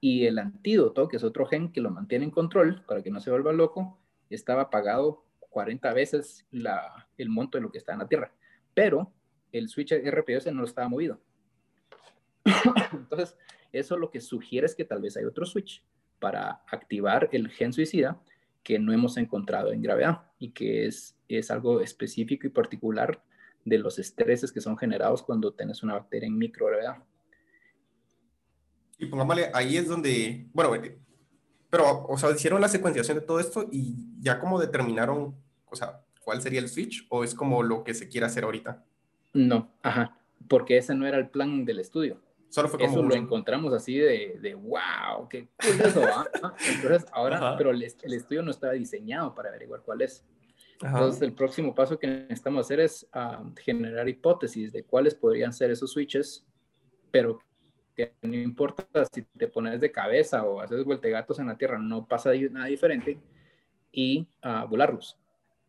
y 0.00 0.26
el 0.26 0.38
antídoto, 0.38 1.08
que 1.08 1.16
es 1.16 1.24
otro 1.24 1.46
gen 1.46 1.72
que 1.72 1.80
lo 1.80 1.90
mantiene 1.90 2.24
en 2.24 2.30
control 2.30 2.84
para 2.86 3.02
que 3.02 3.10
no 3.10 3.20
se 3.20 3.30
vuelva 3.30 3.52
loco, 3.52 3.98
estaba 4.28 4.62
apagado 4.62 5.24
40 5.50 5.92
veces 5.92 6.46
la, 6.50 7.08
el 7.16 7.28
monto 7.28 7.56
de 7.56 7.62
lo 7.62 7.70
que 7.70 7.78
está 7.78 7.92
en 7.92 8.00
la 8.00 8.08
Tierra. 8.08 8.32
Pero 8.74 9.12
el 9.52 9.68
switch 9.68 9.92
RPS 9.92 10.52
no 10.52 10.64
estaba 10.64 10.88
movido. 10.88 11.20
Entonces, 12.92 13.36
eso 13.70 13.96
lo 13.96 14.10
que 14.10 14.20
sugiere 14.20 14.66
es 14.66 14.74
que 14.74 14.84
tal 14.84 15.00
vez 15.00 15.16
hay 15.16 15.24
otro 15.24 15.46
switch 15.46 15.84
para 16.18 16.62
activar 16.68 17.28
el 17.32 17.48
gen 17.48 17.72
suicida 17.72 18.20
que 18.62 18.78
no 18.78 18.92
hemos 18.92 19.16
encontrado 19.16 19.72
en 19.72 19.82
gravedad 19.82 20.22
y 20.38 20.50
que 20.50 20.86
es, 20.86 21.16
es 21.28 21.50
algo 21.50 21.80
específico 21.80 22.46
y 22.46 22.50
particular 22.50 23.22
de 23.64 23.78
los 23.78 23.98
estreses 23.98 24.52
que 24.52 24.60
son 24.60 24.76
generados 24.76 25.22
cuando 25.22 25.52
tienes 25.52 25.82
una 25.82 25.94
bacteria 25.94 26.26
en 26.26 26.38
microgravedad. 26.38 26.96
Y 28.98 29.06
pongámosle, 29.06 29.50
ahí 29.54 29.76
es 29.76 29.88
donde, 29.88 30.46
bueno, 30.52 30.74
eh, 30.76 30.98
pero, 31.70 32.06
o 32.06 32.16
sea, 32.18 32.30
hicieron 32.30 32.60
la 32.60 32.68
secuenciación 32.68 33.18
de 33.18 33.24
todo 33.24 33.40
esto 33.40 33.68
y 33.70 33.96
ya 34.20 34.38
como 34.38 34.60
determinaron, 34.60 35.34
o 35.66 35.76
sea, 35.76 36.02
cuál 36.22 36.40
sería 36.40 36.60
el 36.60 36.68
switch 36.68 37.06
o 37.08 37.24
es 37.24 37.34
como 37.34 37.62
lo 37.62 37.82
que 37.82 37.94
se 37.94 38.08
quiere 38.08 38.26
hacer 38.26 38.44
ahorita. 38.44 38.84
No, 39.32 39.70
ajá, 39.82 40.18
porque 40.48 40.76
ese 40.76 40.94
no 40.94 41.06
era 41.06 41.18
el 41.18 41.28
plan 41.28 41.64
del 41.64 41.80
estudio. 41.80 42.20
Solo 42.52 42.68
fue 42.68 42.78
como 42.80 42.92
eso 42.92 43.02
lo 43.02 43.14
encontramos 43.14 43.72
así 43.72 43.96
de, 43.96 44.38
de 44.38 44.54
wow, 44.54 45.26
qué 45.30 45.48
curioso, 45.56 46.02
¿ah? 46.04 46.26
Entonces, 46.68 47.06
ahora, 47.10 47.56
pero 47.56 47.70
el, 47.70 47.82
el, 47.82 48.12
estudio 48.12 48.42
no 48.42 48.50
estaba 48.50 48.74
diseñado 48.74 49.34
para 49.34 49.48
averiguar 49.48 49.80
cuál 49.80 50.02
es. 50.02 50.22
Entonces, 50.82 51.22
el 51.22 51.32
próximo 51.32 51.74
paso 51.74 51.98
que 51.98 52.06
necesitamos 52.06 52.66
hacer 52.66 52.80
es 52.80 53.08
uh, 53.14 53.54
generar 53.56 54.06
hipótesis 54.06 54.70
de 54.70 54.84
cuáles 54.84 55.14
podrían 55.14 55.50
ser 55.54 55.70
esos 55.70 55.92
switches, 55.92 56.44
pero 57.10 57.38
que 57.96 58.12
no 58.20 58.34
importa 58.34 58.84
si 59.10 59.22
te 59.22 59.48
pones 59.48 59.80
de 59.80 59.90
cabeza 59.90 60.44
o 60.44 60.60
haces 60.60 60.84
vueltegatos 60.84 61.38
en 61.38 61.46
la 61.46 61.56
tierra, 61.56 61.78
no 61.78 62.06
pasa 62.06 62.32
nada 62.50 62.66
diferente, 62.66 63.18
y 63.90 64.28
uh, 64.44 64.68
volarlos 64.68 65.18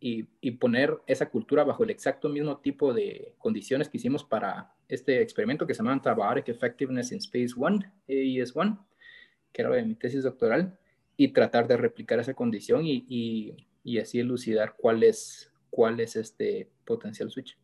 y, 0.06 0.52
poner 0.52 0.98
esa 1.08 1.30
cultura 1.30 1.64
bajo 1.64 1.86
el 1.86 1.90
exacto 1.90 2.28
mismo 2.28 2.58
tipo 2.58 2.94
de 2.94 3.34
condiciones 3.38 3.88
que 3.88 3.98
hicimos 3.98 4.26
para 4.26 4.73
este 4.88 5.22
experimento 5.22 5.66
que 5.66 5.74
se 5.74 5.80
llama 5.80 5.94
Antibiotic 5.94 6.50
Effectiveness 6.50 7.12
in 7.12 7.18
Space 7.20 7.54
1, 7.56 7.80
AES1, 8.08 8.86
que 9.52 9.62
era 9.62 9.72
de 9.72 9.84
mi 9.84 9.96
tesis 9.96 10.24
doctoral, 10.24 10.78
y 11.16 11.30
tratar 11.30 11.68
de 11.68 11.78
replicar 11.78 12.20
esa 12.20 12.34
condición 12.34 12.86
y, 12.86 13.06
y, 13.84 14.00
así 14.00 14.20
elucidar 14.20 14.76
cuál 14.78 15.04
es, 15.04 15.52
cuál 15.70 16.00
es 16.00 16.16
este 16.16 16.72
potencial 16.86 17.30
switch. 17.30 17.58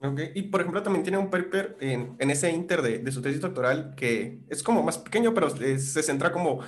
Okay. 0.00 0.32
Y 0.34 0.42
por 0.42 0.60
ejemplo, 0.60 0.82
también 0.82 1.02
tiene 1.02 1.16
un 1.16 1.30
paper 1.30 1.76
en, 1.80 2.16
en 2.18 2.30
ese 2.30 2.50
inter 2.50 2.82
de, 2.82 2.98
de, 2.98 3.12
su 3.12 3.22
tesis 3.22 3.40
doctoral 3.40 3.94
que 3.96 4.40
es 4.50 4.62
como 4.62 4.82
más 4.82 4.98
pequeño, 4.98 5.32
pero 5.32 5.48
se 5.48 6.02
centra 6.02 6.30
como, 6.30 6.60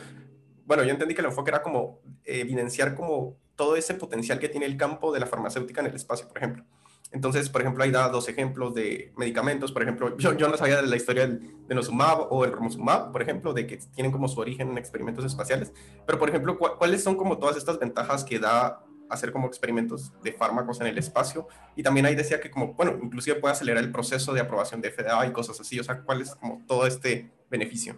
bueno, 0.65 0.85
yo 0.85 0.91
entendí 0.91 1.15
que 1.15 1.21
el 1.21 1.27
enfoque 1.27 1.51
era 1.51 1.63
como 1.63 2.01
evidenciar 2.25 2.95
como 2.95 3.37
todo 3.57 3.77
ese 3.77 3.95
potencial 3.95 4.39
que 4.39 4.49
tiene 4.49 4.67
el 4.67 4.77
campo 4.77 5.13
de 5.13 5.21
la 5.21 5.27
farmacéutica 5.27 5.81
en 5.81 5.89
el 5.89 5.97
espacio, 5.97 6.29
por 6.29 6.39
ejemplo. 6.39 6.65
Entonces, 7.13 7.49
por 7.49 7.61
ejemplo, 7.61 7.85
ahí 7.85 7.91
da 7.91 8.09
dos 8.09 8.29
ejemplos 8.29 8.75
de 8.75 9.13
medicamentos. 9.17 9.73
Por 9.73 9.83
ejemplo, 9.83 10.17
yo, 10.19 10.35
yo 10.37 10.49
no 10.49 10.57
sabía 10.57 10.83
de 10.83 10.89
la 10.89 10.97
historia 10.97 11.27
del, 11.27 11.55
de 11.67 11.75
Nosumab 11.75 12.27
o 12.31 12.45
el 12.45 12.53
Romosumab, 12.53 13.13
por 13.13 13.23
ejemplo, 13.23 13.53
de 13.53 13.67
que 13.67 13.79
tienen 13.95 14.13
como 14.13 14.29
su 14.29 14.41
origen 14.41 14.71
en 14.71 14.79
experimentos 14.79 15.25
espaciales. 15.25 15.73
Pero, 16.07 16.19
por 16.19 16.29
ejemplo, 16.29 16.59
¿cuáles 16.59 17.03
son 17.03 17.17
como 17.17 17.39
todas 17.39 17.57
estas 17.57 17.79
ventajas 17.79 18.25
que 18.25 18.39
da 18.39 18.85
hacer 19.09 19.31
como 19.31 19.47
experimentos 19.47 20.13
de 20.23 20.33
fármacos 20.33 20.81
en 20.81 20.89
el 20.89 20.99
espacio? 20.99 21.47
Y 21.77 21.83
también 21.83 22.07
ahí 22.07 22.15
decía 22.15 22.41
que 22.41 22.51
como, 22.51 22.75
bueno, 22.75 22.99
inclusive 23.03 23.39
puede 23.41 23.53
acelerar 23.53 23.83
el 23.83 23.93
proceso 23.93 24.33
de 24.35 24.41
aprobación 24.41 24.81
de 24.81 24.91
FDA 24.91 25.27
y 25.27 25.33
cosas 25.33 25.61
así. 25.61 25.79
O 25.79 25.85
sea, 25.85 26.03
¿cuál 26.03 26.23
es 26.23 26.35
como 26.35 26.63
todo 26.67 26.87
este 26.87 27.31
beneficio? 27.49 27.97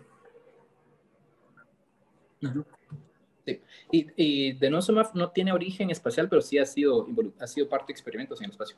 Y, 3.90 4.06
y 4.16 4.52
Denosumab 4.52 5.14
no 5.14 5.30
tiene 5.30 5.52
origen 5.52 5.90
espacial, 5.90 6.28
pero 6.28 6.42
sí 6.42 6.58
ha 6.58 6.66
sido, 6.66 7.06
ha 7.40 7.46
sido 7.46 7.68
parte 7.68 7.88
de 7.88 7.92
experimentos 7.92 8.40
en 8.40 8.46
el 8.46 8.50
espacio. 8.52 8.76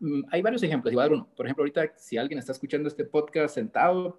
Mm, 0.00 0.22
hay 0.30 0.42
varios 0.42 0.62
ejemplos, 0.62 0.92
igual 0.92 1.12
uno. 1.12 1.28
Por 1.36 1.46
ejemplo, 1.46 1.62
ahorita 1.62 1.92
si 1.96 2.16
alguien 2.16 2.38
está 2.38 2.52
escuchando 2.52 2.88
este 2.88 3.04
podcast 3.04 3.54
sentado, 3.54 4.18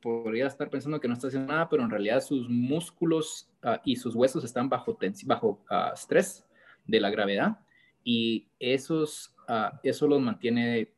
podría 0.00 0.46
estar 0.46 0.68
pensando 0.70 1.00
que 1.00 1.08
no 1.08 1.14
está 1.14 1.28
haciendo 1.28 1.52
nada, 1.52 1.68
pero 1.68 1.82
en 1.82 1.90
realidad 1.90 2.20
sus 2.20 2.48
músculos 2.48 3.48
ah, 3.62 3.80
y 3.84 3.96
sus 3.96 4.14
huesos 4.14 4.44
están 4.44 4.68
bajo, 4.68 4.98
bajo 5.24 5.64
uh, 5.70 5.94
estrés 5.94 6.44
de 6.84 7.00
la 7.00 7.10
gravedad 7.10 7.58
y 8.04 8.46
esos, 8.60 9.34
eso 9.82 10.06
los 10.06 10.20
mantiene 10.20 10.92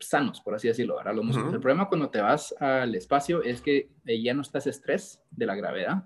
sanos, 0.00 0.40
por 0.40 0.54
así 0.54 0.66
decirlo, 0.68 0.96
ahora 0.96 1.12
los 1.12 1.24
músculos. 1.24 1.52
El 1.52 1.60
problema 1.60 1.88
cuando 1.88 2.08
te 2.08 2.20
vas 2.20 2.54
al 2.58 2.94
espacio 2.94 3.42
es 3.42 3.60
que 3.60 3.90
ya 4.06 4.32
no 4.32 4.40
estás 4.40 4.66
estrés 4.66 5.22
de 5.30 5.44
la 5.44 5.54
gravedad 5.54 6.04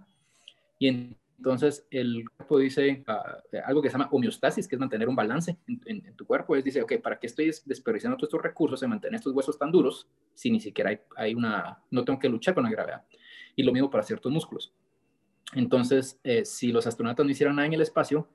y 0.83 0.89
entonces 0.89 1.87
el 1.93 2.29
cuerpo 2.29 2.59
dice 2.59 3.05
ah, 3.07 3.41
algo 3.67 3.81
que 3.81 3.89
se 3.89 3.93
llama 3.93 4.09
homeostasis, 4.11 4.67
que 4.67 4.75
es 4.75 4.81
mantener 4.81 5.09
un 5.09 5.15
balance 5.15 5.57
en, 5.87 6.17
tu 6.17 6.27
cuerpo. 6.27 6.57
Es 6.57 6.65
dice, 6.65 6.83
ok, 6.83 6.95
¿para 7.01 7.21
qué 7.21 7.29
estoy 7.29 7.53
desperdiciando 7.65 8.17
todos 8.17 8.31
estos 8.31 8.43
recursos 8.43 8.83
en 8.83 8.91
mantener 8.91 9.15
estos 9.15 9.33
huesos 9.33 9.57
tan 9.57 9.71
duros 9.71 10.09
si 10.35 10.51
ni 10.51 10.59
siquiera 10.59 10.91
hay, 10.91 10.99
hay, 11.15 11.35
una, 11.37 11.81
no 11.93 12.05
tengo 12.05 12.19
que 12.19 12.29
luchar 12.29 12.55
con 12.55 12.65
la 12.65 12.71
gravedad? 12.71 13.05
Y 13.55 13.63
lo 13.63 13.73
mismo 13.73 13.91
para 13.91 14.03
ciertos 14.03 14.33
músculos. 14.33 14.73
Entonces, 15.55 16.19
eh, 16.25 16.45
si 16.45 16.73
los 16.73 16.85
astronautas 16.89 17.25
no 17.25 17.31
hicieran 17.31 17.55
nada 17.55 17.67
en 17.67 17.75
el 17.75 17.83
espacio, 17.83 18.29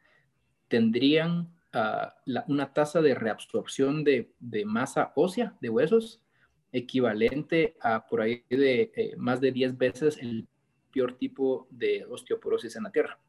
tendrían 0.69 1.53
uh, 1.73 2.07
la, 2.23 2.45
una 2.47 2.71
tasa 2.71 3.01
de 3.01 3.13
reabsorción 3.13 4.05
de, 4.05 4.31
de, 4.39 4.63
masa 4.63 5.11
ósea, 5.17 5.57
de 5.59 5.67
huesos, 5.67 6.23
equivalente 6.71 7.75
a 7.81 8.07
por 8.07 8.21
ahí 8.21 8.45
de 8.49 8.93
eh, 8.95 9.15
más 9.17 9.41
de 9.41 9.51
10 9.51 9.77
veces 9.77 10.17
el 10.19 10.47
peor 10.91 11.13
tipo 11.13 11.67
de 11.69 12.05
osteoporosis 12.05 12.75
en 12.75 12.83
la 12.83 12.91
Tierra. 12.91 13.19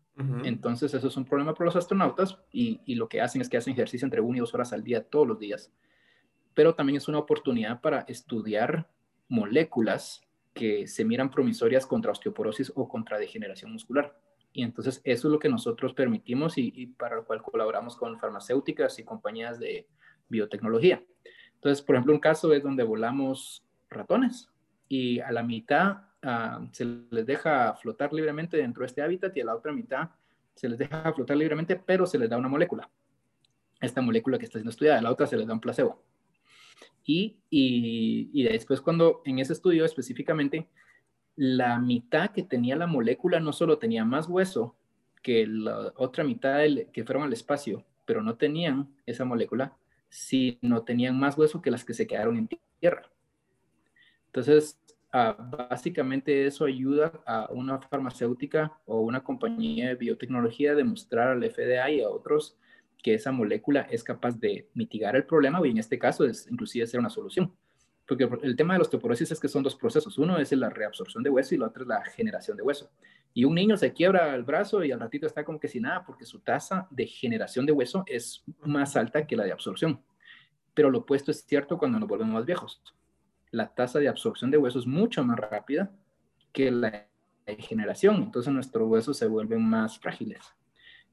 Entonces, 0.42 0.92
eso 0.92 1.06
es 1.06 1.16
un 1.16 1.24
problema 1.24 1.54
para 1.54 1.66
los 1.66 1.76
astronautas 1.76 2.36
y, 2.50 2.80
y, 2.84 2.96
lo 2.96 3.08
que 3.08 3.20
hacen 3.20 3.40
es 3.40 3.48
que 3.48 3.56
hacen 3.56 3.74
ejercicio 3.74 4.04
entre 4.04 4.20
una 4.20 4.38
y 4.38 4.40
dos 4.40 4.52
horas 4.52 4.72
al 4.72 4.82
día 4.82 5.04
todos 5.04 5.28
los 5.28 5.38
días. 5.38 5.72
Pero 6.54 6.74
también 6.74 6.96
es 6.96 7.06
una 7.06 7.20
oportunidad 7.20 7.80
para 7.80 8.00
estudiar 8.00 8.90
moléculas 9.28 10.22
que 10.54 10.88
se 10.88 11.04
miran 11.04 11.30
promisorias 11.30 11.86
contra 11.86 12.10
osteoporosis 12.10 12.72
o 12.74 12.88
contra 12.88 13.16
degeneración 13.16 13.72
muscular. 13.72 14.18
Y 14.52 14.64
entonces 14.64 15.00
eso 15.04 15.28
es 15.28 15.32
lo 15.32 15.38
que 15.38 15.48
nosotros 15.48 15.94
permitimos 15.94 16.58
y, 16.58 16.72
y 16.74 16.86
para 16.86 17.14
lo 17.14 17.24
cual 17.24 17.40
colaboramos 17.40 17.96
con 17.96 18.18
farmacéuticas 18.18 18.98
y 18.98 19.04
compañías 19.04 19.60
de 19.60 19.86
biotecnología. 20.28 21.00
Entonces, 21.54 21.80
por 21.80 21.94
ejemplo, 21.94 22.12
un 22.12 22.20
caso 22.20 22.52
es 22.52 22.64
donde 22.64 22.82
volamos 22.82 23.64
ratones 23.88 24.48
y 24.88 25.20
a 25.20 25.30
la 25.30 25.42
mitad 25.42 26.07
Ah, 26.22 26.66
se 26.72 26.84
les 26.84 27.26
deja 27.26 27.74
flotar 27.74 28.12
libremente 28.12 28.56
dentro 28.56 28.82
de 28.82 28.86
este 28.86 29.02
hábitat 29.02 29.36
y 29.36 29.40
a 29.40 29.44
la 29.44 29.54
otra 29.54 29.72
mitad 29.72 30.10
se 30.54 30.68
les 30.68 30.78
deja 30.78 31.12
flotar 31.12 31.36
libremente, 31.36 31.76
pero 31.76 32.06
se 32.06 32.18
les 32.18 32.28
da 32.28 32.36
una 32.36 32.48
molécula. 32.48 32.90
Esta 33.80 34.00
molécula 34.00 34.38
que 34.38 34.44
está 34.44 34.58
siendo 34.58 34.70
estudiada, 34.70 34.98
a 34.98 35.02
la 35.02 35.12
otra 35.12 35.28
se 35.28 35.36
les 35.36 35.46
da 35.46 35.54
un 35.54 35.60
placebo. 35.60 36.02
Y, 37.04 37.38
y, 37.48 38.28
y 38.32 38.42
después 38.42 38.80
cuando 38.80 39.22
en 39.24 39.38
ese 39.38 39.52
estudio 39.52 39.84
específicamente, 39.84 40.68
la 41.36 41.78
mitad 41.78 42.30
que 42.32 42.42
tenía 42.42 42.74
la 42.74 42.88
molécula 42.88 43.38
no 43.38 43.52
solo 43.52 43.78
tenía 43.78 44.04
más 44.04 44.26
hueso 44.26 44.74
que 45.22 45.46
la 45.46 45.92
otra 45.96 46.24
mitad 46.24 46.58
que 46.92 47.04
fueron 47.04 47.22
al 47.22 47.32
espacio, 47.32 47.84
pero 48.04 48.22
no 48.22 48.36
tenían 48.36 48.88
esa 49.06 49.24
molécula, 49.24 49.76
sino 50.08 50.82
tenían 50.82 51.18
más 51.18 51.38
hueso 51.38 51.62
que 51.62 51.70
las 51.70 51.84
que 51.84 51.94
se 51.94 52.06
quedaron 52.06 52.36
en 52.36 52.48
tierra. 52.80 53.08
Entonces, 54.26 54.80
Ah, 55.10 55.34
básicamente 55.70 56.46
eso 56.46 56.66
ayuda 56.66 57.12
a 57.24 57.48
una 57.50 57.80
farmacéutica 57.80 58.78
o 58.84 59.00
una 59.00 59.24
compañía 59.24 59.88
de 59.88 59.94
biotecnología 59.94 60.72
a 60.72 60.74
demostrar 60.74 61.28
al 61.28 61.50
FDA 61.50 61.90
y 61.90 62.02
a 62.02 62.10
otros 62.10 62.58
que 63.02 63.14
esa 63.14 63.32
molécula 63.32 63.82
es 63.90 64.04
capaz 64.04 64.38
de 64.38 64.68
mitigar 64.74 65.16
el 65.16 65.24
problema 65.24 65.66
y 65.66 65.70
en 65.70 65.78
este 65.78 65.98
caso 65.98 66.26
es 66.26 66.46
inclusive 66.50 66.86
ser 66.86 67.00
una 67.00 67.08
solución. 67.08 67.54
Porque 68.06 68.28
el 68.42 68.56
tema 68.56 68.74
de 68.74 68.80
la 68.80 68.82
osteoporosis 68.82 69.30
es 69.30 69.40
que 69.40 69.48
son 69.48 69.62
dos 69.62 69.76
procesos. 69.76 70.18
Uno 70.18 70.38
es 70.38 70.52
la 70.52 70.70
reabsorción 70.70 71.22
de 71.22 71.30
hueso 71.30 71.54
y 71.54 71.56
el 71.56 71.62
otro 71.62 71.82
es 71.82 71.88
la 71.88 72.04
generación 72.04 72.56
de 72.56 72.62
hueso. 72.62 72.90
Y 73.32 73.44
un 73.44 73.54
niño 73.54 73.76
se 73.76 73.92
quiebra 73.92 74.34
el 74.34 74.44
brazo 74.44 74.84
y 74.84 74.92
al 74.92 75.00
ratito 75.00 75.26
está 75.26 75.44
como 75.44 75.60
que 75.60 75.68
sin 75.68 75.82
nada 75.82 76.04
porque 76.04 76.24
su 76.24 76.40
tasa 76.40 76.86
de 76.90 77.06
generación 77.06 77.64
de 77.66 77.72
hueso 77.72 78.04
es 78.06 78.44
más 78.62 78.96
alta 78.96 79.26
que 79.26 79.36
la 79.36 79.44
de 79.44 79.52
absorción. 79.52 80.02
Pero 80.74 80.90
lo 80.90 80.98
opuesto 80.98 81.30
es 81.30 81.44
cierto 81.46 81.78
cuando 81.78 81.98
nos 81.98 82.08
volvemos 82.08 82.34
más 82.34 82.44
viejos 82.46 82.82
la 83.50 83.74
tasa 83.74 83.98
de 83.98 84.08
absorción 84.08 84.50
de 84.50 84.58
huesos 84.58 84.86
mucho 84.86 85.24
más 85.24 85.38
rápida 85.38 85.90
que 86.52 86.70
la 86.70 87.06
degeneración, 87.46 88.16
entonces 88.16 88.52
nuestros 88.52 88.88
huesos 88.88 89.16
se 89.16 89.26
vuelven 89.26 89.62
más 89.62 89.98
frágiles. 89.98 90.40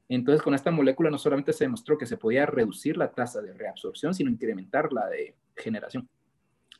Entonces, 0.07 0.41
con 0.41 0.53
esta 0.53 0.69
molécula 0.69 1.09
no 1.09 1.17
solamente 1.17 1.53
se 1.53 1.63
demostró 1.63 1.97
que 1.97 2.05
se 2.05 2.17
podía 2.17 2.45
reducir 2.45 2.95
la 2.97 3.11
tasa 3.11 3.41
de 3.41 3.53
reabsorción, 3.53 4.13
sino 4.13 4.29
incrementar 4.29 4.93
la 4.93 5.07
de 5.07 5.35
generación. 5.55 6.07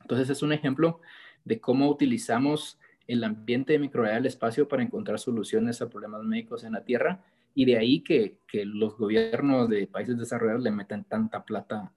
Entonces, 0.02 0.30
es 0.30 0.44
un 0.44 0.54
ejemplo 0.54 1.02
de 1.44 1.60
cómo 1.60 1.90
utilizamos 1.90 2.78
el 3.08 3.24
ambiente 3.24 3.74
de 3.74 3.80
microbiología 3.80 4.18
del 4.18 4.28
espacio 4.28 4.68
para 4.68 4.84
encontrar 4.84 5.20
soluciones 5.20 5.82
a 5.82 5.90
problemas 5.90 6.24
médicos 6.24 6.64
en 6.64 6.74
la 6.74 6.84
Tierra 6.84 7.24
y 7.56 7.66
de 7.66 7.78
ahí 7.78 8.02
que, 8.02 8.38
que 8.48 8.66
los 8.66 8.98
gobiernos 8.98 9.70
de 9.70 9.88
países 9.88 10.18
desarrollados 10.18 10.62
le 10.62 10.72
meten 10.72 11.04
tanta 11.06 11.44
plata 11.44 11.92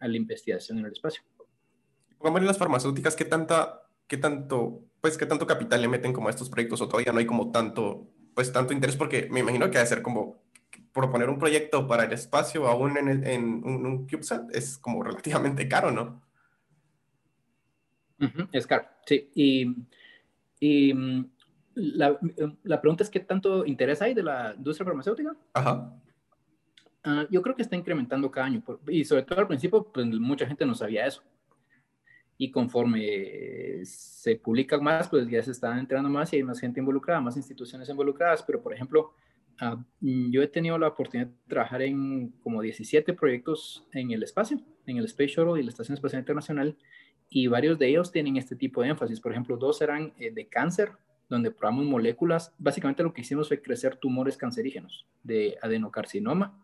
a 0.00 0.08
la 0.08 0.16
investigación 0.16 0.78
en 0.78 0.86
el 0.86 0.92
espacio. 0.92 1.22
A 2.20 2.40
las 2.40 2.58
farmacéuticas, 2.58 3.14
¿qué, 3.14 3.24
tanta, 3.24 3.82
qué, 4.06 4.16
tanto, 4.16 4.82
pues, 5.00 5.16
¿qué 5.16 5.26
tanto 5.26 5.46
capital 5.46 5.80
le 5.80 5.88
meten 5.88 6.12
como 6.12 6.28
a 6.28 6.30
estos 6.30 6.50
proyectos 6.50 6.80
o 6.80 6.88
todavía 6.88 7.12
no 7.12 7.18
hay 7.18 7.26
como 7.26 7.50
tanto, 7.50 8.08
pues, 8.34 8.52
tanto 8.52 8.72
interés? 8.72 8.96
Porque 8.96 9.28
me 9.30 9.40
imagino 9.40 9.66
que 9.66 9.78
debe 9.78 9.86
ser 9.86 10.02
como 10.02 10.42
proponer 10.92 11.30
un 11.30 11.38
proyecto 11.38 11.86
para 11.86 12.04
el 12.04 12.12
espacio 12.12 12.66
aún 12.66 12.96
en, 12.96 13.24
en 13.24 13.44
un, 13.64 13.86
un, 13.86 14.08
CubeSat 14.08 14.54
es 14.54 14.78
como 14.78 15.02
relativamente 15.02 15.68
caro, 15.68 15.90
¿no? 15.90 16.22
es 18.50 18.66
caro, 18.66 18.84
sí. 19.06 19.30
Y, 19.34 19.76
y 20.58 20.92
mm, 20.92 21.30
la, 21.74 22.18
la, 22.64 22.80
pregunta 22.80 23.04
es, 23.04 23.10
¿qué 23.10 23.20
tanto 23.20 23.64
interés 23.64 24.02
hay 24.02 24.12
de 24.12 24.24
la 24.24 24.54
industria 24.56 24.86
farmacéutica? 24.86 25.36
Ajá. 25.52 25.94
Uh, 27.06 27.30
yo 27.30 27.40
creo 27.42 27.54
que 27.54 27.62
está 27.62 27.76
incrementando 27.76 28.28
cada 28.30 28.46
año. 28.46 28.62
y 28.88 29.04
sobre 29.04 29.22
todo 29.22 29.38
al 29.38 29.46
principio, 29.46 29.84
pues 29.84 30.04
mucha 30.06 30.46
gente 30.46 30.66
no 30.66 30.74
sabía 30.74 31.06
eso. 31.06 31.22
Y 32.38 32.50
conforme 32.50 33.84
se 33.84 34.36
publica 34.36 34.78
más, 34.78 35.08
pues 35.08 35.28
ya 35.28 35.42
se 35.42 35.50
están 35.50 35.78
enterando 35.78 36.08
más 36.08 36.32
y 36.32 36.36
hay 36.36 36.42
más 36.44 36.60
gente 36.60 36.80
involucrada, 36.80 37.20
más 37.20 37.36
instituciones 37.36 37.88
involucradas. 37.88 38.42
Pero, 38.44 38.62
por 38.62 38.72
ejemplo, 38.72 39.12
uh, 39.60 39.76
yo 40.00 40.40
he 40.40 40.46
tenido 40.46 40.78
la 40.78 40.88
oportunidad 40.88 41.26
de 41.28 41.34
trabajar 41.48 41.82
en 41.82 42.28
como 42.42 42.62
17 42.62 43.12
proyectos 43.14 43.84
en 43.92 44.12
el 44.12 44.22
espacio, 44.22 44.60
en 44.86 44.98
el 44.98 45.04
Space 45.06 45.34
Shuttle 45.34 45.60
y 45.60 45.64
la 45.64 45.70
Estación 45.70 45.94
Espacial 45.94 46.20
Internacional 46.20 46.76
y 47.30 47.46
varios 47.46 47.78
de 47.78 47.88
ellos 47.88 48.10
tienen 48.10 48.36
este 48.36 48.56
tipo 48.56 48.82
de 48.82 48.88
énfasis. 48.88 49.20
Por 49.20 49.32
ejemplo, 49.32 49.56
dos 49.56 49.80
eran 49.82 50.12
eh, 50.18 50.30
de 50.30 50.48
cáncer, 50.48 50.92
donde 51.28 51.50
probamos 51.50 51.84
moléculas. 51.84 52.54
Básicamente 52.58 53.02
lo 53.02 53.12
que 53.12 53.20
hicimos 53.20 53.48
fue 53.48 53.60
crecer 53.60 53.96
tumores 53.96 54.36
cancerígenos 54.36 55.06
de 55.22 55.58
adenocarcinoma, 55.60 56.58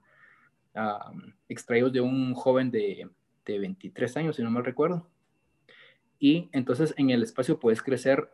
extraídos 1.49 1.93
de 1.93 2.01
un 2.01 2.35
joven 2.35 2.71
de, 2.71 3.09
de, 3.45 3.59
23 3.59 4.17
años, 4.17 4.37
si 4.37 4.43
no 4.43 4.51
mal 4.51 4.65
recuerdo. 4.65 5.07
Y 6.19 6.49
entonces 6.53 6.95
en 6.97 7.11
el 7.11 7.23
espacio 7.23 7.59
puedes 7.59 7.83
crecer 7.83 8.31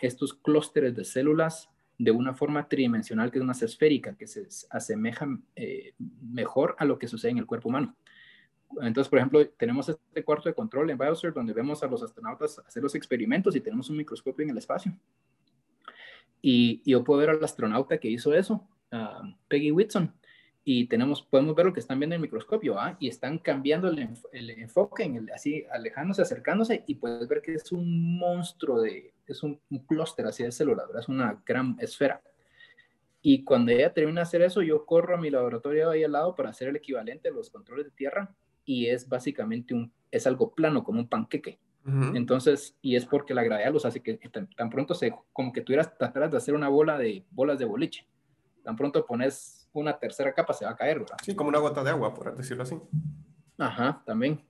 estos 0.00 0.34
clústeres 0.34 0.94
de 0.94 1.04
células 1.04 1.68
de 1.98 2.10
una 2.10 2.34
forma 2.34 2.68
tridimensional, 2.68 3.30
que 3.30 3.38
es 3.38 3.44
más 3.44 3.62
esférica, 3.62 4.16
que 4.16 4.26
se 4.26 4.48
asemeja 4.70 5.26
eh, 5.54 5.94
mejor 5.98 6.74
a 6.78 6.84
lo 6.84 6.98
que 6.98 7.08
sucede 7.08 7.32
en 7.32 7.38
el 7.38 7.46
cuerpo 7.46 7.68
humano. 7.68 7.94
Entonces, 8.80 9.08
por 9.08 9.18
ejemplo, 9.18 9.46
tenemos 9.50 9.88
este 9.88 10.24
cuarto 10.24 10.48
de 10.48 10.54
control 10.54 10.90
en 10.90 10.98
Biosphere 10.98 11.32
donde 11.32 11.52
vemos 11.52 11.82
a 11.82 11.86
los 11.86 12.02
astronautas 12.02 12.58
hacer 12.58 12.82
los 12.82 12.94
experimentos 12.94 13.54
y 13.54 13.60
tenemos 13.60 13.88
un 13.90 13.96
microscopio 13.96 14.42
en 14.42 14.50
el 14.50 14.58
espacio. 14.58 14.92
Y, 16.42 16.82
yo 16.84 17.04
puedo 17.04 17.20
ver 17.20 17.30
al 17.30 17.44
astronauta 17.44 17.98
que 17.98 18.10
hizo 18.10 18.34
eso, 18.34 18.66
Peggy 19.48 19.70
Whitson, 19.70 20.12
y 20.64 20.86
tenemos, 20.86 21.22
podemos 21.22 21.54
ver 21.54 21.66
lo 21.66 21.72
que 21.74 21.80
están 21.80 21.98
viendo 21.98 22.14
en 22.14 22.20
el 22.20 22.22
microscopio, 22.22 22.78
¿ah? 22.78 22.96
y 22.98 23.08
están 23.08 23.38
cambiando 23.38 23.88
el, 23.88 24.08
el 24.32 24.50
enfoque, 24.50 25.04
en 25.04 25.16
el, 25.16 25.30
así 25.30 25.64
alejándose, 25.70 26.22
acercándose, 26.22 26.84
y 26.86 26.94
puedes 26.94 27.28
ver 27.28 27.42
que 27.42 27.54
es 27.54 27.70
un 27.70 28.18
monstruo 28.18 28.80
de, 28.80 29.12
es 29.26 29.42
un, 29.42 29.60
clúster 29.86 30.26
así 30.26 30.42
de 30.42 30.52
células, 30.52 30.86
es 30.98 31.08
una 31.08 31.42
gran 31.44 31.76
esfera. 31.80 32.22
Y 33.20 33.44
cuando 33.44 33.72
ella 33.72 33.92
termina 33.92 34.20
de 34.20 34.22
hacer 34.22 34.42
eso, 34.42 34.62
yo 34.62 34.84
corro 34.84 35.14
a 35.14 35.20
mi 35.20 35.30
laboratorio 35.30 35.90
ahí 35.90 36.04
al 36.04 36.12
lado 36.12 36.34
para 36.34 36.50
hacer 36.50 36.68
el 36.68 36.76
equivalente 36.76 37.28
a 37.28 37.32
los 37.32 37.50
controles 37.50 37.86
de 37.86 37.90
tierra 37.90 38.34
y 38.64 38.86
es 38.86 39.08
básicamente 39.08 39.74
un, 39.74 39.92
es 40.10 40.26
algo 40.26 40.54
plano, 40.54 40.84
como 40.84 41.00
un 41.00 41.08
panqueque. 41.08 41.58
Entonces, 42.14 42.78
y 42.80 42.96
es 42.96 43.04
porque 43.04 43.34
la 43.34 43.42
gravedad 43.42 43.70
los 43.70 43.84
hace 43.84 44.00
que 44.00 44.14
tan, 44.16 44.70
pronto 44.70 44.94
se, 44.94 45.14
como 45.34 45.52
que 45.52 45.60
tuvieras, 45.60 45.98
trataras 45.98 46.30
de 46.30 46.38
hacer 46.38 46.54
una 46.54 46.68
bola 46.68 46.96
de 46.96 47.26
bolas 47.30 47.58
de 47.58 47.66
boliche. 47.66 48.06
Tan 48.62 48.74
pronto 48.74 49.04
pones 49.04 49.63
una 49.74 49.98
tercera 49.98 50.32
capa, 50.32 50.54
se 50.54 50.64
va 50.64 50.70
a 50.70 50.76
caer, 50.76 51.00
¿verdad? 51.00 51.16
Sí, 51.22 51.34
como 51.34 51.50
una 51.50 51.58
gota 51.58 51.84
de 51.84 51.90
agua, 51.90 52.14
por 52.14 52.34
decirlo 52.36 52.62
así. 52.62 52.80
Ajá, 53.58 54.02
también. 54.06 54.42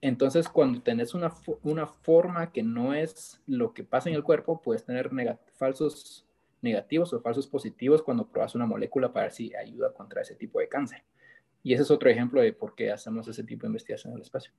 Entonces, 0.00 0.48
cuando 0.48 0.80
tenés 0.80 1.14
una, 1.14 1.32
una 1.62 1.86
forma 1.86 2.52
que 2.52 2.62
no 2.62 2.94
es 2.94 3.42
lo 3.46 3.74
que 3.74 3.82
pasa 3.82 4.08
en 4.08 4.14
el 4.14 4.22
cuerpo, 4.22 4.62
puedes 4.62 4.84
tener 4.84 5.10
falsos 5.56 6.24
negativos 6.62 7.12
o 7.12 7.20
falsos 7.20 7.46
positivos 7.46 8.02
cuando 8.02 8.28
probas 8.28 8.54
una 8.54 8.66
molécula 8.66 9.12
para 9.12 9.26
ver 9.26 9.32
si 9.32 9.54
ayuda 9.54 9.92
contra 9.92 10.22
ese 10.22 10.36
tipo 10.36 10.60
de 10.60 10.68
cáncer. 10.68 11.02
Y 11.62 11.74
ese 11.74 11.82
es 11.82 11.90
otro 11.90 12.08
ejemplo 12.08 12.40
de 12.40 12.52
por 12.52 12.74
qué 12.74 12.92
hacemos 12.92 13.26
ese 13.26 13.42
tipo 13.42 13.62
de 13.62 13.68
investigación 13.68 14.12
en 14.12 14.18
el 14.18 14.22
espacio. 14.22 14.52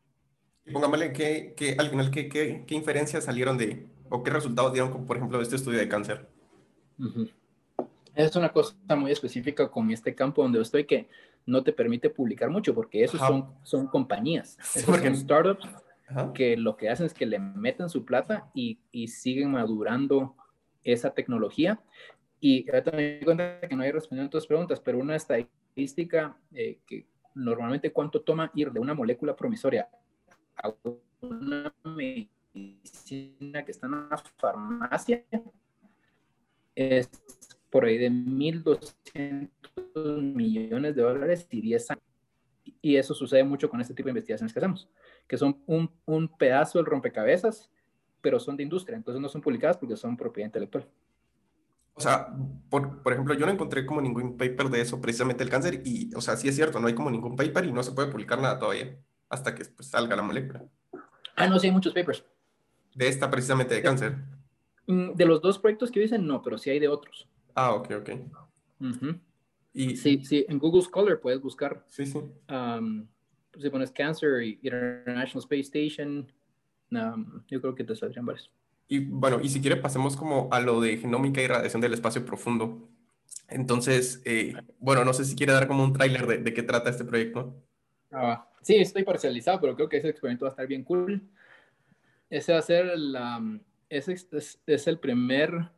Y 0.65 0.71
pongámosle 0.71 1.13
que, 1.13 1.53
que, 1.55 1.75
al 1.79 1.89
final, 1.89 2.11
¿qué, 2.11 2.27
qué, 2.27 2.65
qué 2.67 2.75
inferencias 2.75 3.23
salieron 3.23 3.57
de, 3.57 3.87
o 4.09 4.21
qué 4.21 4.31
resultados 4.31 4.73
dieron, 4.73 5.05
por 5.05 5.15
ejemplo, 5.15 5.37
de 5.37 5.43
este 5.43 5.55
estudio 5.55 5.79
de 5.79 5.87
cáncer? 5.87 6.27
Es 8.15 8.35
una 8.35 8.51
cosa 8.51 8.75
muy 8.95 9.11
específica 9.11 9.69
con 9.69 9.91
este 9.91 10.15
campo 10.15 10.41
donde 10.41 10.61
estoy 10.61 10.85
que 10.85 11.07
no 11.45 11.63
te 11.63 11.73
permite 11.73 12.09
publicar 12.09 12.49
mucho, 12.49 12.73
porque 12.75 13.03
esos 13.03 13.19
son, 13.19 13.53
son 13.63 13.87
compañías, 13.87 14.57
son 14.61 15.15
startups 15.15 15.67
que 16.33 16.57
lo 16.57 16.75
que 16.75 16.89
hacen 16.89 17.05
es 17.05 17.13
que 17.13 17.25
le 17.25 17.39
meten 17.39 17.89
su 17.89 18.03
plata 18.03 18.49
y, 18.53 18.79
y 18.91 19.07
siguen 19.07 19.51
madurando 19.51 20.35
esa 20.83 21.11
tecnología. 21.13 21.79
Y 22.41 22.69
ahorita 22.69 22.91
me 22.91 23.15
doy 23.15 23.25
cuenta 23.25 23.59
que 23.61 23.75
no 23.75 23.83
hay 23.83 23.91
respondido 23.91 24.27
a 24.27 24.29
tus 24.29 24.47
preguntas, 24.47 24.79
pero 24.79 24.97
una 24.97 25.15
estadística 25.15 25.59
estadística 25.79 26.37
eh, 26.53 26.79
que 26.85 27.07
normalmente 27.35 27.91
cuánto 27.91 28.21
toma 28.21 28.51
ir 28.55 28.71
de 28.71 28.79
una 28.79 28.93
molécula 28.93 29.35
promisoria 29.35 29.87
a 30.57 30.73
una 31.21 31.73
medicina 31.83 33.63
que 33.63 33.71
está 33.71 33.87
en 33.87 34.09
la 34.09 34.17
farmacia 34.37 35.23
es 36.75 37.09
por 37.69 37.85
ahí 37.85 37.97
de 37.97 38.09
1.200 38.09 39.49
millones 40.35 40.95
de 40.95 41.01
dólares 41.01 41.47
y 41.49 41.61
10 41.61 41.91
años. 41.91 42.03
Y 42.81 42.95
eso 42.95 43.13
sucede 43.13 43.43
mucho 43.43 43.69
con 43.69 43.81
este 43.81 43.93
tipo 43.93 44.07
de 44.07 44.11
investigaciones 44.11 44.53
que 44.53 44.59
hacemos, 44.59 44.89
que 45.27 45.37
son 45.37 45.61
un, 45.65 45.91
un 46.05 46.27
pedazo 46.37 46.79
del 46.79 46.85
rompecabezas, 46.85 47.69
pero 48.21 48.39
son 48.39 48.57
de 48.57 48.63
industria, 48.63 48.97
entonces 48.97 49.21
no 49.21 49.29
son 49.29 49.41
publicadas 49.41 49.77
porque 49.77 49.95
son 49.95 50.17
propiedad 50.17 50.47
intelectual. 50.47 50.87
O 51.93 52.01
sea, 52.01 52.33
por, 52.69 53.03
por, 53.03 53.11
ejemplo, 53.11 53.33
yo 53.33 53.45
no 53.45 53.51
encontré 53.51 53.85
como 53.85 53.99
ningún 53.99 54.37
paper 54.37 54.69
de 54.69 54.81
eso, 54.81 55.01
precisamente 55.01 55.43
el 55.43 55.49
cáncer, 55.49 55.81
y, 55.83 56.13
o 56.15 56.21
sea, 56.21 56.37
sí 56.37 56.47
es 56.47 56.55
cierto, 56.55 56.79
no 56.79 56.87
hay 56.87 56.93
como 56.93 57.11
ningún 57.11 57.35
paper 57.35 57.65
y 57.65 57.73
no 57.73 57.83
se 57.83 57.91
puede 57.91 58.09
publicar 58.09 58.39
nada 58.39 58.57
todavía, 58.57 58.97
hasta 59.27 59.53
que 59.53 59.65
pues, 59.65 59.89
salga 59.89 60.15
la 60.15 60.21
molécula. 60.21 60.63
Ah, 61.35 61.47
no, 61.47 61.59
sí 61.59 61.67
hay 61.67 61.73
muchos 61.73 61.93
papers. 61.93 62.23
De 62.95 63.07
esta 63.07 63.29
precisamente 63.29 63.75
de, 63.75 63.81
cáncer. 63.81 64.15
Mm, 64.87 65.13
de 65.13 65.25
los 65.25 65.41
dos 65.41 65.59
proyectos 65.59 65.91
que 65.91 65.99
dicen, 65.99 66.25
no, 66.25 66.41
pero 66.41 66.57
sí 66.57 66.69
hay 66.69 66.79
de 66.79 66.87
otros. 66.87 67.27
Ah, 67.61 67.73
ok, 67.73 67.91
ok. 67.99 68.09
y, 69.73 69.97
sí, 69.97 70.23
sí, 70.23 70.45
en 70.47 70.57
Google 70.59 70.81
Scholar 70.81 71.19
puedes 71.19 71.41
buscar. 71.41 71.83
Sí, 71.87 72.05
sí. 72.05 72.19
Um, 72.49 73.05
si 73.59 73.69
pones 73.69 73.91
Cancer 73.91 74.41
y 74.41 74.59
International 74.63 75.43
Space 75.43 75.59
Station, 75.61 76.31
um, 76.91 77.43
yo 77.47 77.59
creo 77.59 77.75
que 77.75 77.83
te 77.83 77.95
saldrían 77.97 78.25
varios. 78.25 78.49
Y 78.87 78.99
bueno, 78.99 79.39
y 79.41 79.49
si 79.49 79.59
quiere 79.59 79.75
pasemos 79.75 80.15
como 80.15 80.47
a 80.51 80.61
lo 80.61 80.79
de 80.79 80.97
genómica 80.97 81.41
y 81.41 81.47
radiación 81.47 81.81
del 81.81 81.93
espacio 81.93 82.25
profundo. 82.25 82.87
Entonces, 83.49 84.21
eh, 84.23 84.53
bueno, 84.79 85.03
no 85.03 85.11
sé 85.11 85.25
si 85.25 85.35
quiere 85.35 85.51
dar 85.51 85.67
como 85.67 85.83
un 85.83 85.91
tráiler 85.91 86.25
de, 86.27 86.37
de, 86.37 86.53
qué 86.53 86.63
trata 86.63 86.89
este 86.89 87.03
proyecto. 87.03 87.61
Ah, 88.09 88.47
sí, 88.61 88.75
estoy 88.77 89.03
parcializado, 89.03 89.59
pero 89.59 89.75
creo 89.75 89.89
que 89.89 89.97
ese 89.97 90.09
experimento 90.09 90.45
va 90.45 90.49
a 90.49 90.53
estar 90.53 90.65
bien 90.65 90.83
cool. 90.83 91.21
Ese 92.29 92.53
va 92.53 92.59
a 92.59 92.63
ser 92.63 92.97
la, 92.97 93.41
ese 93.89 94.13
es, 94.13 94.59
es, 94.65 94.87
el 94.87 94.99
primer, 94.99 95.69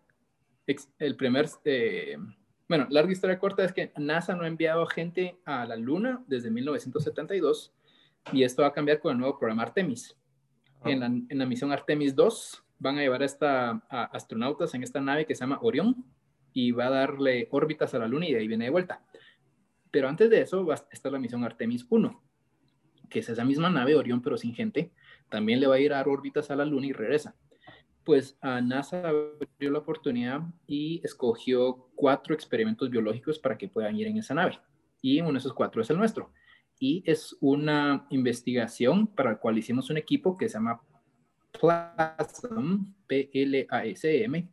el 0.99 1.15
primer, 1.15 1.49
eh, 1.65 2.17
bueno, 2.67 2.87
larga 2.89 3.11
historia 3.11 3.39
corta 3.39 3.63
es 3.63 3.73
que 3.73 3.91
NASA 3.97 4.35
no 4.35 4.43
ha 4.43 4.47
enviado 4.47 4.85
gente 4.85 5.37
a 5.45 5.65
la 5.65 5.75
Luna 5.75 6.23
desde 6.27 6.51
1972 6.51 7.73
y 8.31 8.43
esto 8.43 8.61
va 8.61 8.69
a 8.69 8.73
cambiar 8.73 8.99
con 8.99 9.13
el 9.13 9.17
nuevo 9.19 9.37
programa 9.37 9.63
Artemis. 9.63 10.17
En, 10.83 10.99
la, 10.99 11.05
en 11.05 11.37
la 11.37 11.45
misión 11.45 11.71
Artemis 11.71 12.15
2 12.15 12.63
van 12.79 12.97
a 12.97 13.01
llevar 13.01 13.21
a, 13.21 13.25
esta, 13.25 13.71
astronautas 13.89 14.73
en 14.73 14.83
esta 14.83 14.99
nave 14.99 15.25
que 15.25 15.35
se 15.35 15.41
llama 15.41 15.59
Orión 15.61 16.03
y 16.51 16.71
va 16.71 16.87
a 16.87 16.89
darle 16.89 17.47
órbitas 17.51 17.93
a 17.93 17.99
la 17.99 18.07
Luna 18.07 18.27
y 18.27 18.33
de 18.33 18.39
ahí 18.39 18.47
viene 18.47 18.65
de 18.65 18.71
vuelta. 18.71 19.03
Pero 19.91 20.07
antes 20.07 20.29
de 20.29 20.41
eso 20.41 20.65
va 20.65 20.75
a 20.75 20.87
estar 20.91 21.11
la 21.11 21.19
misión 21.19 21.43
Artemis 21.43 21.85
1, 21.89 22.23
que 23.09 23.19
es 23.19 23.29
esa 23.29 23.45
misma 23.45 23.69
nave 23.69 23.95
Orión 23.95 24.21
pero 24.21 24.37
sin 24.37 24.55
gente. 24.55 24.91
También 25.29 25.59
le 25.59 25.67
va 25.67 25.75
a 25.75 25.79
ir 25.79 25.93
a 25.93 25.97
dar 25.97 26.09
órbitas 26.09 26.49
a 26.49 26.55
la 26.55 26.65
Luna 26.65 26.87
y 26.87 26.93
regresa. 26.93 27.35
Pues 28.03 28.37
a 28.41 28.61
NASA 28.61 29.07
abrió 29.07 29.71
la 29.71 29.79
oportunidad 29.79 30.41
y 30.67 31.01
escogió 31.03 31.89
cuatro 31.95 32.33
experimentos 32.33 32.89
biológicos 32.89 33.37
para 33.37 33.57
que 33.57 33.67
puedan 33.67 33.95
ir 33.95 34.07
en 34.07 34.17
esa 34.17 34.33
nave. 34.33 34.59
Y 35.01 35.21
uno 35.21 35.33
de 35.33 35.37
esos 35.39 35.53
cuatro 35.53 35.81
es 35.81 35.89
el 35.89 35.97
nuestro. 35.97 36.31
Y 36.79 37.03
es 37.05 37.37
una 37.41 38.07
investigación 38.09 39.05
para 39.07 39.31
la 39.31 39.37
cual 39.37 39.57
hicimos 39.57 39.89
un 39.89 39.97
equipo 39.97 40.35
que 40.35 40.49
se 40.49 40.55
llama 40.55 40.81
PLASM, 41.51 42.93
P-L-A-S-M, 43.07 44.49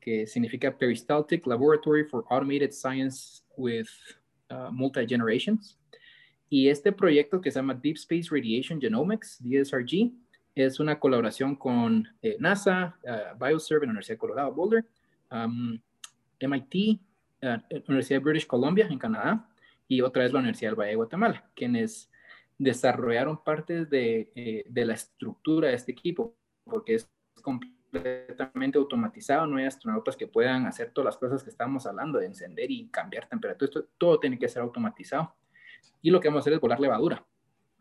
que 0.00 0.26
significa 0.26 0.76
Peristaltic 0.76 1.46
Laboratory 1.46 2.04
for 2.04 2.24
Automated 2.28 2.72
Science 2.72 3.42
with 3.56 3.88
uh, 4.50 4.70
Multi-Generations. 4.70 5.78
Y 6.50 6.68
este 6.68 6.92
proyecto 6.92 7.40
que 7.40 7.50
se 7.50 7.58
llama 7.58 7.74
Deep 7.74 7.96
Space 7.96 8.28
Radiation 8.30 8.78
Genomics, 8.78 9.38
DSRG, 9.42 10.12
es 10.54 10.80
una 10.80 10.98
colaboración 10.98 11.56
con 11.56 12.08
eh, 12.20 12.36
NASA, 12.38 12.98
uh, 13.04 13.42
Bioserve 13.42 13.84
en 13.84 13.88
la 13.88 13.92
Universidad 13.92 14.14
de 14.14 14.18
Colorado 14.18 14.52
Boulder, 14.52 14.84
um, 15.30 15.78
MIT, 16.40 17.00
uh, 17.42 17.76
Universidad 17.88 18.20
de 18.20 18.24
British 18.24 18.46
Columbia 18.46 18.86
en 18.90 18.98
Canadá 18.98 19.48
y 19.88 20.00
otra 20.00 20.22
vez 20.22 20.32
la 20.32 20.40
Universidad 20.40 20.70
del 20.70 20.78
Valle 20.78 20.90
de 20.90 20.96
Guatemala, 20.96 21.44
quienes 21.54 22.10
desarrollaron 22.58 23.42
partes 23.42 23.90
de, 23.90 24.30
eh, 24.34 24.64
de 24.68 24.84
la 24.84 24.94
estructura 24.94 25.68
de 25.68 25.74
este 25.74 25.92
equipo, 25.92 26.34
porque 26.64 26.94
es 26.94 27.10
completamente 27.42 28.78
automatizado, 28.78 29.46
no 29.46 29.56
hay 29.56 29.64
astronautas 29.64 30.16
que 30.16 30.26
puedan 30.26 30.66
hacer 30.66 30.92
todas 30.92 31.06
las 31.06 31.16
cosas 31.16 31.42
que 31.42 31.50
estamos 31.50 31.86
hablando, 31.86 32.18
de 32.18 32.26
encender 32.26 32.70
y 32.70 32.88
cambiar 32.88 33.28
temperatura, 33.28 33.66
esto, 33.66 33.88
todo 33.98 34.20
tiene 34.20 34.38
que 34.38 34.48
ser 34.48 34.62
automatizado. 34.62 35.34
Y 36.00 36.10
lo 36.10 36.20
que 36.20 36.28
vamos 36.28 36.40
a 36.40 36.42
hacer 36.42 36.52
es 36.54 36.60
volar 36.60 36.80
levadura, 36.80 37.24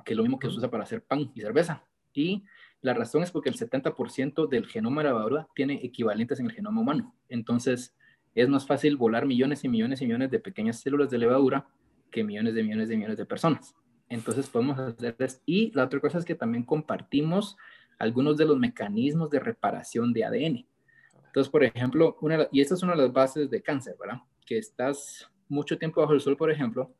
que 0.04 0.14
es 0.14 0.18
lo 0.18 0.24
mismo 0.24 0.40
que 0.40 0.50
se 0.50 0.58
usa 0.58 0.70
para 0.70 0.84
hacer 0.84 1.04
pan 1.04 1.32
y 1.34 1.42
cerveza. 1.42 1.84
Y 2.14 2.44
la 2.82 2.94
razón 2.94 3.24
es 3.24 3.32
porque 3.32 3.50
el 3.50 3.56
70% 3.56 4.48
del 4.48 4.68
genoma 4.68 5.02
de 5.02 5.10
levadura 5.10 5.48
tiene 5.56 5.80
equivalentes 5.84 6.40
en 6.40 6.48
el 6.48 6.52
genoma 6.52 6.82
humano. 6.82 7.16
Entonces, 7.30 7.96
es 8.34 8.50
más 8.50 8.66
fácil 8.66 8.98
volar 8.98 9.26
millones 9.26 9.64
y 9.64 9.70
millones 9.70 10.02
y 10.02 10.06
millones 10.06 10.32
de 10.32 10.40
pequeñas 10.40 10.80
células 10.80 11.10
de 11.10 11.18
levadura 11.18 11.68
que 12.10 12.24
millones 12.24 12.56
de 12.56 12.64
millones 12.64 12.90
de 12.90 12.96
millones 12.96 13.18
de 13.18 13.26
personas. 13.26 13.76
Entonces, 14.10 14.50
podemos 14.50 14.80
hacer 14.80 15.16
esto. 15.20 15.42
Y 15.46 15.72
la 15.74 15.86
otra 15.86 16.00
cosa 16.00 16.18
es 16.18 16.26
que 16.26 16.36
también 16.36 16.64
compartimos 16.64 17.58
algunos 18.00 18.36
de 18.38 18.46
los 18.46 18.58
mecanismos 18.58 19.30
de 19.30 19.40
reparación 19.40 20.12
de 20.12 20.26
ADN. 20.26 20.66
Entonces, 21.28 21.50
por 21.50 21.64
ejemplo, 21.64 22.18
una, 22.20 22.48
y 22.52 22.60
esta 22.60 22.74
es 22.74 22.84
una 22.84 22.94
de 22.94 23.04
las 23.04 23.14
bases 23.14 23.50
de 23.50 23.62
cáncer, 23.62 23.96
¿verdad? 23.98 24.22
Que 24.46 24.58
estás 24.58 25.30
mucho 25.48 25.78
tiempo 25.78 26.02
bajo 26.02 26.14
el 26.14 26.20
sol, 26.20 26.36
por 26.36 26.52
ejemplo, 26.52 26.94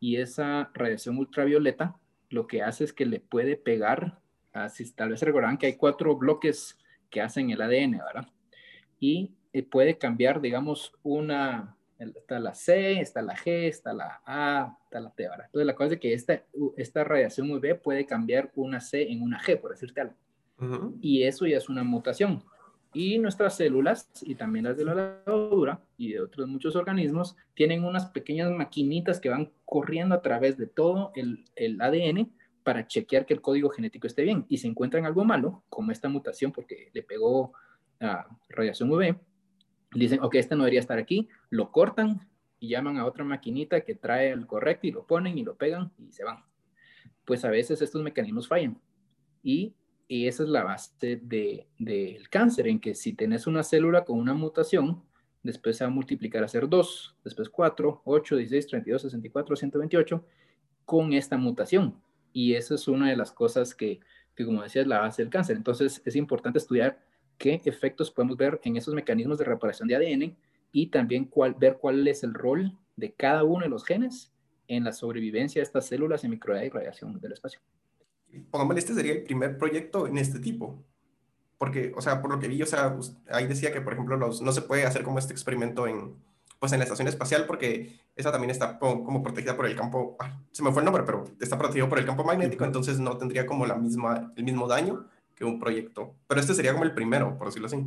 y 0.00 0.16
esa 0.16 0.70
radiación 0.74 1.16
ultravioleta 1.16 1.96
lo 2.28 2.46
que 2.46 2.62
hace 2.62 2.84
es 2.84 2.92
que 2.92 3.06
le 3.06 3.20
puede 3.20 3.56
pegar, 3.56 4.20
así 4.64 4.90
tal 4.92 5.10
vez 5.10 5.22
recordarán 5.22 5.58
que 5.58 5.66
hay 5.66 5.76
cuatro 5.76 6.16
bloques 6.16 6.78
que 7.10 7.20
hacen 7.20 7.50
el 7.50 7.60
ADN, 7.60 7.98
¿verdad? 7.98 8.28
Y 9.00 9.32
eh, 9.52 9.62
puede 9.62 9.98
cambiar, 9.98 10.40
digamos, 10.40 10.92
una, 11.02 11.76
está 11.98 12.38
la 12.38 12.54
C, 12.54 13.00
está 13.00 13.22
la 13.22 13.36
G, 13.36 13.68
está 13.68 13.92
la 13.92 14.20
A, 14.24 14.76
está 14.84 15.00
la 15.00 15.10
T, 15.10 15.28
¿verdad? 15.28 15.46
Entonces 15.46 15.66
la 15.66 15.74
cosa 15.74 15.94
es 15.94 16.00
que 16.00 16.12
esta, 16.12 16.42
esta 16.76 17.04
radiación 17.04 17.50
UV 17.50 17.80
puede 17.80 18.06
cambiar 18.06 18.50
una 18.54 18.80
C 18.80 19.10
en 19.10 19.22
una 19.22 19.40
G, 19.40 19.60
por 19.60 19.72
decirte 19.72 20.00
algo. 20.00 20.14
Y 21.00 21.22
eso 21.22 21.46
ya 21.46 21.56
es 21.56 21.68
una 21.68 21.84
mutación. 21.84 22.42
Y 22.92 23.18
nuestras 23.18 23.56
células, 23.56 24.10
y 24.22 24.34
también 24.34 24.64
las 24.64 24.76
de 24.76 24.84
la 24.84 24.94
levadura 24.94 25.80
y 25.96 26.12
de 26.12 26.20
otros 26.20 26.48
muchos 26.48 26.74
organismos, 26.74 27.36
tienen 27.54 27.84
unas 27.84 28.06
pequeñas 28.06 28.50
maquinitas 28.50 29.20
que 29.20 29.28
van 29.28 29.52
corriendo 29.64 30.14
a 30.14 30.22
través 30.22 30.56
de 30.56 30.66
todo 30.66 31.12
el, 31.14 31.44
el 31.54 31.80
ADN 31.80 32.32
para 32.68 32.86
chequear 32.86 33.24
que 33.24 33.32
el 33.32 33.40
código 33.40 33.70
genético 33.70 34.06
esté 34.06 34.24
bien. 34.24 34.44
Y 34.50 34.58
si 34.58 34.68
encuentran 34.68 35.06
algo 35.06 35.24
malo, 35.24 35.64
como 35.70 35.90
esta 35.90 36.10
mutación 36.10 36.52
porque 36.52 36.90
le 36.92 37.02
pegó 37.02 37.54
a 37.98 38.26
radiación 38.50 38.92
UV, 38.92 39.16
dicen, 39.94 40.20
ok, 40.20 40.34
este 40.34 40.54
no 40.54 40.64
debería 40.64 40.80
estar 40.80 40.98
aquí, 40.98 41.28
lo 41.48 41.72
cortan 41.72 42.28
y 42.60 42.68
llaman 42.68 42.98
a 42.98 43.06
otra 43.06 43.24
maquinita 43.24 43.80
que 43.80 43.94
trae 43.94 44.32
el 44.32 44.46
correcto 44.46 44.86
y 44.86 44.90
lo 44.90 45.06
ponen 45.06 45.38
y 45.38 45.44
lo 45.44 45.56
pegan 45.56 45.92
y 45.96 46.12
se 46.12 46.24
van. 46.24 46.44
Pues 47.24 47.42
a 47.46 47.48
veces 47.48 47.80
estos 47.80 48.02
mecanismos 48.02 48.46
fallan. 48.46 48.78
Y 49.42 49.74
y 50.10 50.26
esa 50.26 50.42
es 50.42 50.50
la 50.50 50.64
base 50.64 51.16
del 51.22 51.66
de, 51.78 52.20
cáncer, 52.28 52.68
en 52.68 52.80
que 52.80 52.94
si 52.94 53.14
tenés 53.14 53.46
una 53.46 53.62
célula 53.62 54.04
con 54.04 54.18
una 54.18 54.34
mutación, 54.34 55.02
después 55.42 55.78
se 55.78 55.84
va 55.84 55.90
a 55.90 55.94
multiplicar 55.94 56.44
a 56.44 56.48
ser 56.48 56.68
2, 56.68 57.16
después 57.24 57.48
4, 57.48 58.02
8, 58.04 58.36
16, 58.36 58.66
32, 58.66 59.02
64, 59.02 59.56
128, 59.56 60.24
con 60.86 61.14
esta 61.14 61.38
mutación. 61.38 61.94
Y 62.38 62.54
esa 62.54 62.76
es 62.76 62.86
una 62.86 63.10
de 63.10 63.16
las 63.16 63.32
cosas 63.32 63.74
que, 63.74 63.98
que, 64.36 64.44
como 64.44 64.62
decía, 64.62 64.82
es 64.82 64.86
la 64.86 65.00
base 65.00 65.22
del 65.22 65.30
cáncer. 65.30 65.56
Entonces 65.56 66.00
es 66.04 66.14
importante 66.14 66.60
estudiar 66.60 67.00
qué 67.36 67.60
efectos 67.64 68.12
podemos 68.12 68.36
ver 68.36 68.60
en 68.62 68.76
esos 68.76 68.94
mecanismos 68.94 69.38
de 69.38 69.44
reparación 69.44 69.88
de 69.88 69.96
ADN 69.96 70.36
y 70.70 70.86
también 70.86 71.28
ver 71.58 71.78
cuál 71.80 72.06
es 72.06 72.22
el 72.22 72.34
rol 72.34 72.78
de 72.94 73.10
cada 73.12 73.42
uno 73.42 73.64
de 73.64 73.68
los 73.68 73.84
genes 73.84 74.32
en 74.68 74.84
la 74.84 74.92
sobrevivencia 74.92 75.58
de 75.58 75.64
estas 75.64 75.86
células 75.86 76.22
en 76.22 76.30
microondas 76.30 76.66
y 76.66 76.70
radiación 76.70 77.18
del 77.18 77.32
espacio 77.32 77.60
pongámosle, 78.50 78.80
este 78.80 78.94
sería 78.94 79.12
el 79.12 79.22
primer 79.24 79.58
proyecto 79.58 80.06
en 80.06 80.18
este 80.18 80.38
tipo. 80.38 80.84
Porque, 81.56 81.92
o 81.96 82.00
sea, 82.00 82.22
por 82.22 82.30
lo 82.30 82.38
que 82.38 82.46
vi, 82.46 82.62
o 82.62 82.66
sea, 82.66 82.96
ahí 83.30 83.48
decía 83.48 83.72
que, 83.72 83.80
por 83.80 83.94
ejemplo, 83.94 84.16
los, 84.16 84.42
no 84.42 84.52
se 84.52 84.62
puede 84.62 84.84
hacer 84.84 85.02
como 85.02 85.18
este 85.18 85.32
experimento 85.32 85.88
en, 85.88 86.14
pues 86.58 86.72
en 86.72 86.78
la 86.78 86.84
estación 86.84 87.08
espacial 87.08 87.44
porque 87.46 88.00
esa 88.16 88.32
también 88.32 88.50
está 88.50 88.78
como 88.78 89.22
protegida 89.22 89.56
por 89.56 89.66
el 89.66 89.76
campo, 89.76 90.16
ah, 90.18 90.40
se 90.50 90.62
me 90.62 90.72
fue 90.72 90.82
el 90.82 90.86
nombre, 90.86 91.04
pero 91.04 91.24
está 91.40 91.56
protegido 91.58 91.88
por 91.88 91.98
el 91.98 92.06
campo 92.06 92.24
magnético, 92.24 92.64
entonces 92.64 92.98
no 92.98 93.16
tendría 93.16 93.46
como 93.46 93.66
la 93.66 93.76
misma, 93.76 94.32
el 94.36 94.44
mismo 94.44 94.66
daño 94.66 95.06
que 95.34 95.44
un 95.44 95.60
proyecto. 95.60 96.16
Pero 96.26 96.40
este 96.40 96.54
sería 96.54 96.72
como 96.72 96.84
el 96.84 96.94
primero, 96.94 97.38
por 97.38 97.46
decirlo 97.46 97.66
así. 97.66 97.86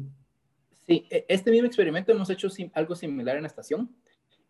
Sí, 0.87 1.05
e, 1.09 1.25
este 1.27 1.51
mismo 1.51 1.67
experimento 1.67 2.11
hemos 2.11 2.29
hecho 2.29 2.47
algo 2.73 2.95
similar 2.95 3.35
en 3.35 3.43
la 3.43 3.47
estación. 3.47 3.93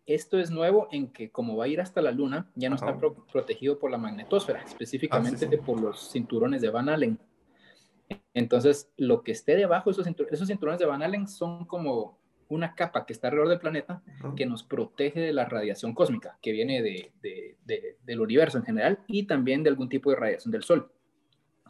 Esto 0.06 0.38
es 0.38 0.50
nuevo 0.50 0.88
en 0.92 1.08
que 1.12 1.30
como 1.30 1.56
va 1.56 1.64
a 1.64 1.68
ir 1.68 1.80
hasta 1.80 2.00
la 2.00 2.12
Luna, 2.12 2.50
ya 2.54 2.68
no 2.68 2.76
está 2.76 2.96
protegido 3.32 3.78
por 3.78 3.90
la 3.90 3.98
magnetosfera, 3.98 4.62
específicamente 4.62 5.46
ah, 5.46 5.64
por 5.64 5.80
los 5.80 6.10
cinturones 6.12 6.60
de 6.60 6.70
Van 6.70 6.88
Allen. 6.88 7.18
Entonces, 8.34 8.90
lo 8.96 9.22
que 9.22 9.32
esté 9.32 9.56
debajo 9.56 9.90
de 9.90 10.00
esos, 10.00 10.06
esos 10.30 10.48
cinturones 10.48 10.80
de 10.80 10.86
Van 10.86 11.02
Allen 11.02 11.28
son 11.28 11.64
como 11.66 12.18
una 12.52 12.74
capa 12.74 13.06
que 13.06 13.14
está 13.14 13.28
alrededor 13.28 13.48
del 13.48 13.58
planeta 13.58 14.02
que 14.36 14.44
nos 14.44 14.62
protege 14.62 15.20
de 15.20 15.32
la 15.32 15.46
radiación 15.46 15.94
cósmica 15.94 16.38
que 16.42 16.52
viene 16.52 16.82
de, 16.82 17.56
del 18.04 18.20
universo 18.20 18.58
en 18.58 18.64
general 18.64 18.98
y 19.06 19.24
también 19.24 19.62
de 19.62 19.70
algún 19.70 19.88
tipo 19.88 20.10
de 20.10 20.16
radiación 20.16 20.52
del 20.52 20.62
Sol. 20.62 20.92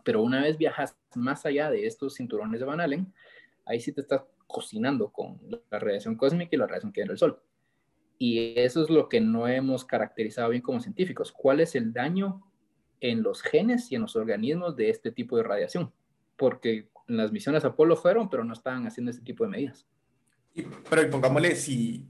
Pero 0.05 0.23
una 0.23 0.43
vez 0.43 0.59
viajas 0.59 0.99
más 1.15 1.47
allá 1.47 1.71
de 1.71 1.87
estos 1.87 2.17
cinturones 2.17 2.59
de 2.59 2.67
Van 2.67 2.81
Allen, 2.81 3.13
ahí 3.65 3.81
sí 3.81 3.93
te 3.93 4.01
estás 4.01 4.23
cocinando 4.49 5.13
con 5.13 5.41
la 5.71 5.79
radiación 5.79 6.17
cósmica 6.17 6.51
y 6.53 6.59
la 6.59 6.67
radiación 6.67 6.93
que 6.93 7.03
viene 7.03 7.11
del 7.11 7.19
Sol. 7.19 7.41
Y 8.19 8.59
eso 8.59 8.83
es 8.83 8.91
lo 8.91 9.09
que 9.09 9.21
no 9.21 9.47
hemos 9.47 9.85
caracterizado 9.85 10.51
bien 10.51 10.63
como 10.63 10.81
científicos. 10.81 11.31
¿Cuál 11.31 11.61
es 11.61 11.77
el 11.77 11.93
daño 11.93 12.43
en 13.01 13.23
los 13.23 13.41
genes 13.41 13.91
y 13.93 13.95
en 13.95 14.03
los 14.03 14.17
organismos 14.17 14.77
de 14.77 14.91
este 14.91 15.13
tipo 15.13 15.37
de 15.37 15.45
radiación? 15.45 15.93
Porque 16.37 16.89
las 17.07 17.31
misiones 17.31 17.65
Apolo 17.65 17.95
fueron, 17.95 18.29
pero 18.29 18.43
no 18.43 18.53
estaban 18.53 18.87
haciendo 18.87 19.13
este 19.13 19.23
tipo 19.23 19.45
de 19.45 19.51
medidas. 19.51 19.87
Pero 20.89 21.11
pongámosle 21.11 21.57
si, 21.57 22.07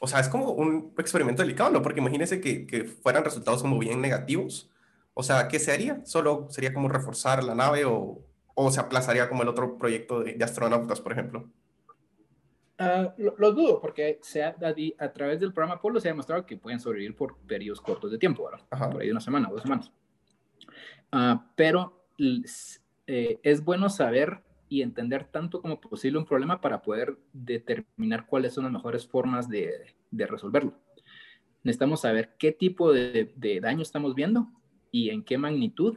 o 0.00 0.06
sea, 0.06 0.20
es 0.20 0.28
como 0.28 0.50
un 0.50 0.94
experimento 0.98 1.42
delicado, 1.42 1.70
¿no? 1.70 1.82
Porque 1.82 2.00
imagínense 2.00 2.40
que, 2.40 2.66
que, 2.66 2.84
fueran 2.84 3.24
resultados 3.24 3.62
como 3.62 3.78
bien 3.78 4.00
negativos. 4.00 4.70
O 5.14 5.22
sea, 5.22 5.48
¿qué 5.48 5.58
se 5.58 5.72
haría? 5.72 6.04
¿Solo 6.04 6.46
sería 6.50 6.72
como 6.72 6.88
reforzar 6.88 7.42
la 7.44 7.54
nave 7.54 7.84
o, 7.84 8.24
o 8.54 8.70
se 8.70 8.80
aplazaría 8.80 9.28
como 9.28 9.42
el 9.42 9.48
otro 9.48 9.76
proyecto 9.76 10.20
de, 10.20 10.34
de 10.34 10.44
astronautas, 10.44 11.00
por 11.00 11.12
ejemplo? 11.12 11.50
Uh, 12.80 13.12
lo, 13.36 13.52
dudo, 13.52 13.78
porque 13.78 14.18
se 14.22 14.42
ha, 14.42 14.56
a, 14.98 15.12
través 15.12 15.38
del 15.38 15.52
programa 15.52 15.74
Apolo 15.74 16.00
se 16.00 16.08
ha 16.08 16.12
demostrado 16.12 16.46
que 16.46 16.56
pueden 16.56 16.80
sobrevivir 16.80 17.14
por 17.14 17.36
periodos 17.40 17.78
cortos 17.78 18.10
de 18.10 18.16
tiempo, 18.16 18.48
¿verdad? 18.50 18.90
por 18.90 19.02
ahí 19.02 19.08
de 19.08 19.12
una 19.12 19.20
semana 19.20 19.50
o 19.50 19.52
dos 19.52 19.62
semanas. 19.62 19.92
Uh, 21.12 21.38
pero 21.56 22.06
eh, 23.06 23.38
es 23.42 23.62
bueno 23.62 23.90
saber 23.90 24.42
y 24.70 24.82
entender 24.82 25.24
tanto 25.24 25.60
como 25.60 25.80
posible 25.80 26.18
un 26.18 26.24
problema 26.24 26.60
para 26.60 26.80
poder 26.80 27.18
determinar 27.32 28.26
cuáles 28.26 28.54
son 28.54 28.64
las 28.64 28.72
mejores 28.72 29.06
formas 29.06 29.48
de, 29.48 29.94
de 30.12 30.26
resolverlo. 30.26 30.74
Necesitamos 31.64 32.02
saber 32.02 32.36
qué 32.38 32.52
tipo 32.52 32.92
de, 32.92 33.60
daño 33.60 33.82
estamos 33.82 34.14
viendo 34.14 34.48
y 34.92 35.10
en 35.10 35.24
qué 35.24 35.36
magnitud 35.36 35.96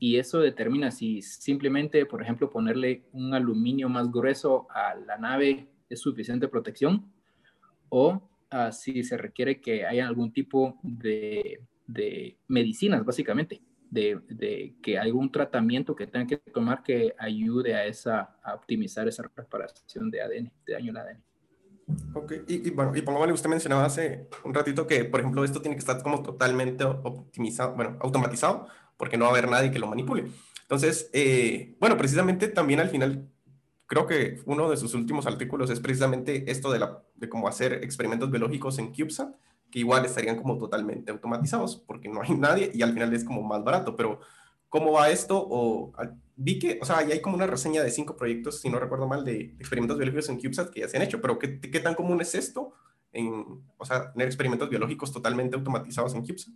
y 0.00 0.16
eso 0.16 0.40
determina 0.40 0.90
si 0.90 1.22
simplemente, 1.22 2.04
por 2.04 2.20
ejemplo, 2.20 2.50
ponerle 2.50 3.04
un 3.12 3.32
aluminio 3.34 3.88
más 3.88 4.10
grueso 4.10 4.66
a 4.70 4.96
la 4.96 5.16
nave 5.16 5.68
es 5.88 6.00
suficiente 6.00 6.48
protección 6.48 7.06
o 7.88 8.28
uh, 8.52 8.72
si 8.72 9.04
se 9.04 9.16
requiere 9.16 9.60
que 9.60 9.86
haya 9.86 10.08
algún 10.08 10.32
tipo 10.32 10.80
de, 10.82 11.60
de 11.86 12.36
medicinas, 12.48 13.04
básicamente, 13.04 13.62
de, 13.92 14.18
de, 14.26 14.74
que 14.82 14.98
algún 14.98 15.30
tratamiento 15.30 15.94
que 15.94 16.06
tengan 16.06 16.26
que 16.26 16.38
tomar 16.38 16.82
que 16.82 17.14
ayude 17.18 17.74
a, 17.74 17.84
esa, 17.84 18.38
a 18.42 18.54
optimizar 18.54 19.06
esa 19.06 19.22
reparación 19.36 20.10
de 20.10 20.22
ADN, 20.22 20.52
de 20.64 20.72
daño 20.72 20.92
al 20.92 20.96
ADN. 20.96 21.22
Ok, 22.14 22.32
y, 22.48 22.68
y 22.68 22.70
bueno, 22.70 22.96
y 22.96 23.02
pongámosle, 23.02 23.34
usted 23.34 23.50
mencionaba 23.50 23.84
hace 23.84 24.28
un 24.44 24.54
ratito 24.54 24.86
que, 24.86 25.04
por 25.04 25.20
ejemplo, 25.20 25.44
esto 25.44 25.60
tiene 25.60 25.76
que 25.76 25.80
estar 25.80 26.02
como 26.02 26.22
totalmente 26.22 26.84
optimizado, 26.84 27.74
bueno, 27.74 27.98
automatizado, 28.00 28.66
porque 28.96 29.18
no 29.18 29.26
va 29.26 29.32
a 29.32 29.34
haber 29.34 29.50
nadie 29.50 29.70
que 29.70 29.78
lo 29.78 29.88
manipule. 29.88 30.24
Entonces, 30.62 31.10
eh, 31.12 31.76
bueno, 31.78 31.98
precisamente 31.98 32.48
también 32.48 32.80
al 32.80 32.88
final 32.88 33.28
creo 33.86 34.06
que 34.06 34.40
uno 34.46 34.70
de 34.70 34.78
sus 34.78 34.94
últimos 34.94 35.26
artículos 35.26 35.68
es 35.68 35.80
precisamente 35.80 36.50
esto 36.50 36.72
de, 36.72 36.78
la, 36.78 37.02
de 37.14 37.28
cómo 37.28 37.46
hacer 37.46 37.74
experimentos 37.84 38.30
biológicos 38.30 38.78
en 38.78 38.94
CubeSat, 38.94 39.34
que 39.72 39.80
igual 39.80 40.04
estarían 40.04 40.36
como 40.36 40.58
totalmente 40.58 41.10
automatizados, 41.10 41.76
porque 41.76 42.08
no 42.08 42.22
hay 42.22 42.30
nadie 42.38 42.70
y 42.72 42.82
al 42.82 42.92
final 42.92 43.12
es 43.12 43.24
como 43.24 43.42
más 43.42 43.64
barato, 43.64 43.96
pero 43.96 44.20
cómo 44.68 44.92
va 44.92 45.10
esto 45.10 45.44
o 45.50 45.92
vi 46.36 46.58
que, 46.58 46.78
o 46.80 46.84
sea, 46.84 47.06
ya 47.06 47.14
hay 47.14 47.20
como 47.20 47.36
una 47.36 47.46
reseña 47.46 47.82
de 47.82 47.90
cinco 47.90 48.16
proyectos, 48.16 48.60
si 48.60 48.70
no 48.70 48.78
recuerdo 48.78 49.08
mal, 49.08 49.24
de 49.24 49.54
experimentos 49.58 49.98
biológicos 49.98 50.28
en 50.28 50.36
CubeSat 50.38 50.70
que 50.70 50.80
ya 50.80 50.88
se 50.88 50.96
han 50.96 51.02
hecho, 51.02 51.20
pero 51.20 51.38
¿qué, 51.38 51.60
qué 51.60 51.80
tan 51.80 51.94
común 51.94 52.20
es 52.20 52.34
esto? 52.34 52.72
En, 53.12 53.62
o 53.76 53.84
sea, 53.84 54.12
tener 54.12 54.28
experimentos 54.28 54.68
biológicos 54.68 55.12
totalmente 55.12 55.56
automatizados 55.56 56.14
en 56.14 56.22
CubeSat. 56.22 56.54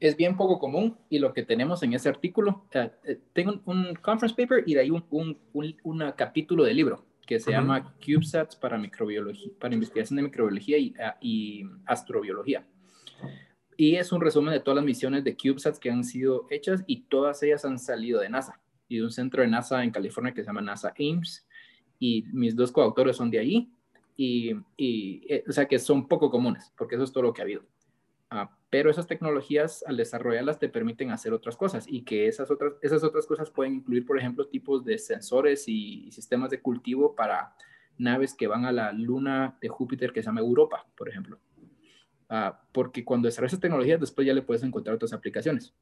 Es 0.00 0.16
bien 0.16 0.36
poco 0.36 0.58
común 0.58 0.98
y 1.08 1.20
lo 1.20 1.32
que 1.32 1.44
tenemos 1.44 1.82
en 1.84 1.94
ese 1.94 2.08
artículo, 2.08 2.66
uh, 2.74 3.12
tengo 3.32 3.60
un, 3.66 3.94
conference 3.94 4.34
paper 4.34 4.64
y 4.66 4.74
de 4.74 4.80
ahí 4.80 4.90
un, 4.90 5.04
un, 5.10 5.38
un, 5.84 6.12
capítulo 6.16 6.64
de 6.64 6.74
libro 6.74 7.11
que 7.34 7.40
se 7.40 7.50
llama 7.50 7.94
CubeSats 8.04 8.56
para 8.56 8.78
microbiología, 8.78 9.52
para 9.58 9.74
investigación 9.74 10.16
de 10.16 10.22
microbiología 10.22 10.78
y, 10.78 10.90
uh, 10.90 11.16
y 11.20 11.64
astrobiología 11.86 12.66
y 13.76 13.96
es 13.96 14.12
un 14.12 14.20
resumen 14.20 14.52
de 14.52 14.60
todas 14.60 14.76
las 14.76 14.84
misiones 14.84 15.24
de 15.24 15.36
CubeSats 15.36 15.78
que 15.78 15.90
han 15.90 16.04
sido 16.04 16.46
hechas 16.50 16.84
y 16.86 17.02
todas 17.02 17.42
ellas 17.42 17.64
han 17.64 17.78
salido 17.78 18.20
de 18.20 18.28
NASA 18.28 18.60
y 18.88 18.98
de 18.98 19.04
un 19.04 19.10
centro 19.10 19.42
de 19.42 19.48
NASA 19.48 19.82
en 19.82 19.90
California 19.90 20.32
que 20.32 20.42
se 20.42 20.46
llama 20.46 20.60
NASA 20.60 20.94
Ames. 20.98 21.46
Y 21.98 22.24
mis 22.32 22.54
dos 22.54 22.70
coautores 22.70 23.16
son 23.16 23.30
de 23.30 23.38
ahí. 23.38 23.72
Y, 24.16 24.52
y 24.76 25.24
eh, 25.28 25.44
o 25.48 25.52
sea 25.52 25.66
que 25.66 25.78
son 25.78 26.06
poco 26.06 26.30
comunes, 26.30 26.72
porque 26.76 26.96
eso 26.96 27.04
es 27.04 27.12
todo 27.12 27.24
lo 27.24 27.32
que 27.32 27.40
ha 27.40 27.44
habido. 27.44 27.62
Ah, 28.34 28.50
pero 28.70 28.90
esas 28.90 29.06
tecnologías, 29.06 29.84
al 29.86 29.98
desarrollarlas, 29.98 30.58
te 30.58 30.70
permiten 30.70 31.10
hacer 31.10 31.34
otras 31.34 31.54
cosas 31.54 31.84
y 31.86 32.02
que 32.02 32.26
esas 32.28 32.50
otras, 32.50 32.72
esas 32.80 33.04
otras 33.04 33.26
cosas 33.26 33.50
pueden 33.50 33.74
incluir, 33.74 34.06
por 34.06 34.18
ejemplo, 34.18 34.46
tipos 34.46 34.86
de 34.86 34.96
sensores 34.96 35.68
y, 35.68 36.06
y 36.06 36.12
sistemas 36.12 36.50
de 36.50 36.62
cultivo 36.62 37.14
para 37.14 37.54
naves 37.98 38.32
que 38.32 38.46
van 38.46 38.64
a 38.64 38.72
la 38.72 38.90
luna 38.92 39.58
de 39.60 39.68
Júpiter 39.68 40.14
que 40.14 40.22
se 40.22 40.26
llama 40.26 40.40
Europa, 40.40 40.86
por 40.96 41.10
ejemplo. 41.10 41.38
Ah, 42.30 42.62
porque 42.72 43.04
cuando 43.04 43.26
desarrollas 43.26 43.60
tecnologías, 43.60 44.00
después 44.00 44.26
ya 44.26 44.32
le 44.32 44.40
puedes 44.40 44.62
encontrar 44.62 44.96
otras 44.96 45.12
aplicaciones. 45.12 45.74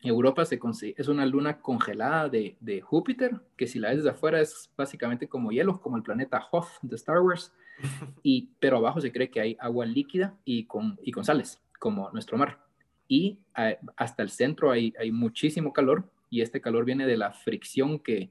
Europa 0.00 0.44
se 0.44 0.60
es 0.96 1.08
una 1.08 1.26
luna 1.26 1.60
congelada 1.60 2.28
de, 2.28 2.56
de, 2.60 2.80
Júpiter, 2.80 3.40
que 3.56 3.66
si 3.66 3.80
la 3.80 3.88
ves 3.88 3.98
desde 3.98 4.10
afuera 4.10 4.40
es 4.40 4.70
básicamente 4.76 5.26
como 5.26 5.50
hielo, 5.50 5.80
como 5.80 5.96
el 5.96 6.04
planeta 6.04 6.46
Hoth 6.52 6.68
de 6.82 6.94
Star 6.94 7.20
Wars, 7.20 7.52
y, 8.22 8.50
pero 8.60 8.76
abajo 8.76 9.00
se 9.00 9.10
cree 9.10 9.30
que 9.30 9.40
hay 9.40 9.56
agua 9.58 9.84
líquida 9.86 10.36
y 10.44 10.66
con, 10.66 10.96
y 11.02 11.10
con 11.10 11.24
sales, 11.24 11.63
como 11.84 12.08
nuestro 12.12 12.38
mar. 12.38 12.64
Y 13.06 13.40
ah, 13.54 13.76
hasta 13.98 14.22
el 14.22 14.30
centro 14.30 14.70
hay, 14.70 14.94
muchísimo 15.12 15.74
calor, 15.74 16.10
y 16.30 16.40
este 16.40 16.62
calor 16.62 16.86
viene 16.86 17.06
de 17.06 17.18
la 17.18 17.32
fricción 17.32 17.98
que, 17.98 18.30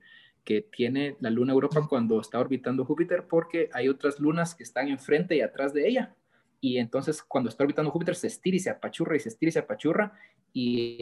tiene 0.76 1.16
la 1.20 1.30
luna 1.30 1.54
Europa 1.54 1.86
cuando 1.88 2.20
está 2.20 2.40
orbitando 2.40 2.84
Júpiter, 2.84 3.28
porque 3.28 3.70
hay 3.72 3.90
otras 3.90 4.20
lunas 4.20 4.56
que 4.56 4.64
están 4.64 4.88
enfrente 4.88 5.36
y 5.36 5.42
atrás 5.42 5.72
de 5.72 5.88
ella, 5.88 6.16
y 6.60 6.80
entonces 6.80 7.22
cuando 7.22 7.50
está 7.50 7.64
orbitando 7.64 7.92
Júpiter 7.92 8.16
se 8.16 8.28
estira 8.28 8.58
y 8.58 8.60
se 8.60 8.72
apachurra 8.72 9.16
y 9.16 9.20
se 9.20 9.30
estira 9.30 9.50
y 9.50 9.52
se 9.52 9.60
apachurra 9.60 10.14
y 10.52 10.98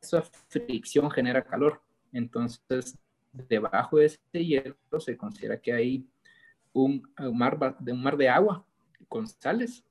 esa 0.00 0.22
fricción 0.48 1.10
genera 1.10 1.44
calor. 1.44 1.82
Entonces, 2.12 2.96
debajo 3.32 3.98
de 3.98 4.06
ese 4.06 4.18
hielo 4.32 4.76
se 5.00 5.16
considera 5.16 5.60
que 5.60 5.72
hay 5.72 6.06
un, 6.72 7.02
mar, 7.34 7.76
un 7.86 8.02
mar 8.02 8.16
de 8.16 8.28
agua 8.28 8.64
con 9.08 9.26
sales 9.26 9.84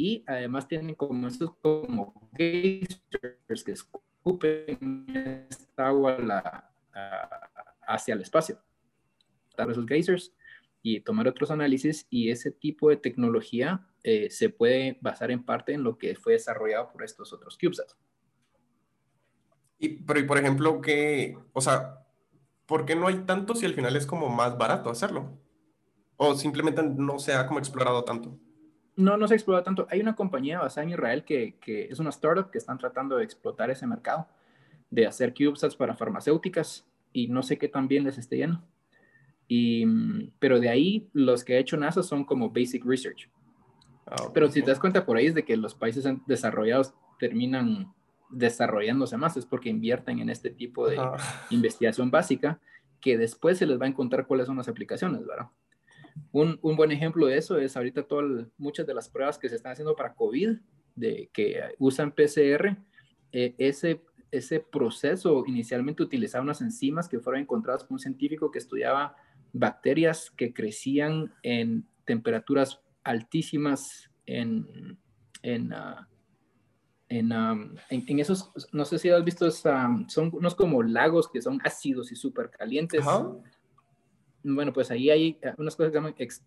y 0.00 0.24
además 0.26 0.66
tienen 0.66 0.94
como 0.94 1.28
estos 1.28 1.54
como 1.60 2.30
geysers 2.34 3.62
que 3.62 3.72
escupen 3.72 5.46
esta 5.50 5.88
agua 5.88 6.72
hacia 7.86 8.14
el 8.14 8.22
espacio. 8.22 8.58
Esos 9.58 9.84
geysers 9.84 10.34
y 10.80 11.00
tomar 11.00 11.28
otros 11.28 11.50
análisis 11.50 12.06
y 12.08 12.30
ese 12.30 12.50
tipo 12.50 12.88
de 12.88 12.96
tecnología 12.96 13.86
eh, 14.02 14.30
se 14.30 14.48
puede 14.48 14.96
basar 15.02 15.30
en 15.30 15.44
parte 15.44 15.74
en 15.74 15.82
lo 15.82 15.98
que 15.98 16.16
fue 16.16 16.32
desarrollado 16.32 16.90
por 16.90 17.04
estos 17.04 17.34
otros 17.34 17.58
CubeSats. 17.58 17.94
Y, 19.78 20.02
pero, 20.02 20.18
y 20.18 20.22
por 20.22 20.38
ejemplo, 20.38 20.80
que, 20.80 21.36
o 21.52 21.60
sea, 21.60 22.06
¿por 22.64 22.86
qué 22.86 22.96
no 22.96 23.06
hay 23.06 23.18
tanto 23.26 23.54
si 23.54 23.66
al 23.66 23.74
final 23.74 23.94
es 23.96 24.06
como 24.06 24.30
más 24.30 24.56
barato 24.56 24.88
hacerlo? 24.88 25.38
¿O 26.16 26.34
simplemente 26.36 26.82
no 26.82 27.18
se 27.18 27.34
ha 27.34 27.46
como 27.46 27.58
explorado 27.58 28.02
tanto? 28.02 28.38
No, 29.00 29.16
no 29.16 29.26
se 29.26 29.34
ha 29.34 29.36
explorado 29.36 29.64
tanto. 29.64 29.86
Hay 29.90 30.00
una 30.00 30.14
compañía 30.14 30.58
basada 30.58 30.84
en 30.84 30.90
Israel 30.90 31.24
que, 31.24 31.56
que 31.60 31.84
es 31.84 31.98
una 31.98 32.10
startup 32.10 32.50
que 32.50 32.58
están 32.58 32.78
tratando 32.78 33.16
de 33.16 33.24
explotar 33.24 33.70
ese 33.70 33.86
mercado, 33.86 34.28
de 34.90 35.06
hacer 35.06 35.34
CubeSats 35.34 35.76
para 35.76 35.96
farmacéuticas 35.96 36.86
y 37.12 37.28
no 37.28 37.42
sé 37.42 37.58
qué 37.58 37.68
tan 37.68 37.88
bien 37.88 38.04
les 38.04 38.18
esté 38.18 38.38
yendo. 38.38 38.62
Y, 39.48 39.84
pero 40.38 40.60
de 40.60 40.68
ahí 40.68 41.08
los 41.12 41.44
que 41.44 41.56
ha 41.56 41.58
hecho 41.58 41.76
NASA 41.76 42.02
son 42.02 42.24
como 42.24 42.50
basic 42.50 42.84
research. 42.84 43.28
Ah, 44.06 44.30
pero 44.32 44.48
si 44.48 44.62
te 44.62 44.70
das 44.70 44.78
cuenta 44.78 45.04
por 45.04 45.16
ahí 45.16 45.26
es 45.26 45.34
de 45.34 45.44
que 45.44 45.56
los 45.56 45.74
países 45.74 46.04
desarrollados 46.26 46.94
terminan 47.18 47.92
desarrollándose 48.28 49.16
más, 49.16 49.36
es 49.36 49.46
porque 49.46 49.68
invierten 49.68 50.20
en 50.20 50.30
este 50.30 50.50
tipo 50.50 50.88
de 50.88 50.98
investigación 51.50 52.10
básica 52.10 52.60
que 53.00 53.18
después 53.18 53.58
se 53.58 53.66
les 53.66 53.80
va 53.80 53.86
a 53.86 53.88
encontrar 53.88 54.26
cuáles 54.26 54.46
son 54.46 54.56
las 54.56 54.68
aplicaciones, 54.68 55.26
¿verdad? 55.26 55.46
Un, 56.32 56.58
un 56.62 56.76
buen 56.76 56.92
ejemplo 56.92 57.26
de 57.26 57.36
eso 57.36 57.58
es 57.58 57.76
ahorita 57.76 58.02
todas 58.04 58.46
muchas 58.58 58.86
de 58.86 58.94
las 58.94 59.08
pruebas 59.08 59.38
que 59.38 59.48
se 59.48 59.56
están 59.56 59.72
haciendo 59.72 59.96
para 59.96 60.14
COVID, 60.14 60.58
de 60.94 61.30
que 61.32 61.60
usan 61.78 62.12
PCR, 62.12 62.76
eh, 63.32 63.54
ese, 63.58 64.02
ese 64.30 64.60
proceso 64.60 65.44
inicialmente 65.46 66.02
utilizaba 66.02 66.42
unas 66.42 66.60
enzimas 66.60 67.08
que 67.08 67.20
fueron 67.20 67.42
encontradas 67.42 67.84
por 67.84 67.92
un 67.92 67.98
científico 67.98 68.50
que 68.50 68.58
estudiaba 68.58 69.16
bacterias 69.52 70.30
que 70.30 70.52
crecían 70.52 71.32
en 71.42 71.86
temperaturas 72.04 72.80
altísimas 73.04 74.10
en, 74.26 74.98
en, 75.42 75.72
ah, 75.72 76.08
en, 77.08 77.32
en, 77.88 78.20
esos, 78.20 78.50
no 78.72 78.84
sé 78.84 78.98
si 78.98 79.10
has 79.10 79.24
visto, 79.24 79.46
um, 79.46 80.08
son 80.08 80.30
unos 80.32 80.54
como 80.54 80.82
lagos 80.82 81.28
que 81.28 81.42
son 81.42 81.60
ácidos 81.64 82.12
y 82.12 82.16
súper 82.16 82.50
calientes. 82.50 83.04
Bueno, 84.42 84.72
pues 84.72 84.90
ahí 84.90 85.10
hay 85.10 85.38
ah, 85.44 85.54
unas 85.58 85.76
cosas 85.76 85.90
que 85.90 85.92
se 85.92 85.98
llaman 85.98 86.14
ex, 86.18 86.42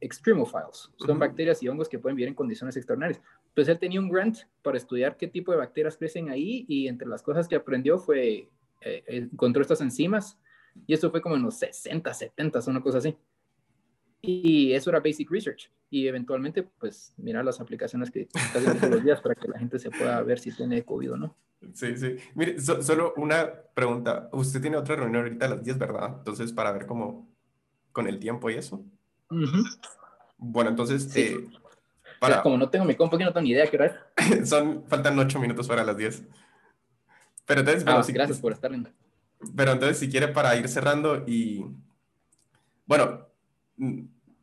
extremophiles. 0.00 0.90
Son 0.96 1.18
bacterias 1.18 1.62
y 1.62 1.68
hongos 1.68 1.88
que 1.88 1.98
pueden 1.98 2.16
vivir 2.16 2.28
en 2.28 2.34
condiciones 2.34 2.76
extraordinarias. 2.76 3.22
Entonces 3.48 3.72
él 3.72 3.78
tenía 3.78 4.00
un 4.00 4.10
grant 4.10 4.38
para 4.62 4.76
estudiar 4.76 5.16
qué 5.16 5.28
tipo 5.28 5.52
de 5.52 5.58
bacterias 5.58 5.96
crecen 5.96 6.30
ahí 6.30 6.64
y 6.68 6.88
entre 6.88 7.06
las 7.06 7.22
cosas 7.22 7.46
que 7.46 7.56
aprendió 7.56 7.98
fue, 7.98 8.48
eh, 8.80 9.04
encontró 9.06 9.62
estas 9.62 9.80
enzimas 9.80 10.38
y 10.86 10.94
eso 10.94 11.10
fue 11.10 11.20
como 11.20 11.36
en 11.36 11.42
los 11.42 11.58
60, 11.58 12.12
70, 12.12 12.60
una 12.66 12.82
cosa 12.82 12.98
así. 12.98 13.16
Y 14.20 14.72
eso 14.72 14.90
era 14.90 15.00
basic 15.00 15.30
research. 15.30 15.70
Y 15.90 16.06
eventualmente, 16.06 16.62
pues, 16.62 17.14
mirar 17.16 17.44
las 17.44 17.60
aplicaciones 17.60 18.10
que 18.10 18.28
están 18.32 18.78
todos 18.78 18.90
los 18.90 19.04
días 19.04 19.20
para 19.20 19.34
que 19.34 19.48
la 19.48 19.58
gente 19.58 19.78
se 19.78 19.90
pueda 19.90 20.22
ver 20.22 20.38
si 20.38 20.52
tiene 20.52 20.84
COVID 20.84 21.12
o 21.12 21.16
no. 21.16 21.36
Sí, 21.72 21.96
sí. 21.96 22.16
Mire, 22.34 22.60
solo 22.60 23.14
una 23.16 23.50
pregunta. 23.74 24.28
Usted 24.32 24.60
tiene 24.60 24.76
otra 24.76 24.96
reunión 24.96 25.22
ahorita 25.22 25.46
a 25.46 25.48
las 25.50 25.64
10, 25.64 25.78
¿verdad? 25.78 26.16
Entonces, 26.18 26.52
para 26.52 26.72
ver 26.72 26.86
cómo, 26.86 27.28
con 27.92 28.06
el 28.06 28.18
tiempo 28.18 28.50
y 28.50 28.54
eso. 28.54 28.84
Bueno, 30.36 30.70
entonces, 30.70 31.14
eh, 31.16 31.48
para... 32.20 32.42
como 32.42 32.56
no 32.56 32.68
tengo 32.68 32.84
mi 32.84 32.94
compu, 32.94 33.18
no 33.18 33.32
tengo 33.32 33.42
ni 33.42 33.50
idea 33.50 33.68
qué 33.68 33.76
hora 33.76 34.10
es. 34.16 34.48
Son, 34.48 34.84
faltan 34.86 35.18
8 35.18 35.38
minutos 35.38 35.66
para 35.66 35.84
las 35.84 35.96
10. 35.96 36.24
Pero 37.46 37.60
entonces, 37.60 37.84
ah, 37.86 38.02
gracias 38.08 38.40
por 38.40 38.52
estar. 38.52 38.70
Pero 39.56 39.72
entonces, 39.72 39.98
si 39.98 40.08
quiere, 40.08 40.28
para 40.28 40.56
ir 40.56 40.68
cerrando 40.68 41.24
y... 41.26 41.64
Bueno, 42.84 43.27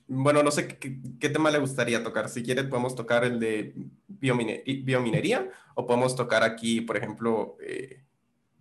bueno, 0.07 0.43
no 0.43 0.51
sé 0.51 0.67
qué, 0.67 1.29
tema 1.29 1.51
le 1.51 1.59
gustaría 1.59 2.03
tocar. 2.03 2.29
Si 2.29 2.43
quiere, 2.43 2.63
podemos 2.63 2.95
tocar 2.95 3.23
el 3.23 3.39
de 3.39 3.73
biominería 4.07 5.49
o 5.73 5.85
podemos 5.85 6.15
tocar 6.15 6.43
aquí, 6.43 6.81
por 6.81 6.97
ejemplo, 6.97 7.57
eh, 7.61 8.03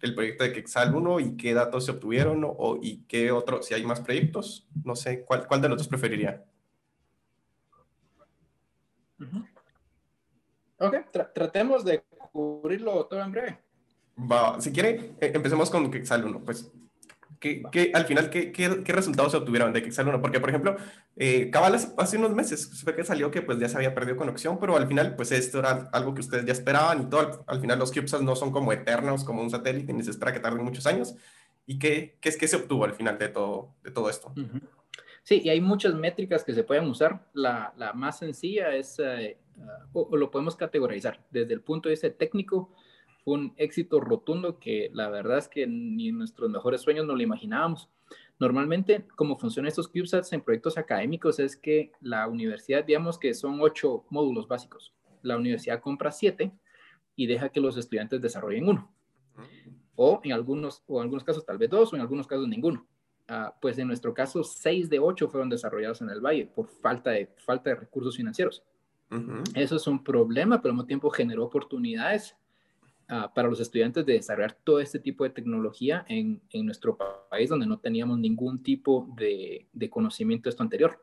el 0.01 0.15
proyecto 0.15 0.45
de 0.45 0.53
Quexal 0.53 0.95
1 0.95 1.21
y 1.21 1.37
qué 1.37 1.55
datos 1.55 1.85
se 1.85 1.93
obtuvieron 1.93 2.45
o, 2.45 2.79
y 2.81 3.05
qué 3.05 3.31
otro, 3.31 3.63
si 3.63 3.75
hay 3.75 3.85
más 3.85 4.01
proyectos. 4.01 4.67
No 4.85 4.97
sé, 4.97 5.25
¿cuál, 5.25 5.47
cuál 5.47 5.61
de 5.61 5.69
los 5.69 5.79
dos 5.79 5.89
preferiría? 5.89 6.45
Ok, 10.79 10.97
tratemos 11.35 11.85
de 11.85 12.03
cubrirlo 12.33 13.07
todo 13.07 13.21
en 13.21 13.33
breve. 13.33 13.59
Va, 14.19 14.61
si 14.61 14.73
quiere, 14.73 15.15
eh, 15.21 15.33
empecemos 15.35 15.71
con 15.71 15.91
Quexal 15.91 16.25
1. 16.25 16.41
Pues, 16.45 16.71
¿qué, 17.71 17.91
al 17.95 18.05
final, 18.07 18.31
¿qué, 18.31 18.53
qué, 18.53 18.93
resultados 18.93 19.33
se 19.33 19.39
obtuvieron 19.39 19.73
de 19.73 19.83
Quexal 19.83 20.09
1? 20.09 20.21
Porque, 20.21 20.41
por 20.41 20.49
ejemplo, 20.49 20.77
eh, 21.17 21.51
Cabal 21.51 21.75
hace 21.75 22.17
unos 22.17 22.35
meses 22.35 22.83
fue 22.83 22.95
que 22.95 23.05
salió 23.05 23.31
que 23.31 23.43
pues 23.43 23.59
ya 23.59 23.69
se 23.69 23.77
había 23.77 23.95
perdido 23.95 24.17
conexión, 24.17 24.59
pero 24.59 24.77
al 24.77 24.87
final, 24.87 25.15
pues 25.17 25.33
esto 25.33 25.59
era 25.61 25.89
algo 25.93 26.15
que 26.15 26.21
ustedes 26.21 26.45
ya 26.45 26.53
esperaban 26.53 27.03
y 27.03 27.07
todo. 27.07 27.45
Al, 27.47 27.61
final, 27.61 27.79
los 27.79 27.93
CubeSats 27.93 28.23
no 28.23 28.35
son 28.37 28.51
como 28.51 28.73
eternos, 28.73 29.25
como 29.25 29.43
un 29.43 29.51
satélite, 29.51 29.93
ni 29.93 30.03
se 30.03 30.11
espera 30.11 30.33
que 30.33 30.41
tarden 30.41 30.65
muchos 30.65 30.87
años. 30.87 31.15
¿Y 31.67 31.79
qué, 31.79 32.19
qué 32.21 32.29
es 32.29 32.37
que 32.37 32.49
se 32.49 32.57
obtuvo 32.57 32.85
al 32.85 32.95
final 32.95 33.19
de 33.19 33.29
todo, 33.29 33.75
de 33.83 33.91
todo 33.91 34.11
esto? 34.11 34.33
Sí, 35.23 35.41
y 35.43 35.49
hay 35.49 35.61
muchas 35.61 35.95
métricas 35.95 36.45
que 36.45 36.53
se 36.53 36.65
pueden 36.65 36.87
usar. 36.87 37.27
La, 37.33 37.73
la 37.79 37.95
más 37.95 38.19
sencilla 38.19 38.75
es, 38.75 38.99
eh, 38.99 39.39
o, 39.93 40.17
lo 40.17 40.31
podemos 40.31 40.57
categorizar 40.57 41.21
desde 41.31 41.55
el 41.55 41.63
punto 41.63 41.89
de 41.89 41.95
vista 41.95 42.11
técnico, 42.11 42.75
un 43.25 43.55
éxito 43.57 44.01
rotundo 44.01 44.59
que 44.59 44.91
la 44.93 45.09
verdad 45.09 45.39
es 45.39 45.49
que 45.49 45.67
ni 45.67 46.09
en 46.09 46.19
nuestros 46.19 46.51
mejores 46.51 46.83
sueños 46.83 47.07
no 47.07 47.15
lo 47.15 47.23
imaginábamos. 47.23 47.89
Normalmente, 48.39 49.07
como 49.17 49.39
funcionan 49.39 49.69
estos 49.69 49.89
CubeSats 49.89 50.33
en 50.33 50.43
proyectos 50.43 50.77
académicos 50.77 51.39
es 51.39 51.57
que 51.57 51.93
la 52.01 52.29
universidad, 52.29 52.85
digamos 52.85 53.19
que 53.19 53.33
son 53.33 53.61
ocho 53.61 54.05
módulos 54.11 54.49
básicos. 54.49 54.93
La 55.23 55.37
universidad 55.37 55.81
compra 55.81 56.13
siete 56.13 56.53
y 57.17 57.27
deja 57.27 57.49
que 57.49 57.61
los 57.61 57.77
estudiantes 57.77 58.21
desarrollen 58.21 58.69
uno. 58.69 58.93
O 59.97 60.21
en 60.25 60.33
algunos, 60.33 60.83
o 60.87 60.99
en 60.99 61.05
algunos 61.05 61.25
casos 61.25 61.47
tal 61.47 61.59
vez 61.59 61.71
dos, 61.71 61.93
o 61.93 61.97
en 61.97 62.03
algunos 62.03 62.27
casos 62.27 62.49
ninguno. 62.49 62.87
Ah, 63.27 63.55
pues 63.59 63.79
en 63.79 63.87
nuestro 63.87 64.13
caso, 64.13 64.45
seis 64.45 64.91
de 64.91 64.99
ocho 64.99 65.29
fueron 65.29 65.49
desarrollados 65.49 66.03
en 66.03 66.11
el 66.11 66.21
Valle 66.21 66.47
por 66.47 66.69
falta 66.69 67.11
de, 67.11 67.33
falta 67.39 67.71
de 67.71 67.77
recursos 67.77 68.17
financieros. 68.17 68.63
Eso 69.55 69.77
es 69.77 69.87
un 69.87 70.03
problema, 70.03 70.61
pero 70.61 70.73
al 70.73 70.77
mismo 70.77 70.87
tiempo 70.87 71.09
generó 71.09 71.45
oportunidades 71.45 72.37
ah, 73.09 73.33
para 73.35 73.49
los 73.49 73.61
estudiantes 73.61 74.05
de 74.07 74.15
desarrollar 74.15 74.57
todo 74.65 74.81
este 74.81 74.99
tipo 74.99 75.25
de 75.25 75.31
tecnología 75.31 76.05
en, 76.09 76.41
en 76.51 76.67
nuestro 76.67 76.99
país, 77.31 77.49
donde 77.51 77.67
no 77.67 77.79
teníamos 77.79 78.19
ningún 78.19 78.63
tipo 78.63 79.09
de, 79.17 79.67
de 79.73 79.91
conocimiento 79.91 80.45
de 80.45 80.51
esto 80.51 80.63
anterior. 80.63 81.01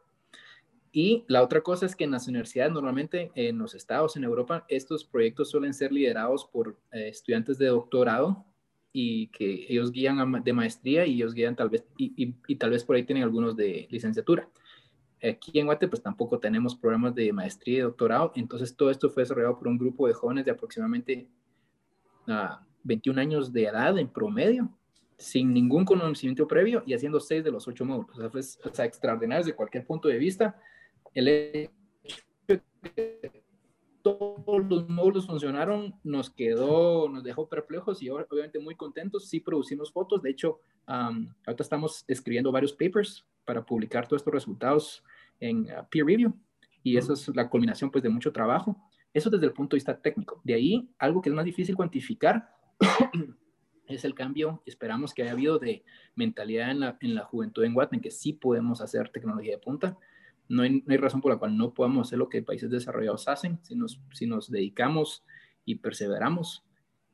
Y 0.91 1.24
la 1.28 1.41
otra 1.41 1.62
cosa 1.62 1.86
es 1.86 1.95
que 1.95 2.04
en 2.04 2.12
las 2.12 2.28
universidades, 2.28 2.74
normalmente 2.74 3.32
en 3.36 3.58
los 3.58 3.76
estados, 3.76 4.18
en 4.18 4.26
Europa, 4.26 4.66
estos 4.68 5.06
proyectos 5.06 5.49
suelen 5.49 5.74
ser 5.74 5.91
liderados 5.91 6.45
por 6.45 6.78
eh, 6.91 7.08
estudiantes 7.08 7.58
de 7.58 7.68
doctorado 7.68 8.45
y 8.91 9.28
que 9.28 9.68
ellos 9.70 9.91
guían 9.91 10.43
de 10.43 10.54
maestría 10.54 11.06
y 11.06 11.14
ellos 11.14 11.34
guían 11.34 11.56
tal 11.56 11.70
vez, 11.70 11.86
y, 11.97 12.36
y, 12.45 12.56
tal 12.56 12.72
vez 12.72 12.84
por 12.84 12.97
ahí 12.97 13.04
tienen 13.04 13.24
algunos 13.24 13.56
de 13.56 13.88
licenciatura. 13.89 14.49
Aquí 15.24 15.60
en 15.60 15.68
Guate, 15.68 15.88
pues 15.88 16.02
tampoco 16.02 16.39
tenemos 16.39 16.76
programas 16.76 17.16
de 17.16 17.32
maestría 17.32 17.78
y 17.78 17.82
doctorado, 17.82 18.34
entonces 18.36 18.76
todo 18.76 18.89
esto 18.89 19.10
fue 19.10 19.24
desarrollado 19.24 19.58
por 19.58 19.70
un 19.70 19.78
grupo 19.78 20.08
de 20.08 20.14
jóvenes 20.14 20.43
de 20.43 20.52
aproximadamente 20.52 21.30
21 22.26 23.20
ah, 23.20 23.22
años 23.22 23.52
de 23.52 23.66
edad 23.66 23.98
en 23.98 24.08
promedio, 24.08 24.70
sin 25.18 25.54
ningún 25.54 25.86
conocimiento 25.86 26.48
previo 26.48 26.84
y 26.86 26.94
haciendo 26.94 27.20
seis 27.20 27.44
de 27.44 27.52
los 27.52 27.68
ocho 27.68 27.86
módulos. 27.86 28.18
O 28.18 28.22
sea, 28.22 28.30
fue 28.30 28.42
o 28.42 28.74
sea, 28.74 28.86
extraordinario 28.86 29.46
desde 29.46 29.56
cualquier 29.56 29.86
punto 29.86 30.08
de 30.08 30.18
vista 30.18 30.60
el 31.14 31.28
hecho 31.28 31.72
de 32.48 32.62
que 32.96 33.44
todos 34.02 34.66
los 34.68 34.90
módulos 34.90 35.28
funcionaron 35.28 35.94
nos 36.04 36.30
quedó, 36.30 37.08
nos 37.10 37.24
dejó 37.24 37.48
perplejos 37.48 38.02
y 38.02 38.10
obviamente 38.10 38.60
muy 38.60 38.76
contentos. 38.76 39.30
Sí 39.30 39.40
producimos 39.40 39.92
fotos, 39.92 40.22
de 40.22 40.32
hecho, 40.32 40.60
ahorita 40.88 41.64
estamos 41.64 42.04
escribiendo 42.08 42.52
varios 42.52 42.74
papers 42.74 43.26
para 43.46 43.64
publicar 43.64 44.08
todos 44.08 44.22
estos 44.22 44.34
resultados 44.34 45.04
en 45.40 45.64
uh, 45.64 45.86
peer 45.90 46.06
review 46.06 46.34
y 46.84 46.98
eso 46.98 47.14
es 47.14 47.28
la 47.36 47.50
culminación 47.50 47.92
pues 47.92 48.04
de 48.04 48.10
mucho 48.10 48.32
trabajo. 48.32 48.76
Eso 49.14 49.30
desde 49.30 49.45
el 49.45 49.53
punto 49.53 49.76
de 49.76 49.78
vista 49.78 49.99
técnico. 49.99 50.41
De 50.43 50.53
ahí, 50.53 50.89
algo 50.97 51.22
que 51.22 51.30
es 51.30 51.36
más 51.36 51.45
difícil 51.45 51.76
cuantificar 51.76 52.55
es 53.88 54.05
el 54.05 54.16
cambio, 54.16 54.62
esperamos 54.66 55.14
que 55.14 55.24
haya 55.24 55.32
habido 55.32 55.59
de 55.59 55.84
mentalidad 56.16 56.72
en 56.72 56.80
la, 56.80 56.97
en 57.01 57.16
la 57.16 57.26
juventud 57.26 57.64
en 57.64 57.74
Guatemala, 57.74 58.01
que 58.01 58.12
sí 58.12 58.34
podemos 58.34 58.82
hacer 58.82 59.09
tecnología 59.09 59.53
de 59.53 59.57
punta 59.57 59.97
no 60.51 60.64
hay, 60.64 60.82
razón 60.97 61.22
por 61.22 61.32
la 61.32 61.38
cual 61.38 61.57
no 61.57 61.74
podamos 61.74 62.07
hacer 62.07 62.20
lo 62.20 62.28
que 62.28 62.43
países 62.43 62.70
desarrollados 62.70 63.28
hacen 63.30 63.59
si 63.64 63.74
nos, 63.74 64.01
si 64.12 64.28
nos 64.28 64.51
dedicamos 64.51 65.24
y 65.64 65.76
perseveramos. 65.76 66.66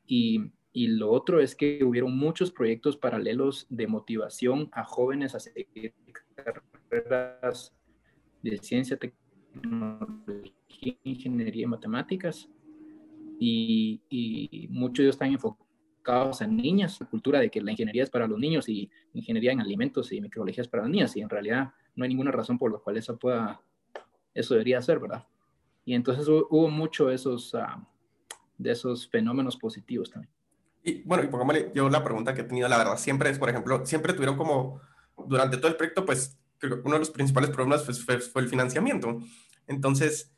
Y, 0.06 0.50
y 0.72 0.88
lo 0.88 1.10
otro 1.10 1.40
es 1.40 1.54
que 1.54 1.84
hubieron 1.84 2.18
muchos 2.18 2.50
proyectos 2.50 2.96
paralelos 2.96 3.66
de 3.70 3.86
motivación 3.86 4.68
a 4.72 4.82
jóvenes 4.82 5.36
a 5.36 5.40
seguir 5.40 5.94
carreras 6.34 7.72
de 8.42 8.58
ciencia, 8.58 8.96
tecnología, 8.96 10.52
ingeniería 11.04 11.64
y 11.64 11.66
matemáticas. 11.66 12.48
Y, 13.40 14.00
y 14.08 14.68
muchos 14.70 14.98
de 14.98 15.02
ellos 15.04 15.14
están 15.14 15.32
enfocados 15.32 16.40
en 16.40 16.56
niñas, 16.56 17.00
la 17.00 17.06
cultura 17.06 17.40
de 17.40 17.50
que 17.50 17.60
la 17.60 17.70
ingeniería 17.70 18.02
es 18.02 18.10
para 18.10 18.26
los 18.26 18.38
niños 18.38 18.68
y 18.68 18.90
ingeniería 19.12 19.52
en 19.52 19.60
alimentos 19.60 20.10
y 20.12 20.20
microbiología 20.20 20.62
es 20.62 20.68
para 20.68 20.84
las 20.84 20.90
niñas. 20.90 21.16
Y 21.16 21.20
en 21.20 21.28
realidad 21.28 21.72
no 21.94 22.04
hay 22.04 22.08
ninguna 22.08 22.30
razón 22.30 22.58
por 22.58 22.72
la 22.72 22.78
cual 22.78 22.96
eso 22.96 23.16
pueda, 23.18 23.60
eso 24.34 24.54
debería 24.54 24.80
ser, 24.80 24.98
¿verdad? 24.98 25.26
Y 25.84 25.94
entonces 25.94 26.28
hubo, 26.28 26.68
mucho 26.68 27.10
esos, 27.10 27.54
ah, 27.54 27.82
de 28.56 28.72
esos 28.72 29.08
fenómenos 29.08 29.56
positivos 29.56 30.10
también. 30.10 30.32
Y 30.82 31.02
bueno, 31.02 31.24
y 31.24 31.28
pongámosle, 31.28 31.72
yo 31.74 31.88
la 31.88 32.04
pregunta 32.04 32.34
que 32.34 32.42
he 32.42 32.44
tenido, 32.44 32.68
la 32.68 32.78
verdad, 32.78 32.96
siempre 32.98 33.30
es, 33.30 33.38
por 33.38 33.48
ejemplo, 33.48 33.84
siempre 33.84 34.12
tuvieron 34.12 34.36
como, 34.36 34.80
durante 35.26 35.56
todo 35.56 35.68
el 35.68 35.76
proyecto, 35.76 36.04
pues, 36.04 36.38
creo 36.58 36.76
que 36.76 36.86
uno 36.86 36.94
de 36.94 37.00
los 37.00 37.10
principales 37.10 37.50
problemas 37.50 37.84
pues, 37.84 38.04
fue, 38.04 38.42
el 38.42 38.48
financiamiento. 38.48 39.20
Entonces, 39.66 40.32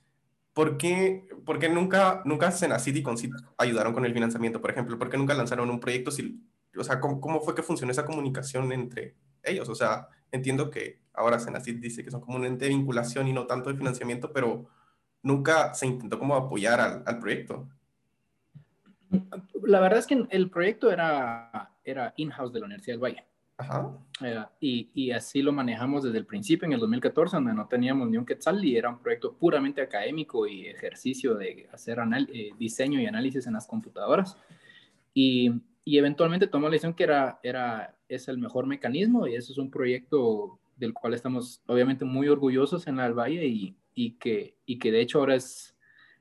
¿por 0.60 0.76
qué, 0.76 1.26
por 1.46 1.58
qué 1.58 1.70
nunca, 1.70 2.20
nunca 2.26 2.50
Senacid 2.50 2.94
y 2.94 3.02
Concit 3.02 3.32
ayudaron 3.56 3.94
con 3.94 4.04
el 4.04 4.12
financiamiento, 4.12 4.60
por 4.60 4.70
ejemplo? 4.70 4.98
¿Por 4.98 5.08
qué 5.08 5.16
nunca 5.16 5.32
lanzaron 5.32 5.70
un 5.70 5.80
proyecto? 5.80 6.10
Si, 6.10 6.38
o 6.76 6.84
sea, 6.84 7.00
¿cómo, 7.00 7.18
¿cómo, 7.18 7.40
fue 7.40 7.54
que 7.54 7.62
funcionó 7.62 7.92
esa 7.92 8.04
comunicación 8.04 8.70
entre 8.70 9.16
ellos? 9.42 9.70
O 9.70 9.74
sea, 9.74 10.08
entiendo 10.30 10.68
que 10.68 11.00
ahora 11.14 11.38
Senacid 11.38 11.76
dice 11.76 12.04
que 12.04 12.10
son 12.10 12.20
como 12.20 12.36
un 12.36 12.44
ente 12.44 12.66
de 12.66 12.72
vinculación 12.72 13.26
y 13.26 13.32
no 13.32 13.46
tanto 13.46 13.70
de 13.70 13.78
financiamiento, 13.78 14.34
pero 14.34 14.66
nunca 15.22 15.72
se 15.72 15.86
intentó 15.86 16.18
como 16.18 16.36
apoyar 16.36 17.02
al, 17.06 17.18
proyecto. 17.18 17.66
La 19.62 19.80
verdad 19.80 20.00
es 20.00 20.06
que 20.06 20.26
el 20.28 20.50
proyecto 20.50 20.92
era, 20.92 21.74
era 21.84 22.12
in-house 22.18 22.52
de 22.52 22.60
la 22.60 22.66
Universidad 22.66 22.96
del 22.96 23.02
Valle. 23.02 23.29
Ajá. 23.60 23.90
Eh, 24.22 24.44
y, 24.60 24.90
y, 24.94 25.10
así 25.10 25.42
lo 25.42 25.52
manejamos 25.52 26.02
desde 26.02 26.16
el 26.18 26.26
principio, 26.26 26.66
en 26.66 26.72
el 26.72 26.80
2014, 26.80 27.36
donde 27.36 27.52
no 27.52 27.66
teníamos 27.68 28.08
ni 28.08 28.16
un 28.16 28.24
quetzal 28.24 28.64
y 28.64 28.76
era 28.76 28.88
un 28.88 28.98
proyecto 28.98 29.34
puramente 29.34 29.82
académico 29.82 30.46
y 30.46 30.66
ejercicio 30.66 31.34
de 31.34 31.68
hacer 31.72 31.98
eh, 32.32 32.50
diseño 32.58 33.00
y 33.00 33.06
análisis 33.06 33.46
en 33.46 33.54
las 33.54 33.66
computadoras. 33.66 34.36
Y, 35.12 35.52
y 35.84 35.98
eventualmente 35.98 36.46
tomó 36.46 36.68
la 36.68 36.72
decisión 36.72 36.94
que 36.94 37.04
era, 37.04 37.38
era, 37.42 37.96
es 38.08 38.28
el 38.28 38.38
mejor 38.38 38.66
mecanismo 38.66 39.26
y 39.26 39.34
eso 39.34 39.52
es 39.52 39.58
un 39.58 39.70
proyecto 39.70 40.58
del 40.76 40.94
cual 40.94 41.12
estamos 41.12 41.62
obviamente 41.66 42.06
muy 42.06 42.28
orgullosos 42.28 42.86
en 42.86 42.96
la 42.96 43.10
Valle 43.10 43.46
y, 43.46 43.76
y, 43.94 44.12
que, 44.12 44.56
y 44.64 44.78
que 44.78 44.90
de 44.90 45.00
hecho 45.00 45.18
ahora 45.18 45.34
es 45.34 45.76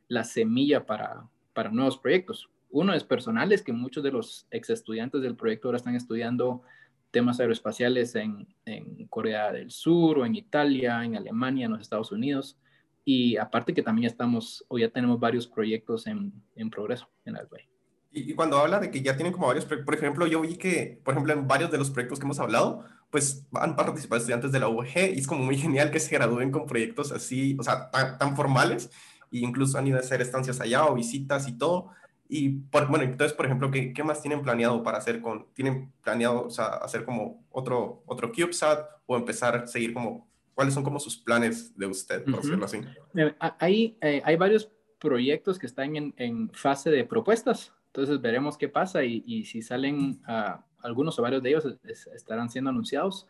la 0.10 0.26
semilla 0.26 0.86
para, 0.86 1.30
para 1.54 1.72
nuevos 1.72 1.98
proyectos. 1.98 2.50
Uno 2.70 2.94
es 2.94 3.04
personal, 3.04 3.52
es 3.52 3.64
que 3.64 3.72
muchos 3.72 4.04
de 4.04 4.12
los 4.12 4.48
ex 4.52 4.70
estudiantes 4.70 5.22
del 5.22 5.36
proyecto 5.36 5.70
ahora 5.70 5.78
están 5.78 5.96
estudiando 5.96 6.64
temas 7.12 7.40
aeroespaciales 7.40 8.16
en, 8.16 8.48
en, 8.66 9.08
Corea 9.08 9.52
del 9.52 9.72
Sur 9.72 10.20
o 10.20 10.26
en 10.26 10.36
Italia, 10.36 11.04
en 11.04 11.16
Alemania, 11.16 11.66
en 11.66 11.72
los 11.72 11.82
Estados 11.82 12.12
Unidos. 12.12 12.58
Y 13.06 13.38
aparte 13.38 13.74
que 13.74 13.82
también 13.82 14.08
estamos, 14.08 14.64
o 14.68 14.78
ya 14.78 14.90
tenemos 14.90 15.20
varios 15.20 15.48
proyectos 15.48 16.06
en, 16.08 16.32
en 16.56 16.70
progreso 16.70 17.10
en 17.26 17.34
la 17.34 17.44
Valle. 17.52 17.70
Y, 18.12 18.34
cuando 18.34 18.58
habla 18.58 18.80
de 18.80 18.90
que 18.90 19.02
ya 19.02 19.16
tienen 19.16 19.34
como 19.34 19.48
varios, 19.48 19.66
por 19.66 19.94
ejemplo, 19.94 20.26
yo 20.26 20.42
vi 20.42 20.58
que, 20.58 21.00
por 21.04 21.14
ejemplo, 21.14 21.34
en 21.34 21.48
varios 21.48 21.70
de 21.72 21.78
los 21.78 21.92
proyectos 21.92 22.20
que 22.20 22.26
hemos 22.26 22.40
hablado, 22.40 22.84
pues 23.12 23.46
han 23.54 23.76
participado 23.76 24.18
estudiantes 24.18 24.52
de 24.52 24.60
la 24.60 24.68
UG 24.68 24.98
y 25.14 25.20
es 25.20 25.28
como 25.28 25.44
muy 25.44 25.58
genial 25.58 25.92
que 25.92 26.00
se 26.00 26.16
gradúen 26.16 26.52
con 26.52 26.66
proyectos 26.66 27.12
así, 27.12 27.56
o 27.60 27.64
sea, 27.64 27.92
tan, 27.92 28.36
formales, 28.36 28.90
e 29.32 29.40
incluso 29.40 29.78
han 29.78 29.86
ido 29.86 29.98
a 29.98 30.00
hacer 30.00 30.22
estancias 30.22 30.60
allá 30.60 30.86
o 30.88 30.96
visitas 30.96 31.48
y 31.48 31.58
todo. 31.58 31.92
Y 32.30 32.50
por, 32.50 32.88
bueno, 32.88 33.04
entonces, 33.04 33.36
por 33.36 33.46
ejemplo, 33.46 33.72
¿qué, 33.72 33.92
¿qué, 33.92 34.04
más 34.04 34.22
tienen 34.22 34.42
planeado 34.42 34.84
para 34.84 35.00
hacer 35.00 35.20
con, 35.20 35.48
tienen 35.54 35.92
planeado, 36.04 36.46
o 36.46 36.50
sea, 36.50 36.66
hacer 36.66 37.04
como 37.04 37.44
otro, 37.50 38.04
otro 38.06 38.32
CubeSat 38.32 38.88
o 39.08 39.18
empezar 39.18 39.56
a 39.56 39.68
seguir 39.68 39.94
como, 39.94 40.30
cuáles 40.54 40.74
son 40.74 40.84
como 40.84 41.00
sus 41.00 41.18
planes 41.18 41.76
de 41.76 41.88
usted, 41.88 42.24
por 42.26 42.42
decirlo 42.42 42.66
así? 42.66 42.82
Eh, 43.16 43.36
hay, 43.60 43.98
eh, 44.02 44.22
hay 44.24 44.36
varios 44.36 44.72
proyectos 45.00 45.58
que 45.58 45.66
están 45.66 45.96
en, 45.96 46.14
en 46.18 46.52
fase 46.52 46.92
de 46.92 47.04
propuestas 47.04 47.74
entonces 47.90 48.22
veremos 48.22 48.58
qué 48.58 48.70
pasa 48.70 49.04
y, 49.04 49.44
si 49.46 49.62
salen 49.62 50.22
uh, 50.28 50.62
algunos 50.82 51.18
o 51.18 51.22
varios 51.22 51.42
de 51.42 51.50
ellos 51.50 51.66
estarán 52.14 52.50
siendo 52.50 52.70
anunciados. 52.70 53.28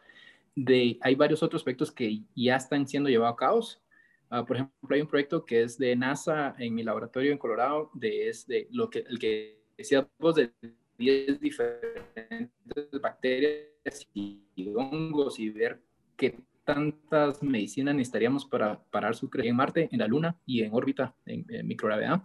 De, 0.56 0.98
hay 1.02 1.16
varios 1.16 1.42
otros 1.42 1.64
proyectos 1.64 1.92
que 1.92 2.24
ya 2.36 2.58
están 2.58 2.86
siendo 2.86 3.10
llevados 3.10 3.34
a 3.34 3.38
cabo. 3.38 3.62
Uh, 4.32 4.46
por 4.46 4.58
ejemplo, 4.58 4.96
hay 4.96 5.02
un 5.02 5.08
proyecto 5.08 5.44
que 5.44 5.64
es 5.64 5.78
de 5.78 5.96
NASA 5.96 6.56
en 6.60 6.76
mi 6.76 6.84
laboratorio 6.84 7.32
en 7.32 7.38
Colorado, 7.38 7.90
de, 7.94 8.30
es 8.30 8.46
de 8.46 8.68
lo 8.72 8.90
que, 8.90 9.00
el 9.00 9.18
que 9.18 9.64
decíamos 9.76 10.36
de 10.36 10.52
10 10.98 11.40
diferentes 11.40 12.52
bacterias 13.02 14.08
y 14.14 14.44
hongos 14.76 15.40
y 15.40 15.50
ver 15.50 15.82
qué 16.16 16.38
tantas 16.70 17.42
medicinas 17.42 17.96
necesitaríamos 17.96 18.46
para 18.46 18.84
parar 18.92 19.16
su 19.16 19.28
crecimiento 19.28 19.54
en 19.54 19.58
Marte, 19.58 19.90
en 19.92 20.00
la 20.00 20.08
Luna 20.08 20.38
y 20.46 20.62
en 20.62 20.72
órbita 20.72 21.16
en, 21.26 21.46
microgravedad. 21.66 22.22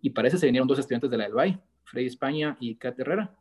Y 0.00 0.10
para 0.10 0.28
eso 0.28 0.38
se 0.38 0.46
vinieron 0.46 0.68
dos 0.68 0.78
estudiantes 0.78 1.10
de 1.10 1.16
la 1.16 1.26
ELVAI, 1.26 1.60
Freddy 1.82 2.06
España 2.06 2.56
y 2.60 2.76
Kat 2.76 2.98
Herrera. 3.00 3.34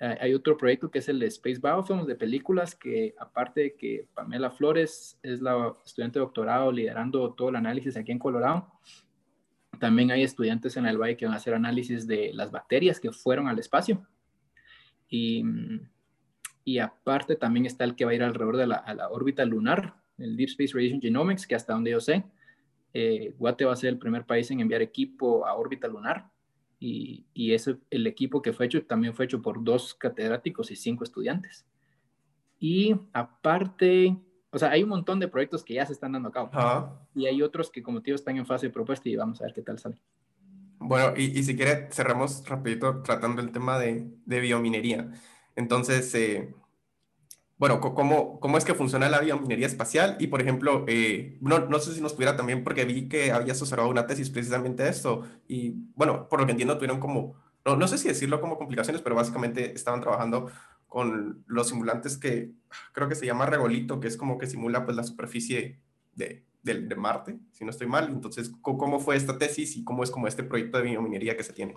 Eh, 0.00 0.16
hay 0.20 0.34
otro 0.34 0.56
proyecto 0.56 0.90
que 0.90 1.00
es 1.00 1.08
el 1.08 1.22
Space 1.24 1.60
Biofilms 1.60 2.06
de 2.06 2.14
películas, 2.14 2.74
que 2.74 3.14
aparte 3.18 3.60
de 3.60 3.76
que 3.76 4.06
Pamela 4.14 4.50
Flores 4.50 5.18
es 5.22 5.40
la 5.40 5.74
estudiante 5.84 6.18
de 6.18 6.24
doctorado 6.24 6.70
liderando 6.70 7.32
todo 7.34 7.48
el 7.48 7.56
análisis 7.56 7.96
aquí 7.96 8.12
en 8.12 8.18
Colorado, 8.18 8.70
también 9.80 10.10
hay 10.10 10.22
estudiantes 10.22 10.76
en 10.76 10.86
el 10.86 10.98
Valle 10.98 11.16
que 11.16 11.24
van 11.24 11.34
a 11.34 11.38
hacer 11.38 11.54
análisis 11.54 12.06
de 12.06 12.32
las 12.32 12.50
bacterias 12.50 13.00
que 13.00 13.12
fueron 13.12 13.48
al 13.48 13.58
espacio. 13.58 14.06
Y, 15.08 15.44
y 16.64 16.78
aparte 16.78 17.36
también 17.36 17.66
está 17.66 17.84
el 17.84 17.94
que 17.94 18.04
va 18.04 18.10
a 18.10 18.14
ir 18.14 18.22
alrededor 18.22 18.56
de 18.56 18.66
la, 18.66 18.84
la 18.94 19.08
órbita 19.08 19.44
lunar, 19.44 19.94
el 20.18 20.36
Deep 20.36 20.48
Space 20.48 20.72
Radiation 20.74 21.00
Genomics, 21.00 21.46
que 21.46 21.54
hasta 21.54 21.72
donde 21.72 21.92
yo 21.92 22.00
sé, 22.00 22.24
eh, 22.92 23.34
Guate 23.38 23.64
va 23.64 23.72
a 23.72 23.76
ser 23.76 23.90
el 23.90 23.98
primer 23.98 24.26
país 24.26 24.50
en 24.50 24.60
enviar 24.60 24.82
equipo 24.82 25.46
a 25.46 25.54
órbita 25.54 25.86
lunar 25.86 26.28
y, 26.78 27.26
y 27.34 27.54
ese, 27.54 27.76
el 27.90 28.06
equipo 28.06 28.42
que 28.42 28.52
fue 28.52 28.66
hecho 28.66 28.84
también 28.84 29.14
fue 29.14 29.24
hecho 29.24 29.42
por 29.42 29.64
dos 29.64 29.94
catedráticos 29.94 30.70
y 30.70 30.76
cinco 30.76 31.04
estudiantes. 31.04 31.66
Y 32.58 32.96
aparte, 33.12 34.16
o 34.50 34.58
sea, 34.58 34.70
hay 34.70 34.82
un 34.82 34.88
montón 34.88 35.20
de 35.20 35.28
proyectos 35.28 35.64
que 35.64 35.74
ya 35.74 35.86
se 35.86 35.92
están 35.92 36.12
dando 36.12 36.28
a 36.28 36.32
cabo. 36.32 36.50
Y 37.14 37.26
hay 37.26 37.42
otros 37.42 37.70
que, 37.70 37.82
como 37.82 38.00
te 38.00 38.06
digo, 38.06 38.16
están 38.16 38.36
en 38.36 38.46
fase 38.46 38.66
de 38.66 38.72
propuesta 38.72 39.08
y 39.08 39.16
vamos 39.16 39.40
a 39.40 39.44
ver 39.44 39.54
qué 39.54 39.62
tal 39.62 39.78
sale. 39.78 39.98
Bueno, 40.80 41.14
y, 41.16 41.42
si 41.42 41.56
quiere, 41.56 41.88
cerramos 41.90 42.48
rapidito 42.48 43.02
tratando 43.02 43.42
el 43.42 43.50
tema 43.50 43.78
de, 43.78 44.08
de 44.24 44.40
biominería. 44.40 45.10
Entonces, 45.56 46.14
eh, 46.14 46.54
bueno, 47.58 47.80
¿cómo, 47.80 48.38
¿cómo 48.38 48.56
es 48.56 48.64
que 48.64 48.74
funciona 48.74 49.08
la 49.08 49.20
biominería 49.20 49.66
espacial? 49.66 50.16
Y, 50.20 50.28
por 50.28 50.40
ejemplo, 50.40 50.84
eh, 50.86 51.38
no, 51.40 51.58
no, 51.58 51.78
sé 51.80 51.92
si 51.92 52.00
nos 52.00 52.12
pudiera 52.12 52.36
también, 52.36 52.62
porque 52.62 52.84
vi 52.84 53.08
que 53.08 53.32
habías 53.32 53.60
observado 53.60 53.90
una 53.90 54.06
tesis 54.06 54.30
precisamente 54.30 54.84
de 54.84 54.90
esto, 54.90 55.26
y, 55.48 55.74
bueno, 55.96 56.28
por 56.28 56.38
lo 56.40 56.46
que 56.46 56.52
entiendo, 56.52 56.76
tuvieron 56.76 57.00
como, 57.00 57.34
no, 57.64 57.76
no 57.76 57.88
sé 57.88 57.98
si 57.98 58.06
decirlo 58.06 58.40
como 58.40 58.58
complicaciones, 58.58 59.02
pero 59.02 59.16
básicamente 59.16 59.72
estaban 59.74 60.00
trabajando 60.00 60.52
con 60.86 61.44
los 61.48 61.68
simulantes 61.68 62.16
que 62.16 62.52
creo 62.92 63.08
que 63.08 63.16
se 63.16 63.26
llama 63.26 63.46
regolito, 63.46 63.98
que 63.98 64.06
es 64.06 64.16
como 64.16 64.38
que 64.38 64.46
simula 64.46 64.84
pues 64.84 64.96
la 64.96 65.02
superficie 65.02 65.80
de, 66.14 66.44
de, 66.62 66.80
de 66.82 66.94
Marte, 66.94 67.40
si 67.52 67.64
no 67.64 67.70
estoy 67.70 67.88
mal. 67.88 68.08
Entonces, 68.08 68.52
¿cómo 68.62 69.00
fue 69.00 69.16
esta 69.16 69.36
tesis 69.36 69.76
y 69.76 69.84
cómo 69.84 70.04
es 70.04 70.10
como 70.10 70.28
este 70.28 70.44
proyecto 70.44 70.78
de 70.78 70.84
biominería 70.84 71.36
que 71.36 71.42
se 71.42 71.52
tiene? 71.52 71.74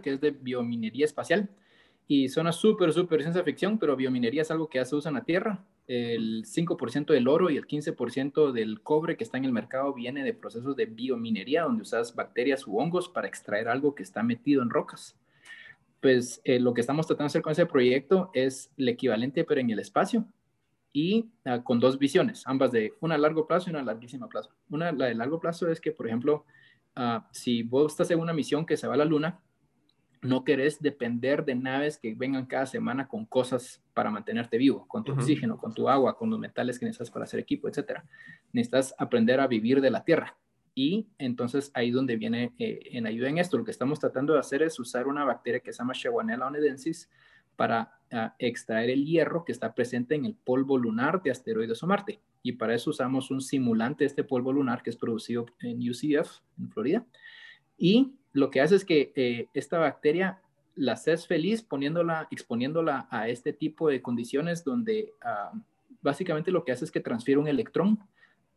que 0.00 0.14
es 0.14 0.20
de 0.20 0.30
biominería 0.30 1.04
espacial 1.04 1.50
y 2.12 2.28
suena 2.28 2.50
súper, 2.50 2.92
súper 2.92 3.22
ciencia 3.22 3.44
ficción, 3.44 3.78
pero 3.78 3.94
biominería 3.94 4.42
es 4.42 4.50
algo 4.50 4.68
que 4.68 4.78
ya 4.78 4.84
se 4.84 4.96
usa 4.96 5.10
en 5.10 5.14
la 5.14 5.22
Tierra. 5.22 5.64
El 5.86 6.44
5% 6.44 7.12
del 7.12 7.28
oro 7.28 7.50
y 7.50 7.56
el 7.56 7.68
15% 7.68 8.50
del 8.50 8.82
cobre 8.82 9.16
que 9.16 9.22
está 9.22 9.38
en 9.38 9.44
el 9.44 9.52
mercado 9.52 9.94
viene 9.94 10.24
de 10.24 10.34
procesos 10.34 10.74
de 10.74 10.86
biominería, 10.86 11.62
donde 11.62 11.82
usas 11.82 12.16
bacterias 12.16 12.66
u 12.66 12.80
hongos 12.80 13.08
para 13.08 13.28
extraer 13.28 13.68
algo 13.68 13.94
que 13.94 14.02
está 14.02 14.24
metido 14.24 14.60
en 14.60 14.70
rocas. 14.70 15.16
Pues 16.00 16.40
eh, 16.42 16.58
lo 16.58 16.74
que 16.74 16.80
estamos 16.80 17.06
tratando 17.06 17.26
de 17.26 17.28
hacer 17.28 17.42
con 17.42 17.52
ese 17.52 17.66
proyecto 17.66 18.32
es 18.34 18.72
el 18.76 18.88
equivalente, 18.88 19.44
pero 19.44 19.60
en 19.60 19.70
el 19.70 19.78
espacio 19.78 20.26
y 20.92 21.30
ah, 21.44 21.62
con 21.62 21.78
dos 21.78 21.96
visiones, 21.96 22.42
ambas 22.44 22.72
de 22.72 22.94
una 22.98 23.14
a 23.14 23.18
largo 23.18 23.46
plazo 23.46 23.68
y 23.68 23.70
una 23.70 23.82
a 23.82 23.84
larguísima 23.84 24.28
plazo. 24.28 24.50
Una, 24.68 24.90
la 24.90 25.06
de 25.06 25.14
largo 25.14 25.38
plazo 25.38 25.70
es 25.70 25.80
que, 25.80 25.92
por 25.92 26.08
ejemplo, 26.08 26.44
uh, 26.96 27.20
si 27.30 27.62
vos 27.62 27.92
estás 27.92 28.10
en 28.10 28.18
una 28.18 28.32
misión 28.32 28.66
que 28.66 28.76
se 28.76 28.88
va 28.88 28.94
a 28.94 28.96
la 28.96 29.04
Luna, 29.04 29.38
no 30.22 30.44
querés 30.44 30.80
depender 30.80 31.44
de 31.44 31.54
naves 31.54 31.98
que 31.98 32.14
vengan 32.14 32.46
cada 32.46 32.66
semana 32.66 33.08
con 33.08 33.24
cosas 33.24 33.82
para 33.94 34.10
mantenerte 34.10 34.58
vivo, 34.58 34.86
con 34.86 35.02
tu 35.02 35.12
oxígeno, 35.12 35.56
con 35.56 35.72
tu 35.72 35.88
agua, 35.88 36.16
con 36.16 36.28
los 36.30 36.38
metales 36.38 36.78
que 36.78 36.84
necesitas 36.84 37.10
para 37.10 37.24
hacer 37.24 37.40
equipo, 37.40 37.68
etc. 37.68 38.02
Necesitas 38.52 38.94
aprender 38.98 39.40
a 39.40 39.46
vivir 39.46 39.80
de 39.80 39.90
la 39.90 40.04
tierra. 40.04 40.36
Y 40.74 41.08
entonces 41.18 41.70
ahí 41.74 41.90
donde 41.90 42.16
viene 42.16 42.52
eh, 42.58 42.80
en 42.92 43.06
ayuda 43.06 43.28
en 43.28 43.38
esto, 43.38 43.56
lo 43.58 43.64
que 43.64 43.70
estamos 43.70 43.98
tratando 43.98 44.34
de 44.34 44.40
hacer 44.40 44.62
es 44.62 44.78
usar 44.78 45.08
una 45.08 45.24
bacteria 45.24 45.60
que 45.60 45.72
se 45.72 45.78
llama 45.78 45.94
Shawanaella 45.96 46.46
onedensis 46.46 47.10
para 47.56 47.98
ah, 48.12 48.34
extraer 48.38 48.90
el 48.90 49.04
hierro 49.04 49.44
que 49.44 49.52
está 49.52 49.74
presente 49.74 50.14
en 50.14 50.26
el 50.26 50.34
polvo 50.34 50.78
lunar 50.78 51.22
de 51.22 51.30
asteroides 51.30 51.82
o 51.82 51.86
Marte. 51.86 52.20
Y 52.42 52.52
para 52.52 52.74
eso 52.74 52.90
usamos 52.90 53.30
un 53.30 53.40
simulante 53.40 54.04
de 54.04 54.08
este 54.08 54.24
polvo 54.24 54.52
lunar 54.52 54.82
que 54.82 54.90
es 54.90 54.96
producido 54.96 55.46
en 55.60 55.78
UCF, 55.78 56.40
en 56.58 56.70
Florida. 56.70 57.06
Y 57.76 58.14
lo 58.32 58.50
que 58.50 58.60
hace 58.60 58.76
es 58.76 58.84
que 58.84 59.12
eh, 59.16 59.48
esta 59.54 59.78
bacteria 59.78 60.40
la 60.76 60.92
haces 60.92 61.26
feliz 61.26 61.62
poniéndola, 61.62 62.28
exponiéndola 62.30 63.08
a 63.10 63.28
este 63.28 63.52
tipo 63.52 63.88
de 63.88 64.02
condiciones 64.02 64.64
donde 64.64 65.12
ah, 65.22 65.52
básicamente 66.00 66.50
lo 66.50 66.64
que 66.64 66.72
hace 66.72 66.84
es 66.84 66.90
que 66.90 67.00
transfiere 67.00 67.40
un 67.40 67.48
electrón 67.48 67.98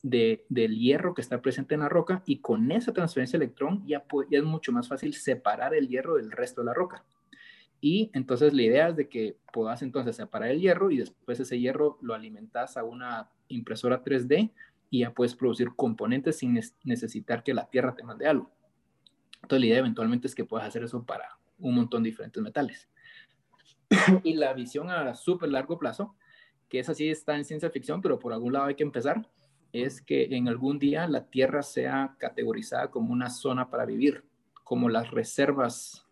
de, 0.03 0.45
del 0.49 0.77
hierro 0.77 1.13
que 1.13 1.21
está 1.21 1.41
presente 1.41 1.73
en 1.73 1.81
la 1.81 1.89
roca 1.89 2.23
y 2.25 2.39
con 2.39 2.71
esa 2.71 2.93
transferencia 2.93 3.39
de 3.39 3.45
electrón 3.45 3.83
ya, 3.87 4.05
es 4.29 4.43
mucho 4.43 4.71
más 4.71 4.87
fácil 4.87 5.13
separar 5.13 5.73
el 5.73 5.87
hierro 5.87 6.15
del 6.15 6.31
resto 6.31 6.61
de 6.61 6.65
la 6.65 6.73
roca. 6.73 7.03
Y 7.81 8.11
entonces 8.13 8.53
la 8.53 8.61
idea 8.61 8.89
es 8.89 8.95
de 8.95 9.09
que 9.09 9.37
puedas 9.51 9.81
entonces 9.81 10.15
separar 10.15 10.49
el 10.49 10.61
hierro 10.61 10.91
y 10.91 10.97
después 10.97 11.39
ese 11.39 11.59
hierro 11.59 11.97
lo 12.01 12.13
alimentas 12.13 12.77
a 12.77 12.83
una 12.83 13.29
impresora 13.49 14.03
3D 14.03 14.51
y 14.89 14.99
ya 14.99 15.11
puedes 15.11 15.35
producir 15.35 15.69
componentes 15.75 16.37
sin 16.37 16.59
necesitar 16.83 17.43
que 17.43 17.53
la 17.53 17.67
Tierra 17.69 17.95
te 17.95 18.03
mande 18.03 18.27
algo. 18.27 18.51
Entonces 19.43 19.59
la 19.59 19.65
idea 19.67 19.79
eventualmente 19.79 20.27
es 20.27 20.35
que 20.35 20.45
puedas 20.45 20.67
hacer 20.67 20.83
eso 20.83 21.03
para 21.05 21.37
un 21.59 21.75
montón 21.75 22.01
de 22.01 22.09
diferentes 22.09 22.41
metales. 22.41 22.89
y 24.23 24.33
la 24.33 24.53
visión 24.53 24.89
a 24.89 25.13
súper 25.15 25.49
largo 25.49 25.77
plazo, 25.77 26.15
que 26.69 26.79
es 26.79 26.89
así, 26.89 27.09
está 27.09 27.35
en 27.35 27.45
ciencia 27.45 27.69
ficción, 27.69 28.01
pero 28.01 28.17
por 28.19 28.33
algún 28.33 28.53
lado 28.53 28.65
hay 28.65 28.75
que 28.75 28.83
empezar, 28.83 29.27
es 29.73 30.01
que 30.01 30.35
en 30.35 30.47
algún 30.47 30.79
día 30.79 31.07
la 31.07 31.25
Tierra 31.25 31.61
sea 31.61 32.15
categorizada 32.19 32.89
como 32.89 33.11
una 33.11 33.29
zona 33.29 33.69
para 33.69 33.85
vivir, 33.85 34.23
como 34.63 34.87
las 34.87 35.11
reservas, 35.11 36.07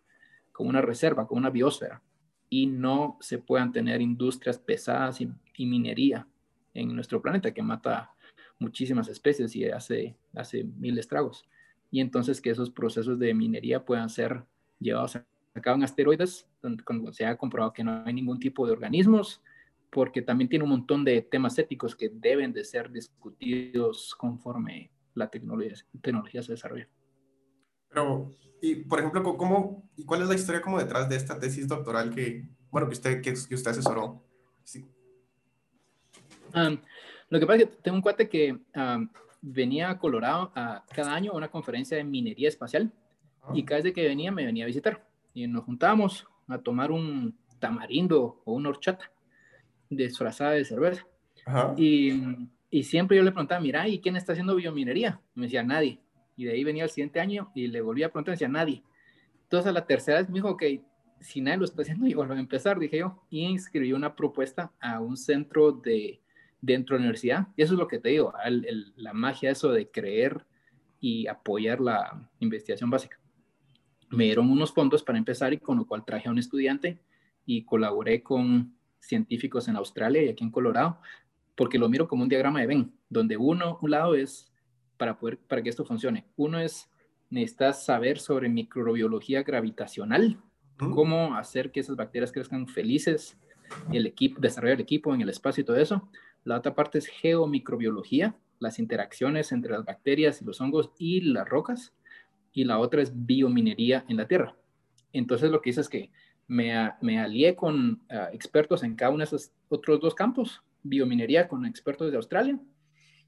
como 0.52 0.68
una 0.68 0.82
reserva, 0.82 1.26
como 1.26 1.38
una 1.38 1.50
biosfera, 1.50 2.02
y 2.50 2.66
no 2.66 3.16
se 3.20 3.38
puedan 3.38 3.72
tener 3.72 4.02
industrias 4.02 4.58
pesadas 4.58 5.20
y, 5.20 5.30
minería 5.64 6.26
en 6.74 6.92
nuestro 6.94 7.22
planeta 7.22 7.54
que 7.54 7.62
mata 7.62 8.10
muchísimas 8.58 9.06
especies 9.06 9.54
y 9.54 9.64
hace, 9.66 10.16
hace 10.34 10.64
mil 10.64 10.98
estragos 10.98 11.46
y 11.92 12.00
entonces 12.00 12.40
que 12.40 12.50
esos 12.50 12.70
procesos 12.70 13.18
de 13.18 13.34
minería 13.34 13.84
puedan 13.84 14.08
ser 14.08 14.44
llevados 14.80 15.14
a 15.14 15.24
cabo 15.60 15.76
en 15.76 15.84
asteroides, 15.84 16.48
donde 16.62 16.82
se 17.12 17.26
ha 17.26 17.36
comprobado 17.36 17.74
que 17.74 17.84
no 17.84 18.02
hay 18.04 18.14
ningún 18.14 18.40
tipo 18.40 18.66
de 18.66 18.72
organismos, 18.72 19.42
porque 19.90 20.22
también 20.22 20.48
tiene 20.48 20.64
un 20.64 20.70
montón 20.70 21.04
de 21.04 21.20
temas 21.20 21.58
éticos 21.58 21.94
que 21.94 22.08
deben 22.08 22.54
de 22.54 22.64
ser 22.64 22.90
discutidos 22.90 24.14
conforme 24.14 24.90
la 25.12 25.28
tecnología, 25.28 25.74
tecnología 26.00 26.42
se 26.42 26.52
desarrolla. 26.52 26.88
Pero, 27.90 28.30
y 28.62 28.76
por 28.76 29.00
ejemplo, 29.00 29.22
¿cómo, 29.36 29.86
¿y 29.94 30.06
cuál 30.06 30.22
es 30.22 30.28
la 30.28 30.34
historia 30.34 30.62
como 30.62 30.78
detrás 30.78 31.10
de 31.10 31.16
esta 31.16 31.38
tesis 31.38 31.68
doctoral 31.68 32.14
que, 32.14 32.48
bueno, 32.70 32.88
que 32.88 32.94
usted, 32.94 33.20
que, 33.20 33.32
usted 33.32 33.70
asesoró? 33.70 34.24
Sí. 34.64 34.86
lo 37.28 37.38
que 37.38 37.46
pasa 37.46 37.58
es 37.58 37.68
que 37.68 37.76
tengo 37.82 37.96
un 37.96 38.02
cuate 38.02 38.30
que 38.30 38.58
venía 39.42 39.90
a 39.90 39.98
Colorado 39.98 40.52
a, 40.54 40.84
cada 40.94 41.14
año 41.14 41.32
a 41.32 41.36
una 41.36 41.50
conferencia 41.50 41.96
de 41.96 42.04
minería 42.04 42.48
espacial 42.48 42.92
y 43.52 43.62
ah. 43.62 43.64
cada 43.66 43.82
vez 43.82 43.92
que 43.92 44.06
venía 44.06 44.32
me 44.32 44.46
venía 44.46 44.64
a 44.64 44.68
visitar 44.68 45.04
y 45.34 45.46
nos 45.46 45.64
juntábamos 45.64 46.26
a 46.48 46.58
tomar 46.58 46.90
un 46.90 47.36
tamarindo 47.58 48.40
o 48.44 48.52
una 48.54 48.70
horchata 48.70 49.10
disfrazada 49.90 50.52
de 50.52 50.64
cerveza. 50.64 51.06
Y, 51.76 52.48
y, 52.70 52.84
siempre 52.84 53.16
yo 53.16 53.22
le 53.22 53.32
preguntaba, 53.32 53.60
mira, 53.60 53.88
¿y 53.88 54.00
quién 54.00 54.16
está 54.16 54.32
haciendo 54.32 54.54
biominería? 54.54 55.20
me 55.34 55.46
decía, 55.46 55.62
nadie. 55.62 56.00
Y 56.36 56.44
de 56.44 56.52
ahí 56.52 56.64
venía 56.64 56.84
el 56.84 56.90
siguiente 56.90 57.20
año 57.20 57.50
y 57.54 57.66
le 57.66 57.80
volví 57.80 58.02
a 58.02 58.08
preguntar, 58.08 58.32
me 58.32 58.34
decía, 58.34 58.48
nadie. 58.48 58.82
Entonces 59.42 59.68
a 59.68 59.72
la 59.72 59.86
tercera 59.86 60.18
vez 60.18 60.28
me 60.28 60.34
dijo, 60.34 60.56
que 60.56 60.82
si 61.20 61.40
nadie 61.40 61.58
lo 61.58 61.64
está 61.64 61.82
haciendo, 61.82 62.06
yo 62.08 62.16
voy 62.16 62.36
a 62.36 62.40
empezar, 62.40 62.78
dije 62.78 62.98
yo, 62.98 63.22
y 63.28 63.40
inscribí 63.40 63.92
una 63.92 64.14
propuesta 64.14 64.72
a 64.80 65.00
un 65.00 65.16
centro 65.16 65.72
de 65.72 66.21
dentro 66.62 66.94
de 66.94 67.00
la 67.00 67.04
universidad. 67.06 67.48
Y 67.56 67.62
eso 67.62 67.74
es 67.74 67.78
lo 67.78 67.88
que 67.88 67.98
te 67.98 68.08
digo, 68.08 68.32
la 68.96 69.12
magia 69.12 69.50
eso 69.50 69.70
de 69.70 69.90
creer 69.90 70.46
y 71.00 71.26
apoyar 71.26 71.80
la 71.80 72.30
investigación 72.38 72.88
básica. 72.88 73.18
Me 74.08 74.24
dieron 74.24 74.50
unos 74.50 74.72
fondos 74.72 75.02
para 75.02 75.18
empezar 75.18 75.52
y 75.52 75.58
con 75.58 75.76
lo 75.76 75.86
cual 75.86 76.04
traje 76.04 76.28
a 76.28 76.30
un 76.30 76.38
estudiante 76.38 76.98
y 77.44 77.64
colaboré 77.64 78.22
con 78.22 78.74
científicos 79.00 79.68
en 79.68 79.76
Australia 79.76 80.22
y 80.22 80.28
aquí 80.28 80.44
en 80.44 80.50
Colorado, 80.50 80.98
porque 81.56 81.78
lo 81.78 81.88
miro 81.88 82.06
como 82.06 82.22
un 82.22 82.28
diagrama 82.28 82.60
de 82.60 82.66
Venn, 82.66 82.94
donde 83.08 83.36
uno, 83.36 83.78
un 83.82 83.90
lado 83.90 84.14
es 84.14 84.52
para 84.96 85.18
poder, 85.18 85.38
para 85.38 85.62
que 85.62 85.68
esto 85.68 85.84
funcione. 85.84 86.26
Uno 86.36 86.60
es, 86.60 86.88
necesitas 87.30 87.84
saber 87.84 88.18
sobre 88.18 88.48
microbiología 88.48 89.42
gravitacional, 89.42 90.40
cómo 90.76 91.34
hacer 91.34 91.72
que 91.72 91.80
esas 91.80 91.96
bacterias 91.96 92.32
crezcan 92.32 92.66
felices, 92.68 93.38
el 93.92 94.06
equipo, 94.06 94.40
desarrollar 94.40 94.76
el 94.76 94.82
equipo 94.82 95.14
en 95.14 95.20
el 95.20 95.28
espacio 95.28 95.62
y 95.62 95.64
todo 95.64 95.76
eso. 95.76 96.08
La 96.44 96.58
otra 96.58 96.74
parte 96.74 96.98
es 96.98 97.06
geomicrobiología, 97.06 98.36
las 98.58 98.78
interacciones 98.78 99.52
entre 99.52 99.72
las 99.72 99.84
bacterias 99.84 100.40
y 100.40 100.44
los 100.44 100.60
hongos 100.60 100.90
y 100.98 101.20
las 101.20 101.48
rocas. 101.48 101.92
Y 102.52 102.64
la 102.64 102.78
otra 102.78 103.02
es 103.02 103.12
biominería 103.14 104.04
en 104.08 104.16
la 104.16 104.28
tierra. 104.28 104.56
Entonces 105.12 105.50
lo 105.50 105.60
que 105.60 105.70
hice 105.70 105.80
es 105.80 105.88
que 105.88 106.10
me, 106.46 106.92
me 107.00 107.18
alié 107.18 107.56
con 107.56 108.02
ah, 108.10 108.28
expertos 108.32 108.82
en 108.82 108.94
cada 108.94 109.10
uno 109.10 109.18
de 109.18 109.24
esos 109.24 109.52
otros 109.68 110.00
dos 110.00 110.14
campos. 110.14 110.62
Biominería 110.82 111.48
con 111.48 111.64
expertos 111.64 112.10
de 112.10 112.16
Australia, 112.16 112.58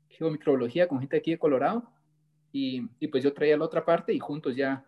geomicrobiología 0.09 0.89
con 0.89 0.99
gente 1.01 1.17
aquí 1.17 1.31
de 1.31 1.39
Colorado. 1.39 1.91
Y, 2.53 2.89
y 3.01 3.09
pues 3.09 3.23
yo 3.23 3.33
traía 3.33 3.57
la 3.57 3.65
otra 3.65 3.85
parte 3.85 4.13
y 4.13 4.19
juntos 4.19 4.57
ya 4.57 4.85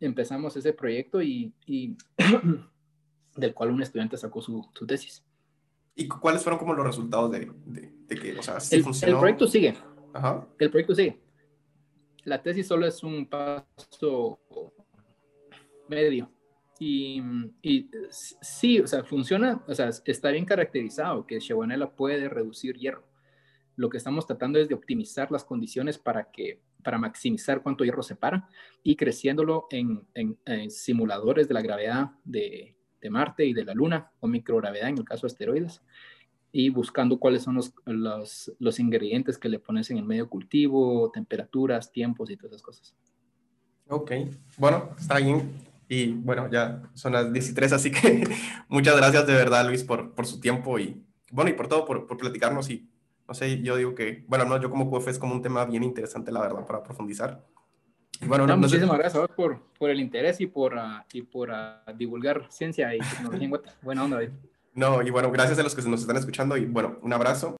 empezamos 0.00 0.56
ese 0.56 0.72
proyecto 0.72 1.22
y, 1.22 1.52
y 1.66 1.96
del 3.36 3.54
cual 3.54 3.70
un 3.70 3.82
estudiante 3.82 4.16
sacó 4.16 4.40
su, 4.42 4.68
su 4.74 4.86
tesis. 4.86 5.24
¿Y 5.94 6.08
cuáles 6.08 6.42
fueron 6.42 6.58
como 6.58 6.74
los 6.74 6.86
resultados 6.86 7.30
de, 7.30 7.50
de, 7.66 8.16
que, 8.16 8.38
o 8.38 8.42
sea, 8.42 8.58
el, 8.70 8.84
El 9.02 9.18
proyecto 9.18 9.46
sigue. 9.46 9.74
Ajá. 10.14 10.46
El 10.58 10.70
proyecto 10.70 10.94
sigue. 10.94 11.20
La 12.24 12.42
tesis 12.42 12.66
solo 12.66 12.86
es 12.86 13.02
un 13.02 13.26
paso 13.26 14.40
medio. 15.88 16.30
Y, 16.78 17.22
y, 17.62 17.90
sí, 18.10 18.80
o 18.80 18.86
sea, 18.86 19.04
funciona, 19.04 19.62
o 19.68 19.74
sea, 19.74 19.90
está 20.04 20.30
bien 20.30 20.44
caracterizado 20.44 21.26
que 21.26 21.38
Shawanaella 21.38 21.94
puede 21.94 22.28
reducir 22.28 22.76
hierro. 22.76 23.06
Lo 23.76 23.88
que 23.88 23.98
estamos 23.98 24.26
tratando 24.26 24.58
es 24.58 24.68
de 24.68 24.74
optimizar 24.74 25.30
las 25.30 25.44
condiciones 25.44 25.98
para 25.98 26.30
que 26.30 26.60
para 26.82 26.98
maximizar 26.98 27.62
cuánto 27.62 27.84
hierro 27.84 28.02
se 28.02 28.16
para 28.16 28.48
y 28.82 28.96
creciéndolo 28.96 29.68
en, 29.70 30.04
en, 30.14 30.36
en 30.44 30.68
simuladores 30.68 31.46
de 31.46 31.54
la 31.54 31.62
gravedad 31.62 32.10
de, 32.24 32.76
de 33.02 33.10
Marte 33.10 33.44
y 33.44 33.52
de 33.52 33.64
la 33.64 33.74
Luna, 33.74 34.10
o 34.20 34.28
microgravedad 34.28 34.88
en 34.88 34.98
el 34.98 35.04
caso 35.04 35.26
de 35.26 35.32
asteroides. 35.32 35.82
y 36.54 36.68
buscando 36.68 37.18
cuáles 37.18 37.42
son 37.42 37.54
los, 37.56 37.72
los, 37.86 38.52
los, 38.58 38.78
ingredientes 38.78 39.38
que 39.38 39.48
le 39.48 39.58
pones 39.58 39.90
en 39.90 39.96
el 39.96 40.04
medio 40.04 40.28
cultivo, 40.28 41.10
temperaturas, 41.10 41.90
tiempos 41.90 42.30
y 42.30 42.36
todas 42.36 42.52
esas 42.52 42.62
cosas. 42.62 42.94
Ok, 43.88 44.12
bueno, 44.58 44.90
está 44.98 45.16
bien. 45.16 45.50
Y 45.88 46.12
bueno, 46.12 46.50
ya 46.50 46.82
son 46.94 47.14
las 47.14 47.32
13, 47.32 47.74
así 47.74 47.90
que 47.90 48.24
muchas 48.68 48.96
gracias 48.96 49.26
de 49.26 49.34
verdad, 49.34 49.66
Luis, 49.66 49.82
por, 49.82 50.14
por 50.14 50.26
su 50.26 50.40
tiempo 50.40 50.78
y 50.78 51.02
bueno, 51.30 51.50
y 51.50 51.54
por 51.54 51.68
todo, 51.68 51.84
por, 51.84 52.06
por 52.06 52.18
platicarnos. 52.18 52.70
Y 52.70 52.88
no 53.26 53.34
sé, 53.34 53.62
yo 53.62 53.76
digo 53.76 53.94
que, 53.94 54.24
bueno, 54.28 54.44
no, 54.44 54.60
yo 54.60 54.70
como 54.70 54.90
QF 54.90 55.08
es 55.08 55.18
como 55.18 55.34
un 55.34 55.42
tema 55.42 55.64
bien 55.64 55.82
interesante, 55.82 56.30
la 56.30 56.40
verdad, 56.40 56.66
para 56.66 56.82
profundizar. 56.82 57.44
Bueno, 58.26 58.46
no, 58.46 58.56
muchísimas 58.56 58.98
gracias 58.98 59.28
por, 59.36 59.60
por 59.78 59.90
el 59.90 60.00
interés 60.00 60.40
y 60.40 60.46
por, 60.46 60.74
uh, 60.74 61.02
y 61.12 61.22
por 61.22 61.50
uh, 61.50 61.92
divulgar 61.96 62.46
ciencia 62.50 62.94
y 62.94 62.98
tecnología 62.98 63.46
en 63.46 63.60
Buena 63.82 64.04
onda, 64.04 64.16
David. 64.16 64.30
No, 64.74 65.02
y 65.02 65.10
bueno, 65.10 65.30
gracias 65.30 65.58
a 65.58 65.62
los 65.62 65.74
que 65.74 65.82
nos 65.82 66.00
están 66.00 66.16
escuchando 66.16 66.56
y 66.56 66.64
bueno, 66.64 66.98
un 67.02 67.12
abrazo. 67.12 67.50